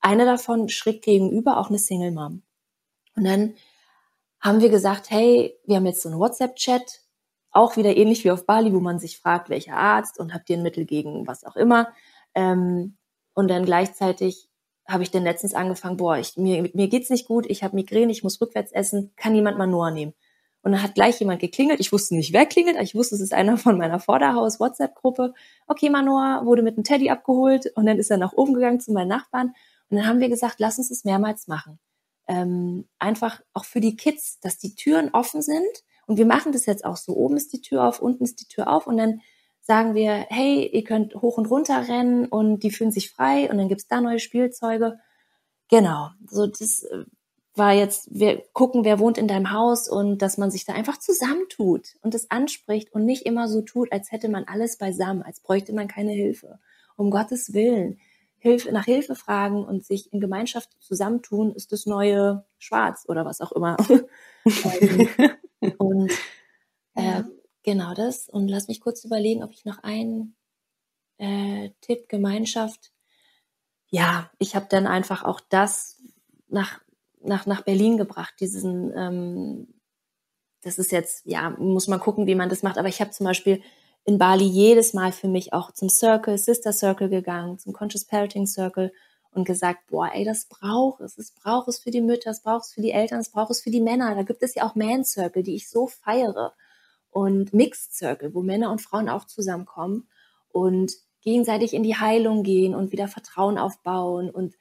Eine 0.00 0.26
davon 0.26 0.68
schräg 0.68 1.02
gegenüber, 1.02 1.58
auch 1.58 1.70
eine 1.70 1.78
Single 1.78 2.12
Mom. 2.12 2.42
Und 3.16 3.24
dann 3.24 3.54
haben 4.44 4.60
wir 4.60 4.68
gesagt, 4.68 5.10
hey, 5.10 5.58
wir 5.64 5.76
haben 5.76 5.86
jetzt 5.86 6.02
so 6.02 6.10
einen 6.10 6.18
WhatsApp-Chat, 6.18 7.00
auch 7.50 7.76
wieder 7.76 7.96
ähnlich 7.96 8.24
wie 8.24 8.30
auf 8.30 8.44
Bali, 8.44 8.74
wo 8.74 8.80
man 8.80 8.98
sich 8.98 9.18
fragt, 9.18 9.48
welcher 9.48 9.76
Arzt 9.76 10.20
und 10.20 10.34
habt 10.34 10.50
ihr 10.50 10.58
ein 10.58 10.62
Mittel 10.62 10.84
gegen 10.84 11.26
was 11.26 11.44
auch 11.44 11.56
immer. 11.56 11.88
Ähm, 12.34 12.98
und 13.32 13.48
dann 13.48 13.64
gleichzeitig 13.64 14.48
habe 14.86 15.02
ich 15.02 15.10
dann 15.10 15.22
letztens 15.22 15.54
angefangen, 15.54 15.96
boah, 15.96 16.18
ich, 16.18 16.36
mir, 16.36 16.70
mir 16.74 16.88
geht's 16.88 17.08
nicht 17.08 17.26
gut, 17.26 17.46
ich 17.48 17.64
habe 17.64 17.74
Migräne, 17.74 18.12
ich 18.12 18.22
muss 18.22 18.38
rückwärts 18.38 18.70
essen, 18.72 19.12
kann 19.16 19.34
jemand 19.34 19.56
mal 19.56 19.66
Noah 19.66 19.90
nehmen? 19.90 20.12
Und 20.60 20.72
dann 20.72 20.82
hat 20.82 20.94
gleich 20.94 21.20
jemand 21.20 21.40
geklingelt. 21.40 21.80
Ich 21.80 21.92
wusste 21.92 22.14
nicht, 22.14 22.32
wer 22.32 22.46
klingelt. 22.46 22.78
Ich 22.80 22.94
wusste, 22.94 23.14
es 23.14 23.20
ist 23.20 23.34
einer 23.34 23.56
von 23.58 23.78
meiner 23.78 24.00
Vorderhaus-WhatsApp-Gruppe. 24.00 25.34
Okay, 25.66 25.90
Manoa 25.90 26.44
wurde 26.44 26.62
mit 26.62 26.76
einem 26.76 26.84
Teddy 26.84 27.10
abgeholt 27.10 27.70
und 27.76 27.86
dann 27.86 27.98
ist 27.98 28.10
er 28.10 28.16
nach 28.18 28.32
oben 28.32 28.54
gegangen 28.54 28.80
zu 28.80 28.92
meinen 28.92 29.08
Nachbarn. 29.08 29.54
Und 29.90 29.98
dann 29.98 30.06
haben 30.06 30.20
wir 30.20 30.28
gesagt, 30.28 30.56
lass 30.58 30.78
uns 30.78 30.88
das 30.88 31.04
mehrmals 31.04 31.48
machen. 31.48 31.78
Ähm, 32.26 32.88
einfach 32.98 33.40
auch 33.52 33.64
für 33.64 33.80
die 33.80 33.96
Kids, 33.96 34.40
dass 34.40 34.58
die 34.58 34.74
Türen 34.74 35.10
offen 35.12 35.42
sind 35.42 35.84
und 36.06 36.18
wir 36.18 36.26
machen 36.26 36.52
das 36.52 36.66
jetzt 36.66 36.84
auch 36.84 36.96
so. 36.96 37.14
Oben 37.14 37.36
ist 37.36 37.52
die 37.52 37.60
Tür 37.60 37.84
auf, 37.84 38.00
unten 38.00 38.24
ist 38.24 38.40
die 38.40 38.48
Tür 38.48 38.72
auf 38.72 38.86
und 38.86 38.96
dann 38.96 39.20
sagen 39.60 39.94
wir, 39.94 40.26
hey, 40.28 40.66
ihr 40.66 40.84
könnt 40.84 41.14
hoch 41.14 41.38
und 41.38 41.46
runter 41.46 41.88
rennen 41.88 42.26
und 42.26 42.62
die 42.62 42.70
fühlen 42.70 42.92
sich 42.92 43.10
frei 43.10 43.50
und 43.50 43.56
dann 43.56 43.68
gibt's 43.68 43.88
da 43.88 44.00
neue 44.00 44.18
Spielzeuge. 44.18 44.98
Genau, 45.70 46.10
so 46.28 46.46
das 46.46 46.82
äh, 46.82 47.04
war 47.54 47.72
jetzt, 47.72 48.08
wir 48.10 48.42
gucken, 48.52 48.84
wer 48.84 48.98
wohnt 48.98 49.16
in 49.16 49.28
deinem 49.28 49.52
Haus 49.52 49.88
und 49.88 50.20
dass 50.20 50.36
man 50.38 50.50
sich 50.50 50.64
da 50.64 50.74
einfach 50.74 50.98
zusammentut 50.98 51.94
und 52.02 52.12
das 52.12 52.30
anspricht 52.30 52.92
und 52.92 53.04
nicht 53.06 53.24
immer 53.24 53.48
so 53.48 53.62
tut, 53.62 53.90
als 53.92 54.12
hätte 54.12 54.28
man 54.28 54.44
alles 54.44 54.76
beisammen, 54.76 55.22
als 55.22 55.40
bräuchte 55.40 55.72
man 55.72 55.88
keine 55.88 56.12
Hilfe. 56.12 56.58
Um 56.96 57.10
Gottes 57.10 57.54
Willen. 57.54 57.98
Hilfe, 58.44 58.72
nach 58.72 58.84
Hilfe 58.84 59.14
fragen 59.14 59.64
und 59.64 59.86
sich 59.86 60.12
in 60.12 60.20
Gemeinschaft 60.20 60.68
zusammentun, 60.78 61.54
ist 61.54 61.72
das 61.72 61.86
neue 61.86 62.44
Schwarz 62.58 63.06
oder 63.08 63.24
was 63.24 63.40
auch 63.40 63.52
immer. 63.52 63.78
und 65.78 66.12
äh, 66.94 67.22
genau 67.62 67.94
das. 67.94 68.28
Und 68.28 68.48
lass 68.48 68.68
mich 68.68 68.82
kurz 68.82 69.02
überlegen, 69.02 69.42
ob 69.42 69.52
ich 69.52 69.64
noch 69.64 69.78
einen 69.82 70.36
äh, 71.16 71.70
Tipp, 71.80 72.10
Gemeinschaft. 72.10 72.92
Ja, 73.86 74.30
ich 74.38 74.54
habe 74.54 74.66
dann 74.68 74.86
einfach 74.86 75.24
auch 75.24 75.40
das 75.40 76.02
nach, 76.46 76.82
nach, 77.22 77.46
nach 77.46 77.62
Berlin 77.62 77.96
gebracht, 77.96 78.34
diesen, 78.40 78.92
ähm, 78.94 79.68
das 80.60 80.78
ist 80.78 80.92
jetzt, 80.92 81.24
ja, 81.24 81.48
muss 81.48 81.88
man 81.88 81.98
gucken, 81.98 82.26
wie 82.26 82.34
man 82.34 82.50
das 82.50 82.62
macht, 82.62 82.76
aber 82.76 82.88
ich 82.88 83.00
habe 83.00 83.10
zum 83.10 83.24
Beispiel 83.24 83.62
in 84.04 84.18
Bali 84.18 84.44
jedes 84.44 84.92
Mal 84.92 85.12
für 85.12 85.28
mich 85.28 85.52
auch 85.52 85.72
zum 85.72 85.88
Circle, 85.88 86.36
Sister 86.36 86.72
Circle 86.72 87.08
gegangen, 87.08 87.58
zum 87.58 87.72
Conscious 87.72 88.04
Parenting 88.04 88.46
Circle 88.46 88.92
und 89.32 89.44
gesagt, 89.44 89.86
boah, 89.88 90.10
ey, 90.12 90.24
das 90.24 90.46
braucht 90.46 91.00
es. 91.00 91.18
Es 91.18 91.32
braucht 91.32 91.68
es 91.68 91.78
für 91.78 91.90
die 91.90 92.02
Mütter, 92.02 92.30
es 92.30 92.42
braucht 92.42 92.64
es 92.64 92.72
für 92.72 92.82
die 92.82 92.92
Eltern, 92.92 93.20
es 93.20 93.30
braucht 93.30 93.50
es 93.50 93.62
für 93.62 93.70
die 93.70 93.80
Männer. 93.80 94.14
Da 94.14 94.22
gibt 94.22 94.42
es 94.42 94.54
ja 94.54 94.64
auch 94.64 94.74
Man 94.74 95.04
Circle, 95.04 95.42
die 95.42 95.54
ich 95.54 95.68
so 95.68 95.86
feiere. 95.86 96.54
Und 97.10 97.52
Mixed 97.54 97.94
Circle, 97.94 98.34
wo 98.34 98.42
Männer 98.42 98.70
und 98.70 98.80
Frauen 98.80 99.08
auch 99.08 99.24
zusammenkommen 99.24 100.08
und 100.52 100.92
gegenseitig 101.22 101.72
in 101.72 101.82
die 101.82 101.96
Heilung 101.96 102.42
gehen 102.42 102.74
und 102.74 102.92
wieder 102.92 103.08
Vertrauen 103.08 103.56
aufbauen 103.56 104.30
und 104.30 104.54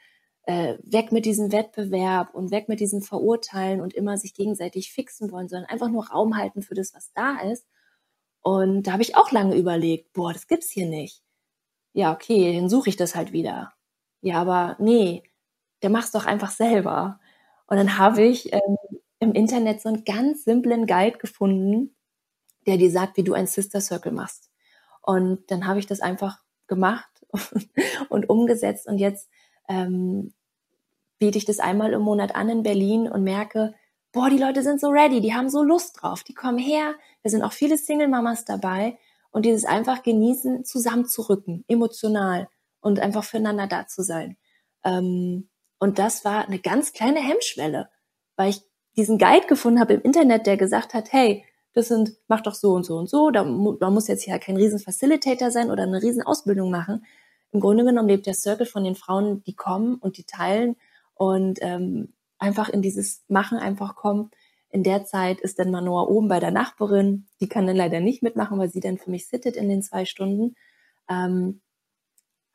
äh, 0.46 0.78
weg 0.84 1.12
mit 1.12 1.26
diesem 1.26 1.52
Wettbewerb 1.52 2.34
und 2.34 2.52
weg 2.52 2.70
mit 2.70 2.80
diesem 2.80 3.02
Verurteilen 3.02 3.82
und 3.82 3.94
immer 3.94 4.18
sich 4.18 4.34
gegenseitig 4.34 4.92
fixen 4.92 5.32
wollen, 5.32 5.50
sondern 5.50 5.70
einfach 5.70 5.90
nur 5.90 6.10
Raum 6.10 6.38
halten 6.38 6.62
für 6.62 6.76
das, 6.76 6.94
was 6.94 7.12
da 7.14 7.40
ist. 7.40 7.66
Und 8.44 8.84
da 8.84 8.94
habe 8.94 9.04
ich 9.04 9.16
auch 9.18 9.32
lange 9.32 9.56
überlegt, 9.56 10.14
boah, 10.14 10.34
das 10.34 10.48
gibt's 10.48 10.70
hier 10.70 10.88
nicht. 10.88 11.24
Ja, 11.94 12.14
okay, 12.14 12.56
dann 12.56 12.70
suche 12.70 12.90
ich 12.90 12.98
das 12.98 13.16
halt 13.16 13.34
wieder 13.34 13.74
ja, 14.24 14.40
aber 14.42 14.78
nee, 14.80 15.24
der 15.84 15.90
mach's 15.90 16.12
doch 16.12 16.26
einfach 16.26 16.52
selber. 16.52 17.20
Und 17.68 17.78
dann 17.78 17.98
habe 17.98 18.24
ich 18.24 18.54
ähm, 18.54 18.78
im 19.20 19.34
Internet 19.34 19.82
so 19.82 19.90
einen 19.90 20.06
ganz 20.06 20.46
simplen 20.46 20.88
Guide 20.88 21.18
gefunden, 21.18 21.94
der 22.66 22.78
dir 22.78 22.90
sagt, 22.90 23.18
wie 23.18 23.24
du 23.24 23.34
ein 23.34 23.48
Sister 23.48 23.82
Circle 23.82 24.14
machst. 24.14 24.50
Und 25.02 25.52
dann 25.52 25.68
habe 25.68 25.80
ich 25.80 25.88
das 25.88 26.00
einfach 26.00 26.40
gemacht 26.68 27.10
und 28.10 28.30
umgesetzt 28.30 28.88
und 28.88 28.98
jetzt 28.98 29.30
ähm, 29.68 30.34
biete 31.20 31.38
ich 31.38 31.46
das 31.46 31.60
einmal 31.60 31.92
im 31.92 32.02
Monat 32.02 32.34
an 32.36 32.48
in 32.48 32.64
Berlin 32.64 33.10
und 33.10 33.24
merke, 33.24 33.74
boah, 34.14 34.30
die 34.30 34.38
Leute 34.38 34.64
sind 34.64 34.80
so 34.80 34.90
ready, 34.90 35.20
die 35.20 35.34
haben 35.34 35.50
so 35.50 35.64
Lust 35.64 36.02
drauf, 36.02 36.24
die 36.24 36.36
kommen 36.36 36.60
her. 36.60 36.94
Da 37.24 37.30
sind 37.30 37.42
auch 37.42 37.52
viele 37.52 37.78
Single-Mamas 37.78 38.46
dabei 38.46 38.98
und 39.32 39.46
dieses 39.46 39.66
einfach 39.66 40.04
genießen, 40.04 40.64
zusammenzurücken, 40.64 41.66
emotional 41.68 42.48
und 42.80 43.00
einfach 43.00 43.24
füreinander 43.24 43.68
da 43.68 43.88
zu 43.88 44.04
sein. 44.04 44.38
Ähm, 44.86 45.50
und 45.80 46.00
das 46.00 46.24
war 46.24 46.48
eine 46.48 46.60
ganz 46.60 46.94
kleine 46.94 47.20
Hemmschwelle, 47.20 47.90
weil 48.38 48.52
ich 48.52 48.62
diesen 48.96 49.18
Guide 49.18 49.48
gefunden 49.48 49.80
habe 49.80 49.96
im 49.96 50.02
Internet, 50.02 50.46
der 50.46 50.58
gesagt 50.58 50.94
hat, 50.94 51.12
hey, 51.12 51.44
das 51.74 51.88
sind, 51.88 52.16
mach 52.28 52.42
doch 52.42 52.54
so 52.54 52.74
und 52.74 52.86
so 52.86 52.98
und 52.98 53.10
so, 53.10 53.32
da, 53.32 53.44
man 53.44 53.94
muss 53.94 54.08
jetzt 54.08 54.24
hier 54.24 54.38
kein 54.38 54.58
riesen 54.58 54.78
Facilitator 54.78 55.50
sein 55.50 55.72
oder 55.72 55.84
eine 55.84 56.04
riesen 56.04 56.22
Ausbildung 56.22 56.70
machen. 56.70 57.04
Im 57.52 57.60
Grunde 57.60 57.84
genommen 57.84 58.10
lebt 58.10 58.28
der 58.28 58.36
Circle 58.36 58.68
von 58.68 58.84
den 58.84 58.96
Frauen, 58.96 59.44
die 59.44 59.56
kommen 59.56 59.96
und 59.96 60.18
die 60.18 60.26
teilen 60.26 60.76
und 61.16 61.58
ähm, 61.62 62.14
einfach 62.44 62.70
in 62.70 62.82
dieses 62.82 63.24
Machen 63.28 63.58
einfach 63.58 63.96
kommen. 63.96 64.30
In 64.70 64.84
der 64.84 65.06
Zeit 65.06 65.40
ist 65.40 65.60
dann 65.60 65.72
Manoa 65.72 66.04
oben 66.04 66.28
bei 66.28 66.40
der 66.40 66.52
Nachbarin. 66.52 67.28
Die 67.40 67.48
kann 67.48 67.66
dann 67.66 67.76
leider 67.76 68.00
nicht 68.00 68.22
mitmachen, 68.22 68.60
weil 68.60 68.70
sie 68.70 68.82
dann 68.82 68.98
für 68.98 69.10
mich 69.10 69.28
sittet 69.28 69.56
in 69.56 69.70
den 69.70 69.82
zwei 69.82 70.06
Stunden. 70.06 70.56
Ähm, 71.10 71.62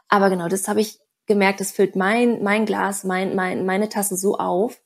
aber 0.09 0.31
genau, 0.31 0.49
das 0.49 0.69
habe 0.69 0.81
ich 0.81 0.99
gemerkt, 1.27 1.61
das 1.61 1.73
füllt 1.73 1.97
mein, 1.97 2.43
mein 2.43 2.67
Glas, 2.67 3.05
mein, 3.05 3.35
mein, 3.35 3.65
meine 3.65 3.89
Tasse 3.89 4.17
so 4.17 4.37
auf. 4.37 4.81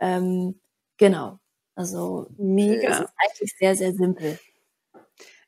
Ähm, 0.00 0.60
genau. 0.96 1.38
Also 1.74 2.28
mega. 2.36 2.88
Es 2.88 3.00
ist 3.00 3.12
eigentlich 3.16 3.56
sehr, 3.58 3.76
sehr 3.76 3.92
simpel. 3.92 4.38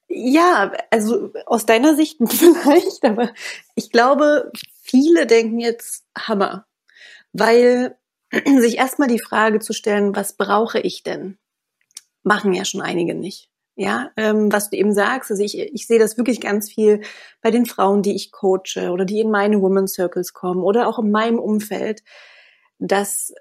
Ja, 0.08 0.72
also 0.90 1.32
aus 1.46 1.66
deiner 1.66 1.94
Sicht 1.96 2.18
vielleicht, 2.28 3.04
aber 3.04 3.32
ich 3.74 3.90
glaube, 3.90 4.50
viele 4.82 5.26
denken 5.26 5.60
jetzt 5.60 6.04
Hammer, 6.16 6.66
weil 7.32 7.96
sich 8.60 8.78
erstmal 8.78 9.08
die 9.08 9.22
Frage 9.22 9.60
zu 9.60 9.72
stellen, 9.72 10.14
was 10.16 10.36
brauche 10.36 10.80
ich 10.80 11.02
denn? 11.02 11.38
Machen 12.22 12.52
ja 12.52 12.64
schon 12.64 12.80
einige 12.80 13.14
nicht. 13.14 13.50
Ja, 13.78 14.10
ähm, 14.16 14.50
was 14.50 14.70
du 14.70 14.76
eben 14.78 14.94
sagst, 14.94 15.30
also 15.30 15.42
ich, 15.42 15.58
ich 15.58 15.86
sehe 15.86 15.98
das 15.98 16.16
wirklich 16.16 16.40
ganz 16.40 16.72
viel 16.72 17.02
bei 17.42 17.50
den 17.50 17.66
Frauen, 17.66 18.00
die 18.00 18.16
ich 18.16 18.32
coache 18.32 18.90
oder 18.90 19.04
die 19.04 19.20
in 19.20 19.30
meine 19.30 19.60
Woman 19.60 19.86
Circles 19.86 20.32
kommen 20.32 20.62
oder 20.62 20.88
auch 20.88 20.98
in 20.98 21.10
meinem 21.10 21.38
Umfeld, 21.38 22.02
dass 22.78 23.34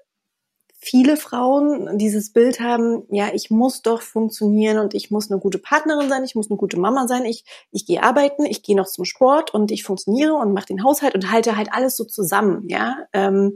viele 0.78 1.16
Frauen 1.16 1.98
dieses 1.98 2.32
Bild 2.32 2.60
haben, 2.60 3.04
ja, 3.10 3.30
ich 3.32 3.50
muss 3.50 3.82
doch 3.82 4.02
funktionieren 4.02 4.78
und 4.78 4.94
ich 4.94 5.10
muss 5.10 5.30
eine 5.30 5.40
gute 5.40 5.58
Partnerin 5.58 6.08
sein, 6.08 6.22
ich 6.22 6.34
muss 6.34 6.50
eine 6.50 6.58
gute 6.58 6.78
Mama 6.78 7.08
sein, 7.08 7.24
ich, 7.24 7.44
ich 7.72 7.86
gehe 7.86 8.02
arbeiten, 8.02 8.44
ich 8.44 8.62
gehe 8.62 8.76
noch 8.76 8.86
zum 8.86 9.04
Sport 9.04 9.54
und 9.54 9.70
ich 9.70 9.84
funktioniere 9.84 10.34
und 10.34 10.52
mache 10.52 10.66
den 10.66 10.84
Haushalt 10.84 11.14
und 11.14 11.32
halte 11.32 11.56
halt 11.56 11.72
alles 11.72 11.96
so 11.96 12.04
zusammen, 12.04 12.68
ja. 12.68 13.06
Ähm, 13.14 13.54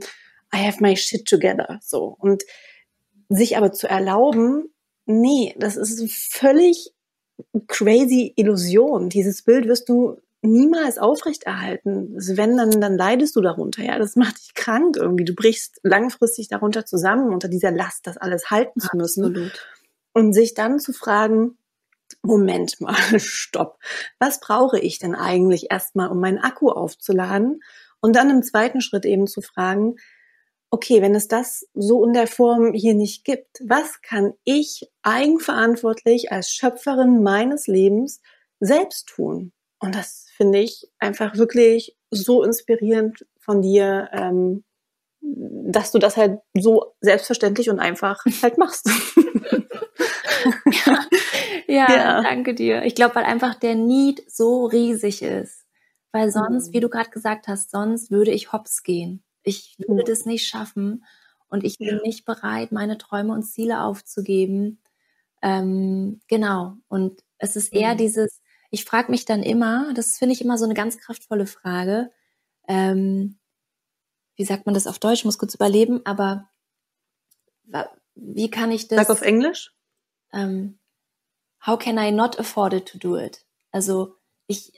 I 0.53 0.65
have 0.65 0.81
my 0.81 0.95
shit 0.95 1.25
together. 1.25 1.79
So. 1.81 2.15
Und 2.19 2.43
sich 3.29 3.57
aber 3.57 3.71
zu 3.71 3.87
erlauben, 3.87 4.73
nee, 5.05 5.55
das 5.57 5.77
ist 5.77 6.11
völlig 6.11 6.93
crazy 7.67 8.33
Illusion. 8.35 9.09
Dieses 9.09 9.41
Bild 9.43 9.67
wirst 9.67 9.89
du 9.89 10.17
niemals 10.41 10.97
aufrechterhalten. 10.97 12.15
Wenn, 12.15 12.57
dann, 12.57 12.81
dann 12.81 12.97
leidest 12.97 13.35
du 13.35 13.41
darunter. 13.41 13.83
Ja, 13.83 13.99
das 13.99 14.15
macht 14.15 14.39
dich 14.39 14.53
krank 14.53 14.97
irgendwie. 14.97 15.25
Du 15.25 15.35
brichst 15.35 15.79
langfristig 15.83 16.47
darunter 16.47 16.85
zusammen, 16.85 17.33
unter 17.33 17.47
dieser 17.47 17.71
Last, 17.71 18.07
das 18.07 18.17
alles 18.17 18.49
halten 18.49 18.79
zu 18.79 18.89
müssen. 18.95 19.25
Absolut. 19.25 19.67
Und 20.13 20.33
sich 20.33 20.53
dann 20.53 20.79
zu 20.79 20.93
fragen, 20.93 21.57
Moment 22.23 22.81
mal, 22.81 22.95
stopp. 23.19 23.79
Was 24.19 24.39
brauche 24.39 24.79
ich 24.79 24.99
denn 24.99 25.15
eigentlich 25.15 25.71
erstmal, 25.71 26.09
um 26.09 26.19
meinen 26.19 26.39
Akku 26.39 26.69
aufzuladen? 26.69 27.61
Und 28.01 28.15
dann 28.15 28.31
im 28.31 28.43
zweiten 28.43 28.81
Schritt 28.81 29.05
eben 29.05 29.27
zu 29.27 29.41
fragen, 29.41 29.95
okay, 30.71 31.01
wenn 31.01 31.13
es 31.13 31.27
das 31.27 31.67
so 31.73 32.03
in 32.05 32.13
der 32.13 32.27
Form 32.27 32.73
hier 32.73 32.95
nicht 32.95 33.25
gibt, 33.25 33.59
was 33.67 34.01
kann 34.01 34.33
ich 34.45 34.89
eigenverantwortlich 35.03 36.31
als 36.31 36.49
Schöpferin 36.49 37.21
meines 37.21 37.67
Lebens 37.67 38.21
selbst 38.59 39.09
tun? 39.09 39.51
Und 39.79 39.95
das 39.95 40.27
finde 40.37 40.59
ich 40.59 40.87
einfach 40.97 41.35
wirklich 41.35 41.97
so 42.09 42.43
inspirierend 42.43 43.25
von 43.39 43.61
dir, 43.61 44.09
ähm, 44.13 44.63
dass 45.21 45.91
du 45.91 45.99
das 45.99 46.17
halt 46.17 46.39
so 46.53 46.93
selbstverständlich 47.01 47.69
und 47.69 47.79
einfach 47.79 48.23
halt 48.41 48.57
machst. 48.57 48.89
ja, 50.71 51.05
ja, 51.67 51.95
ja, 51.95 52.21
danke 52.21 52.55
dir. 52.55 52.83
Ich 52.83 52.95
glaube, 52.95 53.15
weil 53.15 53.25
einfach 53.25 53.55
der 53.55 53.75
Need 53.75 54.23
so 54.31 54.65
riesig 54.65 55.21
ist. 55.21 55.65
Weil 56.13 56.31
sonst, 56.31 56.69
mhm. 56.69 56.73
wie 56.73 56.79
du 56.79 56.89
gerade 56.89 57.09
gesagt 57.09 57.47
hast, 57.47 57.71
sonst 57.71 58.09
würde 58.09 58.31
ich 58.31 58.53
hops 58.53 58.83
gehen. 58.83 59.23
Ich 59.43 59.75
würde 59.79 60.03
das 60.03 60.25
nicht 60.25 60.47
schaffen 60.47 61.03
und 61.49 61.63
ich 61.63 61.77
bin 61.77 61.87
ja. 61.87 62.01
nicht 62.01 62.25
bereit, 62.25 62.71
meine 62.71 62.97
Träume 62.97 63.33
und 63.33 63.43
Ziele 63.43 63.83
aufzugeben. 63.83 64.81
Ähm, 65.41 66.21
genau. 66.27 66.77
Und 66.87 67.23
es 67.37 67.55
ist 67.55 67.73
eher 67.73 67.93
mhm. 67.93 67.97
dieses, 67.97 68.41
ich 68.69 68.85
frage 68.85 69.11
mich 69.11 69.25
dann 69.25 69.43
immer, 69.43 69.93
das 69.93 70.17
finde 70.17 70.33
ich 70.33 70.41
immer 70.41 70.57
so 70.57 70.65
eine 70.65 70.73
ganz 70.75 70.97
kraftvolle 70.97 71.47
Frage. 71.47 72.11
Ähm, 72.67 73.39
wie 74.35 74.45
sagt 74.45 74.65
man 74.65 74.75
das 74.75 74.87
auf 74.87 74.99
Deutsch? 74.99 75.19
Ich 75.19 75.25
muss 75.25 75.37
kurz 75.37 75.55
überleben, 75.55 76.01
aber 76.05 76.49
wie 78.15 78.49
kann 78.49 78.71
ich 78.71 78.87
das? 78.87 78.99
Sag 78.99 79.09
auf 79.09 79.21
Englisch. 79.21 79.73
Ähm, 80.31 80.79
how 81.65 81.77
can 81.77 81.97
I 81.97 82.11
not 82.11 82.39
afford 82.39 82.73
it 82.73 82.87
to 82.87 82.97
do 82.97 83.17
it? 83.17 83.45
Also 83.71 84.15
ich, 84.47 84.73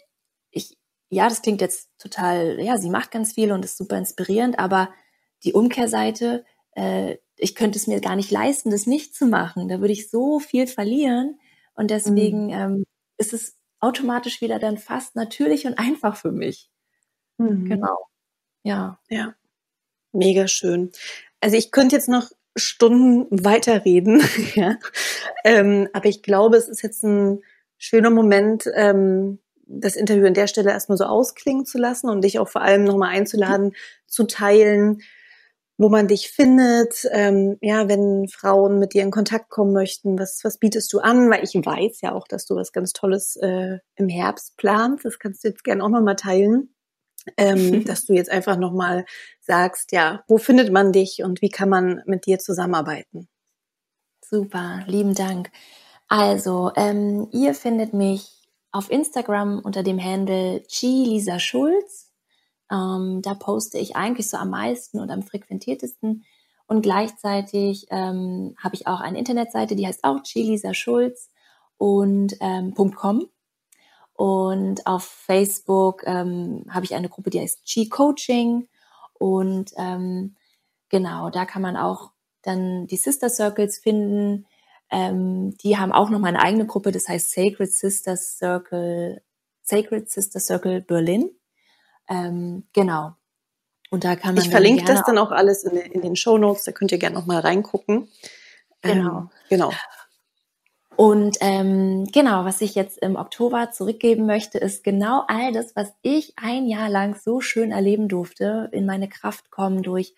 ich, 0.50 0.78
ja, 1.14 1.30
das 1.30 1.42
klingt 1.42 1.62
jetzt 1.62 1.90
total, 1.98 2.60
ja, 2.60 2.78
sie 2.78 2.90
macht 2.90 3.12
ganz 3.12 3.34
viel 3.34 3.52
und 3.52 3.64
ist 3.64 3.78
super 3.78 3.98
inspirierend, 3.98 4.60
aber 4.60 4.90
die 5.44 5.54
Umkehrseite, 5.54 6.46
äh, 6.76 7.18
ich 7.38 7.56
könnte 7.56 7.78
es 7.78 7.88
mir 7.88 8.00
gar 8.02 8.16
nicht 8.16 8.32
leisten, 8.32 8.70
das 8.70 8.88
nicht 8.88 9.16
zu 9.16 9.26
machen. 9.26 9.68
Da 9.68 9.80
würde 9.80 9.94
ich 9.94 10.10
so 10.10 10.40
viel 10.40 10.68
verlieren. 10.68 11.40
Und 11.76 11.92
deswegen 11.92 12.46
mhm. 12.46 12.54
ähm, 12.54 12.86
ist 13.18 13.34
es 13.34 13.58
automatisch 13.80 14.42
wieder 14.42 14.60
dann 14.60 14.78
fast 14.78 15.16
natürlich 15.16 15.66
und 15.66 15.78
einfach 15.78 16.16
für 16.16 16.32
mich. 16.32 16.70
Mhm. 17.38 17.66
Genau. 17.66 18.08
Ja. 18.64 19.00
Ja. 19.10 19.36
Mega 20.14 20.48
schön. 20.48 20.92
Also 21.42 21.58
ich 21.58 21.72
könnte 21.72 21.96
jetzt 21.96 22.08
noch 22.08 22.32
Stunden 22.56 23.28
weiterreden, 23.44 24.24
ja. 24.56 24.78
Ähm, 25.44 25.90
aber 25.92 26.06
ich 26.06 26.22
glaube, 26.24 26.58
es 26.58 26.70
ist 26.70 26.84
jetzt 26.84 27.04
ein 27.04 27.42
schöner 27.78 28.12
Moment, 28.12 28.70
ähm, 28.76 29.40
das 29.66 29.96
Interview 29.96 30.28
an 30.28 30.34
der 30.34 30.48
Stelle 30.48 30.72
erstmal 30.72 30.98
so 30.98 31.06
ausklingen 31.06 31.66
zu 31.66 31.78
lassen 31.78 32.10
und 32.10 32.24
dich 32.24 32.40
auch 32.40 32.48
vor 32.48 32.62
allem 32.62 32.84
nochmal 32.84 33.10
einzuladen, 33.10 33.74
zu 34.08 34.26
teilen, 34.26 35.02
wo 35.78 35.90
man 35.90 36.08
dich 36.08 36.30
findet, 36.30 37.08
ähm, 37.12 37.58
ja, 37.62 37.88
wenn 37.88 38.28
Frauen 38.28 38.78
mit 38.80 38.94
dir 38.94 39.02
in 39.02 39.12
Kontakt 39.12 39.50
kommen 39.50 39.74
möchten, 39.74 40.20
was, 40.20 40.44
was 40.44 40.60
bietest 40.60 40.94
du 40.94 41.00
an? 41.00 41.30
Weil 41.32 41.44
ich 41.44 41.56
weiß 41.56 42.02
ja 42.02 42.14
auch, 42.14 42.28
dass 42.28 42.46
du 42.46 42.56
was 42.56 42.72
ganz 42.72 42.94
Tolles 42.94 43.36
äh, 43.38 43.80
im 43.96 44.08
Herbst 44.08 44.56
planst. 44.58 45.04
Das 45.04 45.18
kannst 45.18 45.44
du 45.44 45.48
jetzt 45.48 45.64
gerne 45.64 45.84
auch 45.84 45.90
nochmal 45.90 46.16
teilen. 46.16 46.74
Ähm, 47.38 47.86
dass 47.86 48.06
du 48.06 48.14
jetzt 48.14 48.30
einfach 48.30 48.58
nochmal 48.58 49.06
sagst, 49.40 49.92
ja, 49.94 50.24
wo 50.28 50.38
findet 50.38 50.72
man 50.72 50.92
dich 50.92 51.24
und 51.24 51.42
wie 51.42 51.50
kann 51.50 51.70
man 51.70 52.02
mit 52.06 52.26
dir 52.26 52.38
zusammenarbeiten? 52.38 53.28
Super, 54.24 54.84
lieben 54.88 55.16
Dank. 55.16 55.50
Also, 56.08 56.72
ähm, 56.76 57.28
ihr 57.32 57.54
findet 57.54 57.94
mich 57.94 58.43
auf 58.74 58.92
Instagram 58.92 59.60
unter 59.60 59.84
dem 59.84 60.04
Handle 60.04 60.62
G 60.68 60.88
Lisa 60.88 61.40
Schulz. 61.40 62.12
Ähm, 62.70 63.22
da 63.22 63.36
poste 63.36 63.78
ich 63.78 63.96
eigentlich 63.96 64.30
so 64.30 64.38
am 64.38 64.50
meisten 64.50 65.00
und 65.00 65.12
am 65.12 65.22
frequentiertesten. 65.22 66.26
Und 66.66 66.82
gleichzeitig 66.82 67.88
ähm, 67.92 68.56
habe 68.58 68.76
ich 68.76 68.88
auch 68.88 69.00
eine 69.00 69.20
Internetseite, 69.20 69.76
die 69.76 69.86
heißt 69.86 70.04
auch 70.04 70.22
Lisa 70.34 70.74
Schulz 70.74 71.30
und 71.78 72.36
ähm, 72.42 72.74
.com. 72.74 73.28
Und 74.14 74.88
auf 74.88 75.04
Facebook 75.04 76.04
ähm, 76.06 76.66
habe 76.70 76.86
ich 76.86 76.96
eine 76.96 77.10
Gruppe, 77.10 77.30
die 77.30 77.42
heißt 77.42 77.66
G 77.66 77.90
Coaching. 77.90 78.68
Und 79.14 79.72
ähm, 79.78 80.36
genau, 80.90 81.30
da 81.30 81.46
kann 81.46 81.62
man 81.62 81.78
auch 81.78 82.12
dann 82.42 82.88
die 82.88 82.98
Sister 82.98 83.30
Circles 83.30 83.78
finden. 83.78 84.48
Ähm, 84.94 85.58
die 85.58 85.78
haben 85.78 85.92
auch 85.92 86.12
noch 86.12 86.20
mal 86.20 86.28
eine 86.28 86.42
eigene 86.42 86.68
Gruppe, 86.68 86.92
das 86.92 87.10
heißt 87.10 87.32
Sacred 87.32 87.74
Sister 87.74 88.16
Circle, 88.16 89.24
Sacred 89.64 90.10
Sister 90.10 90.40
Circle 90.40 90.82
Berlin. 90.82 91.32
Ähm, 92.08 92.68
genau. 92.74 93.14
Und 93.90 94.04
da 94.04 94.16
kann 94.16 94.36
man. 94.36 94.44
Ich 94.44 94.52
verlinke 94.52 94.86
das 94.86 95.02
dann 95.04 95.18
auch 95.18 95.32
alles 95.32 95.64
in, 95.64 95.78
in 95.78 96.02
den 96.02 96.16
Show 96.16 96.38
Notes, 96.38 96.64
da 96.64 96.72
könnt 96.72 96.92
ihr 96.92 97.00
gerne 97.00 97.16
noch 97.16 97.26
mal 97.26 97.40
reingucken. 97.40 98.08
Genau. 98.82 99.18
Ähm, 99.18 99.30
genau. 99.50 99.72
Und 100.96 101.38
ähm, 101.42 102.06
genau, 102.12 102.46
was 102.46 102.62
ich 102.62 102.76
jetzt 102.76 103.00
im 103.00 103.16
Oktober 103.16 103.72
zurückgeben 103.72 104.28
möchte, 104.28 104.60
ist 104.60 104.84
genau 104.84 105.24
all 105.28 105.52
das, 105.52 105.76
was 105.76 105.92
ich 106.04 106.34
ein 106.36 106.68
Jahr 106.68 106.90
lang 106.90 107.16
so 107.16 107.42
schön 107.42 107.72
erleben 107.72 108.08
durfte, 108.08 108.70
in 108.72 108.86
meine 108.86 109.10
Kraft 109.10 109.50
kommen 109.50 109.82
durch 109.82 110.14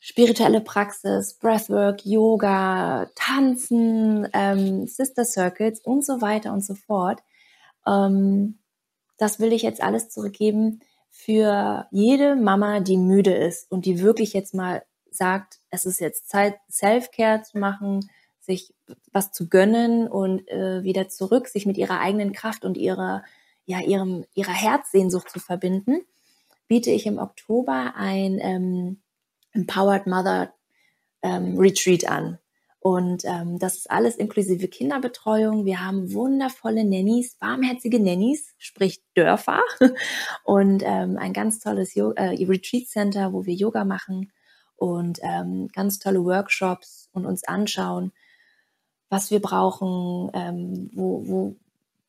spirituelle 0.00 0.62
Praxis, 0.62 1.34
Breathwork, 1.34 2.04
Yoga, 2.04 3.10
Tanzen, 3.14 4.26
ähm, 4.32 4.86
Sister 4.86 5.24
Circles 5.24 5.80
und 5.80 6.04
so 6.04 6.22
weiter 6.22 6.52
und 6.52 6.64
so 6.64 6.74
fort. 6.74 7.20
Ähm, 7.86 8.58
das 9.18 9.38
will 9.38 9.52
ich 9.52 9.62
jetzt 9.62 9.82
alles 9.82 10.08
zurückgeben 10.08 10.80
für 11.10 11.86
jede 11.90 12.34
Mama, 12.34 12.80
die 12.80 12.96
müde 12.96 13.34
ist 13.34 13.70
und 13.70 13.84
die 13.84 14.00
wirklich 14.00 14.32
jetzt 14.32 14.54
mal 14.54 14.82
sagt, 15.10 15.58
es 15.70 15.84
ist 15.84 16.00
jetzt 16.00 16.30
Zeit, 16.30 16.56
Self-Care 16.70 17.42
zu 17.42 17.58
machen, 17.58 18.08
sich 18.40 18.72
was 19.12 19.32
zu 19.32 19.48
gönnen 19.48 20.08
und 20.08 20.48
äh, 20.48 20.82
wieder 20.82 21.08
zurück, 21.08 21.48
sich 21.48 21.66
mit 21.66 21.76
ihrer 21.76 22.00
eigenen 22.00 22.32
Kraft 22.32 22.64
und 22.64 22.78
ihrer, 22.78 23.22
ja, 23.66 23.80
ihrem, 23.80 24.24
ihrer 24.34 24.52
Herzsehnsucht 24.52 25.28
zu 25.28 25.40
verbinden, 25.40 26.00
biete 26.68 26.90
ich 26.90 27.06
im 27.06 27.18
Oktober 27.18 27.92
ein 27.96 28.38
ähm, 28.40 29.02
Empowered 29.52 30.06
Mother 30.06 30.52
ähm, 31.22 31.58
Retreat 31.58 32.08
an. 32.08 32.38
Und 32.82 33.24
ähm, 33.26 33.58
das 33.58 33.76
ist 33.76 33.90
alles 33.90 34.16
inklusive 34.16 34.66
Kinderbetreuung. 34.66 35.66
Wir 35.66 35.84
haben 35.84 36.14
wundervolle 36.14 36.82
Nannies, 36.82 37.36
warmherzige 37.38 38.00
Nannies, 38.00 38.54
sprich 38.56 39.02
Dörfer 39.14 39.60
und 40.44 40.82
ähm, 40.86 41.18
ein 41.18 41.34
ganz 41.34 41.60
tolles 41.60 41.94
Yo 41.94 42.12
äh, 42.12 42.42
Retreat 42.42 42.86
Center, 42.86 43.34
wo 43.34 43.44
wir 43.44 43.52
Yoga 43.54 43.84
machen 43.84 44.32
und 44.76 45.18
ähm, 45.22 45.68
ganz 45.74 45.98
tolle 45.98 46.24
Workshops 46.24 47.10
und 47.12 47.26
uns 47.26 47.44
anschauen, 47.44 48.12
was 49.10 49.30
wir 49.30 49.42
brauchen, 49.42 50.30
ähm, 50.32 50.90
wo, 50.94 51.28
wo, 51.28 51.56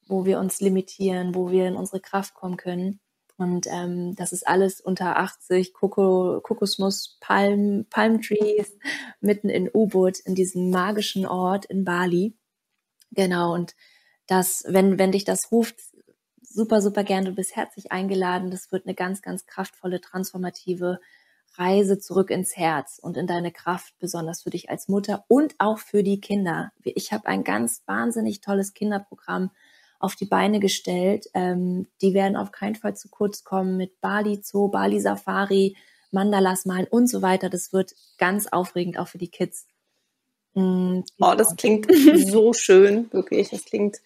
wo 0.07 0.25
wir 0.25 0.39
uns 0.39 0.61
limitieren, 0.61 1.35
wo 1.35 1.51
wir 1.51 1.67
in 1.67 1.75
unsere 1.75 1.99
Kraft 1.99 2.33
kommen 2.33 2.55
können. 2.55 3.01
Und 3.41 3.67
ähm, 3.67 4.15
das 4.15 4.31
ist 4.31 4.47
alles 4.47 4.81
unter 4.81 5.17
80 5.17 5.73
Koko, 5.73 6.41
Kokosnuss, 6.41 7.17
Palm, 7.19 7.85
Palm 7.89 8.21
Trees, 8.21 8.77
mitten 9.19 9.49
in 9.49 9.69
Ubud, 9.73 10.19
in 10.19 10.35
diesem 10.35 10.69
magischen 10.69 11.25
Ort 11.25 11.65
in 11.65 11.83
Bali. 11.83 12.35
Genau, 13.11 13.53
und 13.53 13.75
das, 14.27 14.63
wenn, 14.67 14.97
wenn 14.97 15.11
dich 15.11 15.25
das 15.25 15.51
ruft, 15.51 15.75
super, 16.41 16.81
super 16.81 17.03
gern, 17.03 17.25
du 17.25 17.31
bist 17.31 17.55
herzlich 17.55 17.91
eingeladen. 17.91 18.51
Das 18.51 18.71
wird 18.71 18.85
eine 18.85 18.95
ganz, 18.95 19.21
ganz 19.21 19.45
kraftvolle, 19.45 20.01
transformative 20.01 20.99
Reise 21.55 21.99
zurück 21.99 22.29
ins 22.29 22.55
Herz 22.55 22.99
und 23.01 23.17
in 23.17 23.27
deine 23.27 23.51
Kraft, 23.51 23.93
besonders 23.99 24.43
für 24.43 24.49
dich 24.49 24.69
als 24.69 24.87
Mutter 24.87 25.25
und 25.27 25.55
auch 25.57 25.79
für 25.79 26.03
die 26.03 26.21
Kinder. 26.21 26.71
Ich 26.83 27.11
habe 27.11 27.27
ein 27.27 27.43
ganz 27.43 27.83
wahnsinnig 27.85 28.41
tolles 28.41 28.73
Kinderprogramm 28.73 29.51
auf 30.01 30.15
die 30.15 30.25
Beine 30.25 30.59
gestellt. 30.59 31.27
Ähm, 31.33 31.87
die 32.01 32.13
werden 32.13 32.35
auf 32.35 32.51
keinen 32.51 32.75
Fall 32.75 32.95
zu 32.95 33.09
kurz 33.09 33.43
kommen 33.43 33.77
mit 33.77 34.01
Bali 34.01 34.41
Zoo, 34.43 34.69
Bali 34.69 34.99
Safari, 34.99 35.75
Mandalas 36.11 36.65
malen 36.65 36.87
und 36.87 37.07
so 37.07 37.21
weiter. 37.21 37.49
Das 37.49 37.73
wird 37.73 37.93
ganz 38.17 38.47
aufregend 38.47 38.97
auch 38.99 39.07
für 39.07 39.17
die 39.17 39.29
Kids. 39.29 39.67
Mhm, 40.53 41.03
oh, 41.19 41.33
das 41.37 41.55
klingt 41.55 41.87
so 42.27 42.53
schön, 42.53 43.11
wirklich. 43.11 43.49
Das 43.49 43.65
klingt 43.65 44.01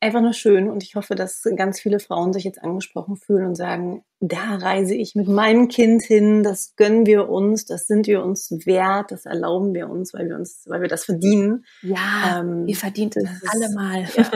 einfach 0.00 0.20
nur 0.20 0.32
schön 0.32 0.68
und 0.68 0.82
ich 0.82 0.94
hoffe, 0.94 1.14
dass 1.14 1.42
ganz 1.56 1.80
viele 1.80 2.00
Frauen 2.00 2.32
sich 2.32 2.44
jetzt 2.44 2.62
angesprochen 2.62 3.16
fühlen 3.16 3.46
und 3.46 3.54
sagen, 3.54 4.04
da 4.20 4.56
reise 4.56 4.94
ich 4.94 5.14
mit 5.14 5.28
meinem 5.28 5.68
Kind 5.68 6.02
hin, 6.02 6.42
das 6.42 6.76
gönnen 6.76 7.06
wir 7.06 7.28
uns, 7.28 7.64
das 7.64 7.86
sind 7.86 8.06
wir 8.06 8.22
uns 8.22 8.50
wert, 8.66 9.10
das 9.10 9.26
erlauben 9.26 9.74
wir 9.74 9.88
uns, 9.88 10.12
weil 10.12 10.28
wir 10.28 10.36
uns, 10.36 10.64
weil 10.66 10.82
wir 10.82 10.88
das 10.88 11.04
verdienen. 11.04 11.64
Ja, 11.82 12.40
ähm, 12.40 12.66
ihr 12.66 12.76
verdient 12.76 13.16
es 13.16 13.28
alle 13.48 13.74
mal. 13.74 14.06
Ja, 14.16 14.30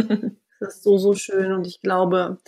das 0.61 0.77
ist 0.77 0.83
so, 0.83 0.99
so 0.99 1.15
schön 1.15 1.53
und 1.53 1.67
ich 1.67 1.81
glaube, 1.81 2.39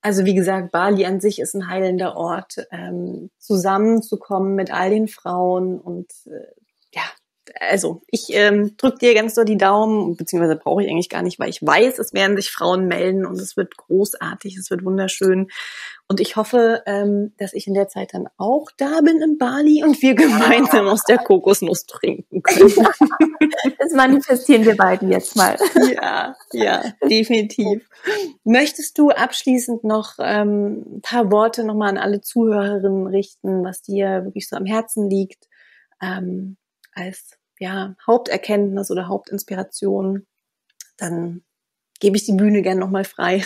also 0.00 0.24
wie 0.24 0.34
gesagt, 0.34 0.70
Bali 0.70 1.06
an 1.06 1.20
sich 1.20 1.40
ist 1.40 1.54
ein 1.54 1.68
heilender 1.68 2.16
Ort, 2.16 2.66
ähm, 2.70 3.30
zusammenzukommen 3.38 4.54
mit 4.54 4.70
all 4.70 4.90
den 4.90 5.08
Frauen 5.08 5.80
und 5.80 6.12
äh, 6.26 6.52
ja, 6.92 7.02
also 7.60 8.02
ich 8.08 8.26
ähm, 8.30 8.76
drücke 8.76 8.98
dir 8.98 9.14
ganz 9.14 9.34
doll 9.34 9.44
die 9.44 9.58
Daumen, 9.58 10.16
beziehungsweise 10.16 10.56
brauche 10.56 10.82
ich 10.82 10.90
eigentlich 10.90 11.08
gar 11.08 11.22
nicht, 11.22 11.38
weil 11.38 11.50
ich 11.50 11.62
weiß, 11.62 11.98
es 11.98 12.12
werden 12.12 12.36
sich 12.36 12.50
Frauen 12.50 12.86
melden 12.86 13.26
und 13.26 13.40
es 13.40 13.56
wird 13.56 13.76
großartig, 13.76 14.56
es 14.56 14.70
wird 14.70 14.84
wunderschön. 14.84 15.48
Und 16.06 16.20
ich 16.20 16.36
hoffe, 16.36 16.82
ähm, 16.86 17.32
dass 17.38 17.54
ich 17.54 17.66
in 17.66 17.74
der 17.74 17.88
Zeit 17.88 18.12
dann 18.12 18.28
auch 18.36 18.70
da 18.76 19.00
bin 19.00 19.22
in 19.22 19.38
Bali 19.38 19.82
und 19.82 20.00
wir 20.02 20.14
gemeinsam 20.14 20.86
aus 20.86 21.02
der 21.04 21.18
Kokosnuss 21.18 21.86
trinken 21.86 22.42
können. 22.42 22.74
das 23.78 23.92
manifestieren 23.92 24.64
wir 24.66 24.76
beiden 24.76 25.10
jetzt 25.10 25.36
mal. 25.36 25.56
Ja, 25.94 26.36
ja, 26.52 26.82
definitiv. 27.08 27.88
Möchtest 28.44 28.98
du 28.98 29.10
abschließend 29.10 29.84
noch 29.84 30.14
ähm, 30.18 30.84
ein 30.96 31.00
paar 31.02 31.30
Worte 31.30 31.64
nochmal 31.64 31.90
an 31.90 31.98
alle 31.98 32.20
Zuhörerinnen 32.20 33.06
richten, 33.06 33.64
was 33.64 33.80
dir 33.80 34.24
wirklich 34.24 34.48
so 34.48 34.56
am 34.56 34.66
Herzen 34.66 35.08
liegt? 35.08 35.48
Ähm, 36.02 36.56
als 36.94 37.38
ja, 37.58 37.94
Haupterkenntnis 38.06 38.90
oder 38.90 39.08
Hauptinspiration, 39.08 40.26
dann 40.96 41.44
gebe 42.00 42.16
ich 42.16 42.24
die 42.24 42.32
Bühne 42.32 42.62
gern 42.62 42.78
nochmal 42.78 43.04
frei. 43.04 43.40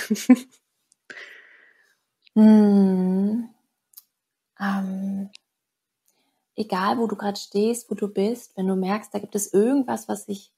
hm. 2.35 3.49
ähm. 4.61 5.31
Egal, 6.57 6.99
wo 6.99 7.07
du 7.07 7.15
gerade 7.15 7.39
stehst, 7.39 7.89
wo 7.89 7.95
du 7.95 8.09
bist, 8.09 8.57
wenn 8.57 8.67
du 8.67 8.75
merkst, 8.75 9.15
da 9.15 9.21
gibt 9.21 9.37
es 9.37 9.53
irgendwas, 9.53 10.09
was 10.09 10.25
sich 10.25 10.53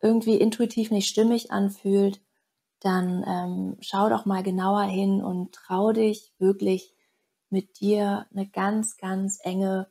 irgendwie 0.00 0.36
intuitiv 0.36 0.90
nicht 0.90 1.08
stimmig 1.08 1.50
anfühlt, 1.50 2.22
dann 2.80 3.22
ähm, 3.26 3.76
schau 3.80 4.08
doch 4.08 4.24
mal 4.24 4.42
genauer 4.42 4.84
hin 4.84 5.22
und 5.22 5.52
trau 5.52 5.92
dich 5.92 6.32
wirklich 6.38 6.94
mit 7.50 7.80
dir 7.80 8.26
eine 8.32 8.48
ganz, 8.48 8.96
ganz 8.96 9.38
enge 9.42 9.90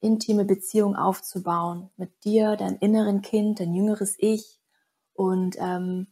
intime 0.00 0.44
Beziehung 0.44 0.96
aufzubauen 0.96 1.90
mit 1.96 2.24
dir, 2.24 2.56
dein 2.56 2.76
inneren 2.76 3.22
Kind, 3.22 3.60
dein 3.60 3.74
jüngeres 3.74 4.14
Ich 4.18 4.60
und 5.14 5.56
ähm, 5.58 6.08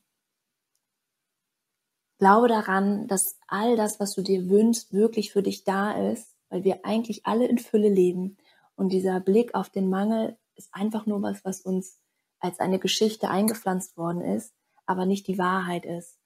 glaube 2.18 2.48
daran, 2.48 3.06
dass 3.08 3.38
all 3.46 3.76
das, 3.76 4.00
was 4.00 4.14
du 4.14 4.22
dir 4.22 4.48
wünschst, 4.48 4.92
wirklich 4.92 5.32
für 5.32 5.42
dich 5.42 5.64
da 5.64 5.92
ist, 6.10 6.34
weil 6.48 6.64
wir 6.64 6.84
eigentlich 6.84 7.26
alle 7.26 7.46
in 7.46 7.58
Fülle 7.58 7.88
leben 7.88 8.36
und 8.76 8.90
dieser 8.90 9.20
Blick 9.20 9.54
auf 9.54 9.70
den 9.70 9.88
Mangel 9.88 10.36
ist 10.56 10.72
einfach 10.72 11.06
nur 11.06 11.22
was, 11.22 11.44
was 11.44 11.60
uns 11.60 11.98
als 12.40 12.60
eine 12.60 12.78
Geschichte 12.78 13.28
eingepflanzt 13.28 13.96
worden 13.96 14.22
ist, 14.22 14.54
aber 14.86 15.06
nicht 15.06 15.26
die 15.26 15.38
Wahrheit 15.38 15.84
ist. 15.84 16.18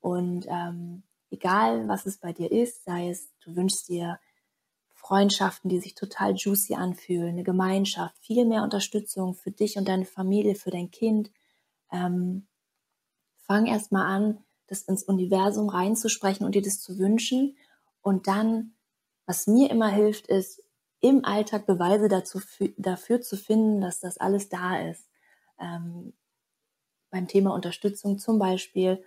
Und 0.00 0.46
ähm, 0.48 1.04
egal, 1.30 1.88
was 1.88 2.06
es 2.06 2.18
bei 2.18 2.32
dir 2.32 2.50
ist, 2.50 2.84
sei 2.84 3.08
es, 3.08 3.30
du 3.40 3.56
wünschst 3.56 3.88
dir 3.88 4.18
Freundschaften, 5.02 5.68
die 5.68 5.80
sich 5.80 5.96
total 5.96 6.34
juicy 6.36 6.74
anfühlen, 6.74 7.30
eine 7.30 7.42
Gemeinschaft, 7.42 8.16
viel 8.20 8.46
mehr 8.46 8.62
Unterstützung 8.62 9.34
für 9.34 9.50
dich 9.50 9.76
und 9.76 9.88
deine 9.88 10.04
Familie, 10.04 10.54
für 10.54 10.70
dein 10.70 10.92
Kind. 10.92 11.32
Ähm, 11.90 12.46
fang 13.36 13.66
erst 13.66 13.90
mal 13.90 14.06
an, 14.06 14.38
das 14.68 14.82
ins 14.82 15.02
Universum 15.02 15.68
reinzusprechen 15.68 16.46
und 16.46 16.54
dir 16.54 16.62
das 16.62 16.80
zu 16.80 16.98
wünschen. 16.98 17.56
Und 18.00 18.28
dann, 18.28 18.74
was 19.26 19.48
mir 19.48 19.70
immer 19.70 19.88
hilft, 19.88 20.28
ist, 20.28 20.62
im 21.00 21.24
Alltag 21.24 21.66
Beweise 21.66 22.06
dazu, 22.06 22.40
dafür 22.76 23.20
zu 23.20 23.36
finden, 23.36 23.80
dass 23.80 23.98
das 23.98 24.18
alles 24.18 24.48
da 24.50 24.78
ist. 24.88 25.08
Ähm, 25.58 26.12
beim 27.10 27.26
Thema 27.26 27.52
Unterstützung 27.54 28.20
zum 28.20 28.38
Beispiel 28.38 29.02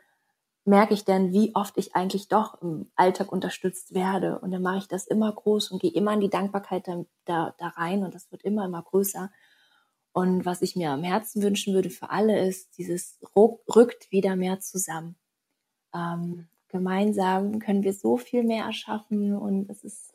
merke 0.65 0.95
ich 0.95 1.05
dann, 1.05 1.31
wie 1.31 1.55
oft 1.55 1.77
ich 1.77 1.95
eigentlich 1.95 2.27
doch 2.27 2.59
im 2.61 2.91
Alltag 2.95 3.31
unterstützt 3.31 3.93
werde. 3.93 4.39
Und 4.39 4.51
dann 4.51 4.63
mache 4.63 4.79
ich 4.79 4.87
das 4.87 5.05
immer 5.05 5.31
groß 5.31 5.71
und 5.71 5.81
gehe 5.81 5.91
immer 5.91 6.13
in 6.13 6.21
die 6.21 6.29
Dankbarkeit 6.29 6.87
da, 6.87 7.05
da, 7.25 7.55
da 7.59 7.67
rein 7.67 8.03
und 8.03 8.15
das 8.15 8.31
wird 8.31 8.41
immer, 8.41 8.65
immer 8.65 8.81
größer. 8.81 9.31
Und 10.11 10.45
was 10.45 10.63
ich 10.63 10.75
mir 10.75 10.89
am 10.89 11.03
Herzen 11.03 11.43
wünschen 11.43 11.73
würde 11.73 11.91
für 11.91 12.09
alle 12.09 12.47
ist, 12.47 12.77
dieses 12.77 13.19
rückt 13.35 14.11
wieder 14.11 14.35
mehr 14.35 14.59
zusammen. 14.59 15.15
Ähm, 15.93 16.47
gemeinsam 16.69 17.59
können 17.59 17.83
wir 17.83 17.93
so 17.93 18.17
viel 18.17 18.43
mehr 18.43 18.65
erschaffen 18.65 19.35
und 19.35 19.69
es 19.69 19.83
ist 19.83 20.13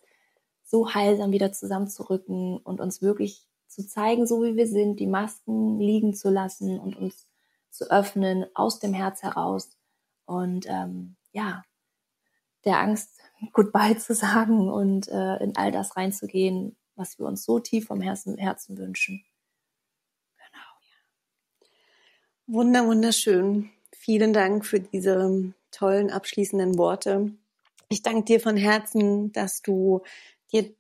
so 0.65 0.95
heilsam 0.95 1.33
wieder 1.33 1.53
zusammenzurücken 1.53 2.59
und 2.59 2.81
uns 2.81 3.03
wirklich 3.03 3.47
zu 3.69 3.87
zeigen, 3.87 4.27
so 4.27 4.43
wie 4.43 4.57
wir 4.57 4.67
sind, 4.67 4.99
die 4.99 5.07
Masken 5.07 5.79
liegen 5.79 6.13
zu 6.15 6.29
lassen 6.29 6.81
und 6.81 6.97
uns 6.97 7.29
zu 7.71 7.91
öffnen 7.91 8.47
aus 8.55 8.81
dem 8.81 8.95
Herz 8.95 9.23
heraus 9.23 9.71
und 10.31 10.67
ähm, 10.69 11.17
ja, 11.33 11.65
der 12.65 12.79
Angst 12.79 13.19
Goodbye 13.53 13.99
zu 13.99 14.15
sagen 14.15 14.71
und 14.71 15.09
äh, 15.09 15.43
in 15.43 15.57
all 15.57 15.73
das 15.73 15.97
reinzugehen, 15.97 16.77
was 16.95 17.19
wir 17.19 17.27
uns 17.27 17.45
so 17.45 17.59
tief 17.59 17.87
vom 17.87 18.01
Herzen, 18.01 18.39
Herzen 18.39 18.79
wünschen. 18.79 19.25
Genau. 20.37 20.65
Wunder, 22.47 22.87
wunderschön. 22.87 23.71
Vielen 23.93 24.33
Dank 24.33 24.65
für 24.65 24.81
diese 24.81 25.53
tollen 25.71 26.11
abschließenden 26.11 26.79
Worte. 26.79 27.33
Ich 27.89 28.03
danke 28.03 28.25
dir 28.25 28.41
von 28.41 28.57
Herzen, 28.57 29.33
dass 29.33 29.63
du 29.63 30.03
dir 30.53 30.75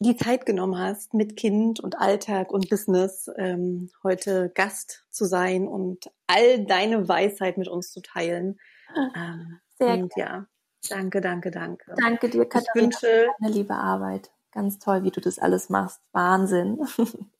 die 0.00 0.16
Zeit 0.16 0.46
genommen 0.46 0.78
hast, 0.78 1.14
mit 1.14 1.36
Kind 1.36 1.80
und 1.80 1.98
Alltag 1.98 2.52
und 2.52 2.68
Business 2.68 3.30
ähm, 3.36 3.90
heute 4.02 4.50
Gast 4.54 5.06
zu 5.10 5.24
sein 5.24 5.68
und 5.68 6.10
all 6.26 6.66
deine 6.66 7.08
Weisheit 7.08 7.56
mit 7.56 7.68
uns 7.68 7.92
zu 7.92 8.02
teilen. 8.02 8.58
Ähm, 8.96 9.60
Sehr 9.78 9.94
und 9.94 10.12
ja, 10.16 10.46
danke, 10.88 11.20
danke, 11.20 11.50
danke. 11.50 11.94
Danke 12.00 12.28
dir, 12.28 12.44
Katharina, 12.46 12.70
ich 12.74 12.82
wünsche, 12.82 12.98
für 12.98 13.28
deine 13.40 13.52
liebe 13.52 13.74
Arbeit. 13.74 14.30
Ganz 14.52 14.78
toll, 14.78 15.04
wie 15.04 15.10
du 15.10 15.20
das 15.20 15.38
alles 15.38 15.68
machst. 15.68 16.00
Wahnsinn. 16.12 16.80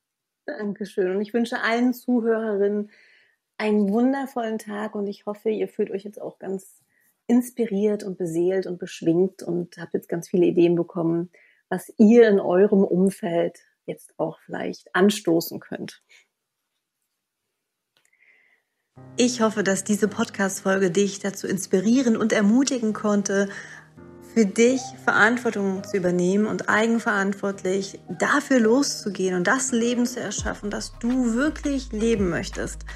Dankeschön. 0.47 1.15
Und 1.15 1.21
ich 1.21 1.35
wünsche 1.35 1.61
allen 1.61 1.93
Zuhörerinnen 1.93 2.91
einen 3.59 3.91
wundervollen 3.91 4.59
Tag 4.59 4.95
und 4.95 5.07
ich 5.07 5.27
hoffe, 5.27 5.51
ihr 5.51 5.69
fühlt 5.69 5.91
euch 5.91 6.05
jetzt 6.05 6.21
auch 6.21 6.39
ganz 6.39 6.83
inspiriert 7.27 8.03
und 8.03 8.19
beseelt 8.19 8.67
und 8.67 8.79
beschwingt 8.79 9.43
und 9.43 9.77
habe 9.77 9.91
jetzt 9.95 10.09
ganz 10.09 10.29
viele 10.29 10.47
Ideen 10.47 10.75
bekommen, 10.75 11.31
was 11.69 11.93
ihr 11.99 12.29
in 12.29 12.41
eurem 12.41 12.83
Umfeld 12.83 13.61
jetzt 13.87 14.15
auch 14.19 14.41
vielleicht 14.41 14.95
anstoßen 14.95 15.61
könnt. 15.61 16.03
Ich 19.22 19.43
hoffe, 19.43 19.62
dass 19.62 19.84
diese 19.84 20.09
Podcast-Folge 20.09 20.91
dich 20.91 21.18
dazu 21.18 21.47
inspirieren 21.47 22.16
und 22.16 22.32
ermutigen 22.32 22.95
konnte, 22.95 23.51
für 24.32 24.47
dich 24.47 24.80
Verantwortung 25.05 25.84
zu 25.84 25.99
übernehmen 25.99 26.47
und 26.47 26.70
eigenverantwortlich 26.70 28.01
dafür 28.09 28.61
loszugehen 28.61 29.34
und 29.34 29.47
das 29.47 29.72
Leben 29.72 30.07
zu 30.07 30.20
erschaffen, 30.20 30.70
das 30.70 30.95
du 31.01 31.34
wirklich 31.34 31.93
leben 31.93 32.30
möchtest. 32.30 32.86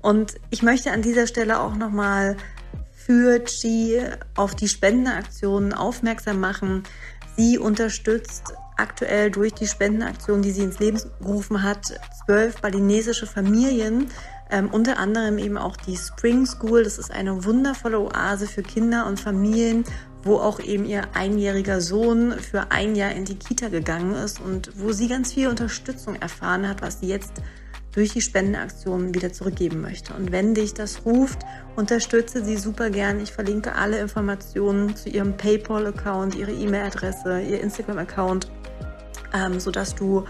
Und 0.00 0.36
ich 0.48 0.62
möchte 0.62 0.90
an 0.90 1.02
dieser 1.02 1.26
Stelle 1.26 1.60
auch 1.60 1.74
nochmal 1.74 2.38
für 2.92 3.44
Chi 3.44 4.00
auf 4.36 4.54
die 4.54 4.68
Spendenaktionen 4.68 5.74
aufmerksam 5.74 6.40
machen. 6.40 6.84
Sie 7.36 7.58
unterstützt 7.58 8.54
aktuell 8.78 9.30
durch 9.30 9.52
die 9.52 9.66
Spendenaktion, 9.66 10.40
die 10.40 10.50
sie 10.50 10.62
ins 10.62 10.78
Leben 10.78 10.98
gerufen 11.20 11.62
hat, 11.62 12.00
zwölf 12.24 12.62
balinesische 12.62 13.26
Familien, 13.26 14.08
ähm, 14.50 14.68
unter 14.70 14.98
anderem 14.98 15.38
eben 15.38 15.58
auch 15.58 15.76
die 15.76 15.96
Spring 15.96 16.46
School. 16.46 16.84
Das 16.84 16.98
ist 16.98 17.10
eine 17.10 17.44
wundervolle 17.44 18.00
Oase 18.00 18.46
für 18.46 18.62
Kinder 18.62 19.06
und 19.06 19.20
Familien, 19.20 19.84
wo 20.22 20.36
auch 20.36 20.60
eben 20.60 20.84
ihr 20.84 21.02
einjähriger 21.14 21.80
Sohn 21.80 22.32
für 22.32 22.70
ein 22.70 22.96
Jahr 22.96 23.12
in 23.12 23.24
die 23.24 23.36
Kita 23.36 23.68
gegangen 23.68 24.14
ist 24.14 24.40
und 24.40 24.70
wo 24.76 24.92
sie 24.92 25.08
ganz 25.08 25.32
viel 25.32 25.48
Unterstützung 25.48 26.16
erfahren 26.16 26.68
hat, 26.68 26.82
was 26.82 27.00
sie 27.00 27.08
jetzt 27.08 27.42
durch 27.92 28.12
die 28.12 28.20
Spendenaktion 28.20 29.14
wieder 29.14 29.32
zurückgeben 29.32 29.80
möchte. 29.80 30.14
Und 30.14 30.32
wenn 30.32 30.54
dich 30.54 30.74
das 30.74 31.04
ruft, 31.04 31.38
unterstütze 31.76 32.44
sie 32.44 32.56
super 32.56 32.90
gern. 32.90 33.20
Ich 33.20 33.32
verlinke 33.32 33.76
alle 33.76 34.00
Informationen 34.00 34.96
zu 34.96 35.08
ihrem 35.08 35.36
PayPal-Account, 35.36 36.34
ihre 36.34 36.52
E-Mail-Adresse, 36.52 37.40
ihr 37.42 37.60
Instagram-Account, 37.60 38.50
ähm, 39.32 39.60
sodass 39.60 39.94
du 39.94 40.24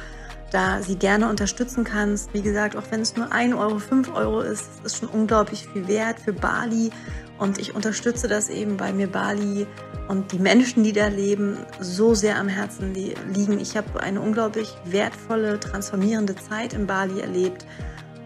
da 0.54 0.80
sie 0.82 0.94
gerne 0.94 1.28
unterstützen 1.28 1.82
kannst. 1.82 2.32
Wie 2.32 2.40
gesagt, 2.40 2.76
auch 2.76 2.84
wenn 2.90 3.00
es 3.00 3.16
nur 3.16 3.32
1 3.32 3.56
Euro, 3.56 3.80
5 3.80 4.14
Euro 4.14 4.40
ist, 4.40 4.68
ist 4.84 4.98
schon 4.98 5.08
unglaublich 5.08 5.66
viel 5.66 5.88
wert 5.88 6.20
für 6.20 6.32
Bali. 6.32 6.90
Und 7.38 7.58
ich 7.58 7.74
unterstütze 7.74 8.28
das 8.28 8.48
eben, 8.50 8.78
weil 8.78 8.92
mir 8.92 9.08
Bali 9.08 9.66
und 10.06 10.30
die 10.30 10.38
Menschen, 10.38 10.84
die 10.84 10.92
da 10.92 11.08
leben, 11.08 11.56
so 11.80 12.14
sehr 12.14 12.38
am 12.38 12.46
Herzen 12.46 12.94
liegen. 12.94 13.58
Ich 13.58 13.76
habe 13.76 14.00
eine 14.00 14.20
unglaublich 14.20 14.76
wertvolle, 14.84 15.58
transformierende 15.58 16.36
Zeit 16.36 16.72
in 16.72 16.86
Bali 16.86 17.20
erlebt, 17.20 17.66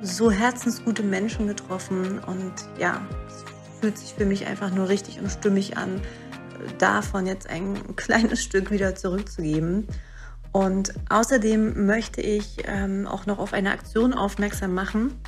so 0.02 0.30
herzensgute 0.30 1.02
Menschen 1.02 1.46
getroffen 1.46 2.18
und 2.26 2.52
ja, 2.78 3.00
es 3.26 3.80
fühlt 3.80 3.96
sich 3.96 4.12
für 4.12 4.26
mich 4.26 4.46
einfach 4.46 4.70
nur 4.70 4.90
richtig 4.90 5.18
und 5.18 5.30
stimmig 5.30 5.78
an, 5.78 6.02
davon 6.76 7.26
jetzt 7.26 7.48
ein 7.48 7.74
kleines 7.96 8.42
Stück 8.42 8.70
wieder 8.70 8.94
zurückzugeben. 8.94 9.88
Und 10.52 10.94
außerdem 11.08 11.86
möchte 11.86 12.20
ich 12.20 12.56
ähm, 12.64 13.06
auch 13.06 13.26
noch 13.26 13.38
auf 13.38 13.52
eine 13.52 13.70
Aktion 13.70 14.14
aufmerksam 14.14 14.74
machen. 14.74 15.20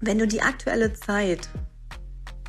Wenn 0.00 0.18
du 0.18 0.26
die 0.26 0.42
aktuelle 0.42 0.92
Zeit 0.92 1.48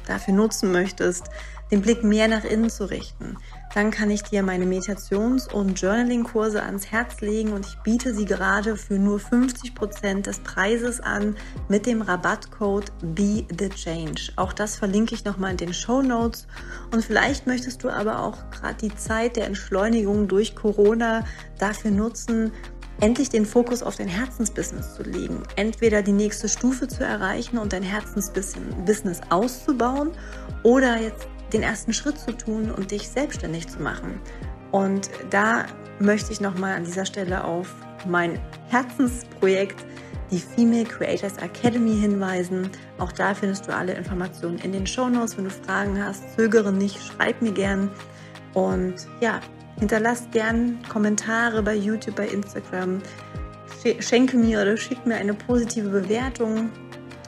dafür 0.07 0.33
nutzen 0.33 0.71
möchtest, 0.71 1.29
den 1.71 1.81
Blick 1.81 2.03
mehr 2.03 2.27
nach 2.27 2.43
innen 2.43 2.69
zu 2.69 2.89
richten, 2.89 3.37
dann 3.75 3.91
kann 3.91 4.09
ich 4.09 4.23
dir 4.23 4.41
meine 4.41 4.65
Meditations- 4.65 5.51
und 5.51 5.79
Journaling-Kurse 5.79 6.63
ans 6.63 6.91
Herz 6.91 7.19
legen 7.19 7.51
und 7.51 7.65
ich 7.65 7.77
biete 7.83 8.15
sie 8.15 8.23
gerade 8.23 8.77
für 8.77 8.97
nur 8.97 9.19
50% 9.19 10.21
des 10.21 10.39
Preises 10.39 11.01
an 11.01 11.35
mit 11.67 11.85
dem 11.85 12.01
Rabattcode 12.01 12.89
Be 13.01 13.45
the 13.59 13.67
Change. 13.67 14.31
Auch 14.37 14.53
das 14.53 14.77
verlinke 14.77 15.13
ich 15.13 15.25
nochmal 15.25 15.51
in 15.51 15.57
den 15.57 15.73
Show 15.73 16.01
Notes. 16.01 16.47
Und 16.93 17.03
vielleicht 17.03 17.47
möchtest 17.47 17.83
du 17.83 17.89
aber 17.89 18.19
auch 18.19 18.49
gerade 18.49 18.77
die 18.81 18.95
Zeit 18.95 19.35
der 19.35 19.45
Entschleunigung 19.45 20.29
durch 20.29 20.55
Corona 20.55 21.25
dafür 21.59 21.91
nutzen, 21.91 22.53
endlich 23.01 23.27
den 23.27 23.45
Fokus 23.45 23.83
auf 23.83 23.97
dein 23.97 24.07
Herzensbusiness 24.07 24.95
zu 24.95 25.03
legen. 25.03 25.43
Entweder 25.57 26.01
die 26.01 26.13
nächste 26.13 26.47
Stufe 26.47 26.87
zu 26.87 27.03
erreichen 27.03 27.57
und 27.57 27.73
dein 27.73 27.83
Herzensbusiness 27.83 29.19
auszubauen 29.29 30.11
oder 30.63 31.01
jetzt 31.01 31.27
den 31.55 31.63
ersten 31.63 31.93
Schritt 31.93 32.19
zu 32.19 32.33
tun 32.33 32.69
und 32.69 32.91
dich 32.91 33.07
selbstständig 33.07 33.67
zu 33.67 33.81
machen. 33.81 34.19
Und 34.71 35.09
da 35.29 35.65
möchte 35.99 36.33
ich 36.33 36.41
nochmal 36.41 36.75
an 36.75 36.83
dieser 36.83 37.05
Stelle 37.05 37.45
auf 37.45 37.73
mein 38.05 38.39
Herzensprojekt, 38.67 39.85
die 40.31 40.39
Female 40.39 40.83
Creators 40.83 41.37
Academy, 41.37 41.95
hinweisen. 41.95 42.69
Auch 42.97 43.13
da 43.13 43.33
findest 43.33 43.67
du 43.67 43.73
alle 43.73 43.93
Informationen 43.93 44.57
in 44.59 44.73
den 44.73 44.85
Show 44.85 45.07
Notes. 45.07 45.37
Wenn 45.37 45.45
du 45.45 45.49
Fragen 45.49 46.03
hast, 46.03 46.23
zögere 46.35 46.73
nicht, 46.73 46.99
schreib 47.01 47.41
mir 47.41 47.53
gern. 47.53 47.89
Und 48.53 48.95
ja, 49.21 49.39
hinterlass 49.79 50.27
gern 50.31 50.79
Kommentare 50.89 51.63
bei 51.63 51.75
YouTube, 51.75 52.15
bei 52.15 52.27
Instagram. 52.27 53.01
Schenke 53.99 54.35
mir 54.35 54.61
oder 54.61 54.75
schick 54.75 55.05
mir 55.05 55.15
eine 55.15 55.35
positive 55.35 55.87
Bewertung 55.89 56.69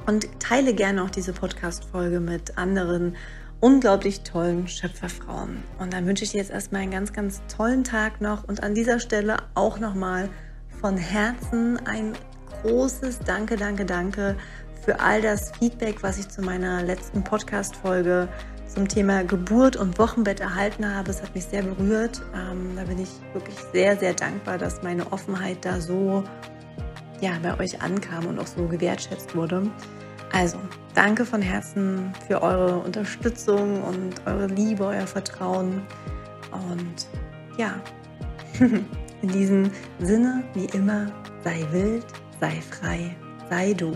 und 0.08 0.28
teile 0.40 0.74
gerne 0.74 1.04
auch 1.04 1.10
diese 1.12 1.32
Podcast-Folge 1.32 2.20
mit 2.20 2.58
anderen 2.58 3.16
unglaublich 3.60 4.22
tollen 4.22 4.68
Schöpferfrauen. 4.68 5.64
Und 5.80 5.94
dann 5.94 6.06
wünsche 6.06 6.24
ich 6.24 6.32
dir 6.32 6.38
jetzt 6.38 6.52
erstmal 6.52 6.82
einen 6.82 6.92
ganz, 6.92 7.14
ganz 7.14 7.42
tollen 7.48 7.84
Tag 7.84 8.22
noch 8.22 8.44
und 8.48 8.64
an 8.64 8.76
dieser 8.76 9.00
Stelle 9.00 9.38
auch 9.56 9.80
nochmal 9.80 10.30
von 10.80 10.98
Herzen 10.98 11.80
ein 11.86 12.14
großes 12.62 13.20
Danke, 13.20 13.56
danke, 13.56 13.86
danke 13.86 14.36
für 14.84 15.00
all 15.00 15.22
das 15.22 15.52
Feedback, 15.58 16.04
was 16.04 16.18
ich 16.18 16.30
zu 16.30 16.42
meiner 16.42 16.84
letzten 16.84 17.24
Podcast-Folge 17.24 18.30
zum 18.68 18.88
Thema 18.88 19.24
Geburt 19.24 19.76
und 19.76 19.98
Wochenbett 19.98 20.40
erhalten 20.40 20.86
habe. 20.86 21.10
Es 21.10 21.22
hat 21.22 21.34
mich 21.34 21.46
sehr 21.46 21.64
berührt. 21.64 22.22
Ähm, 22.36 22.76
da 22.76 22.84
bin 22.84 23.00
ich 23.00 23.10
wirklich 23.34 23.56
sehr, 23.74 23.98
sehr 23.98 24.14
dankbar, 24.14 24.58
dass 24.58 24.84
meine 24.84 25.12
Offenheit 25.12 25.58
da 25.66 25.82
so 25.82 26.24
ja, 27.22 27.32
bei 27.42 27.60
euch 27.60 27.82
ankam 27.82 28.28
und 28.28 28.40
auch 28.40 28.48
so 28.48 28.68
gewertschätzt 28.68 29.36
wurde. 29.36 29.70
Also, 30.32 30.58
danke 30.94 31.26
von 31.26 31.42
Herzen 31.42 32.14
für 32.28 32.42
eure 32.42 32.80
Unterstützung 32.80 33.84
und 33.84 34.16
eure 34.26 34.48
Liebe, 34.48 34.86
euer 34.86 35.08
Vertrauen. 35.08 35.82
Und 36.52 37.08
ja, 37.58 37.76
in 39.22 39.30
diesem 39.30 39.72
Sinne, 40.00 40.44
wie 40.54 40.66
immer, 40.66 41.12
sei 41.44 41.66
wild, 41.72 42.06
sei 42.40 42.62
frei, 42.62 43.16
sei 43.50 43.74
du. 43.74 43.94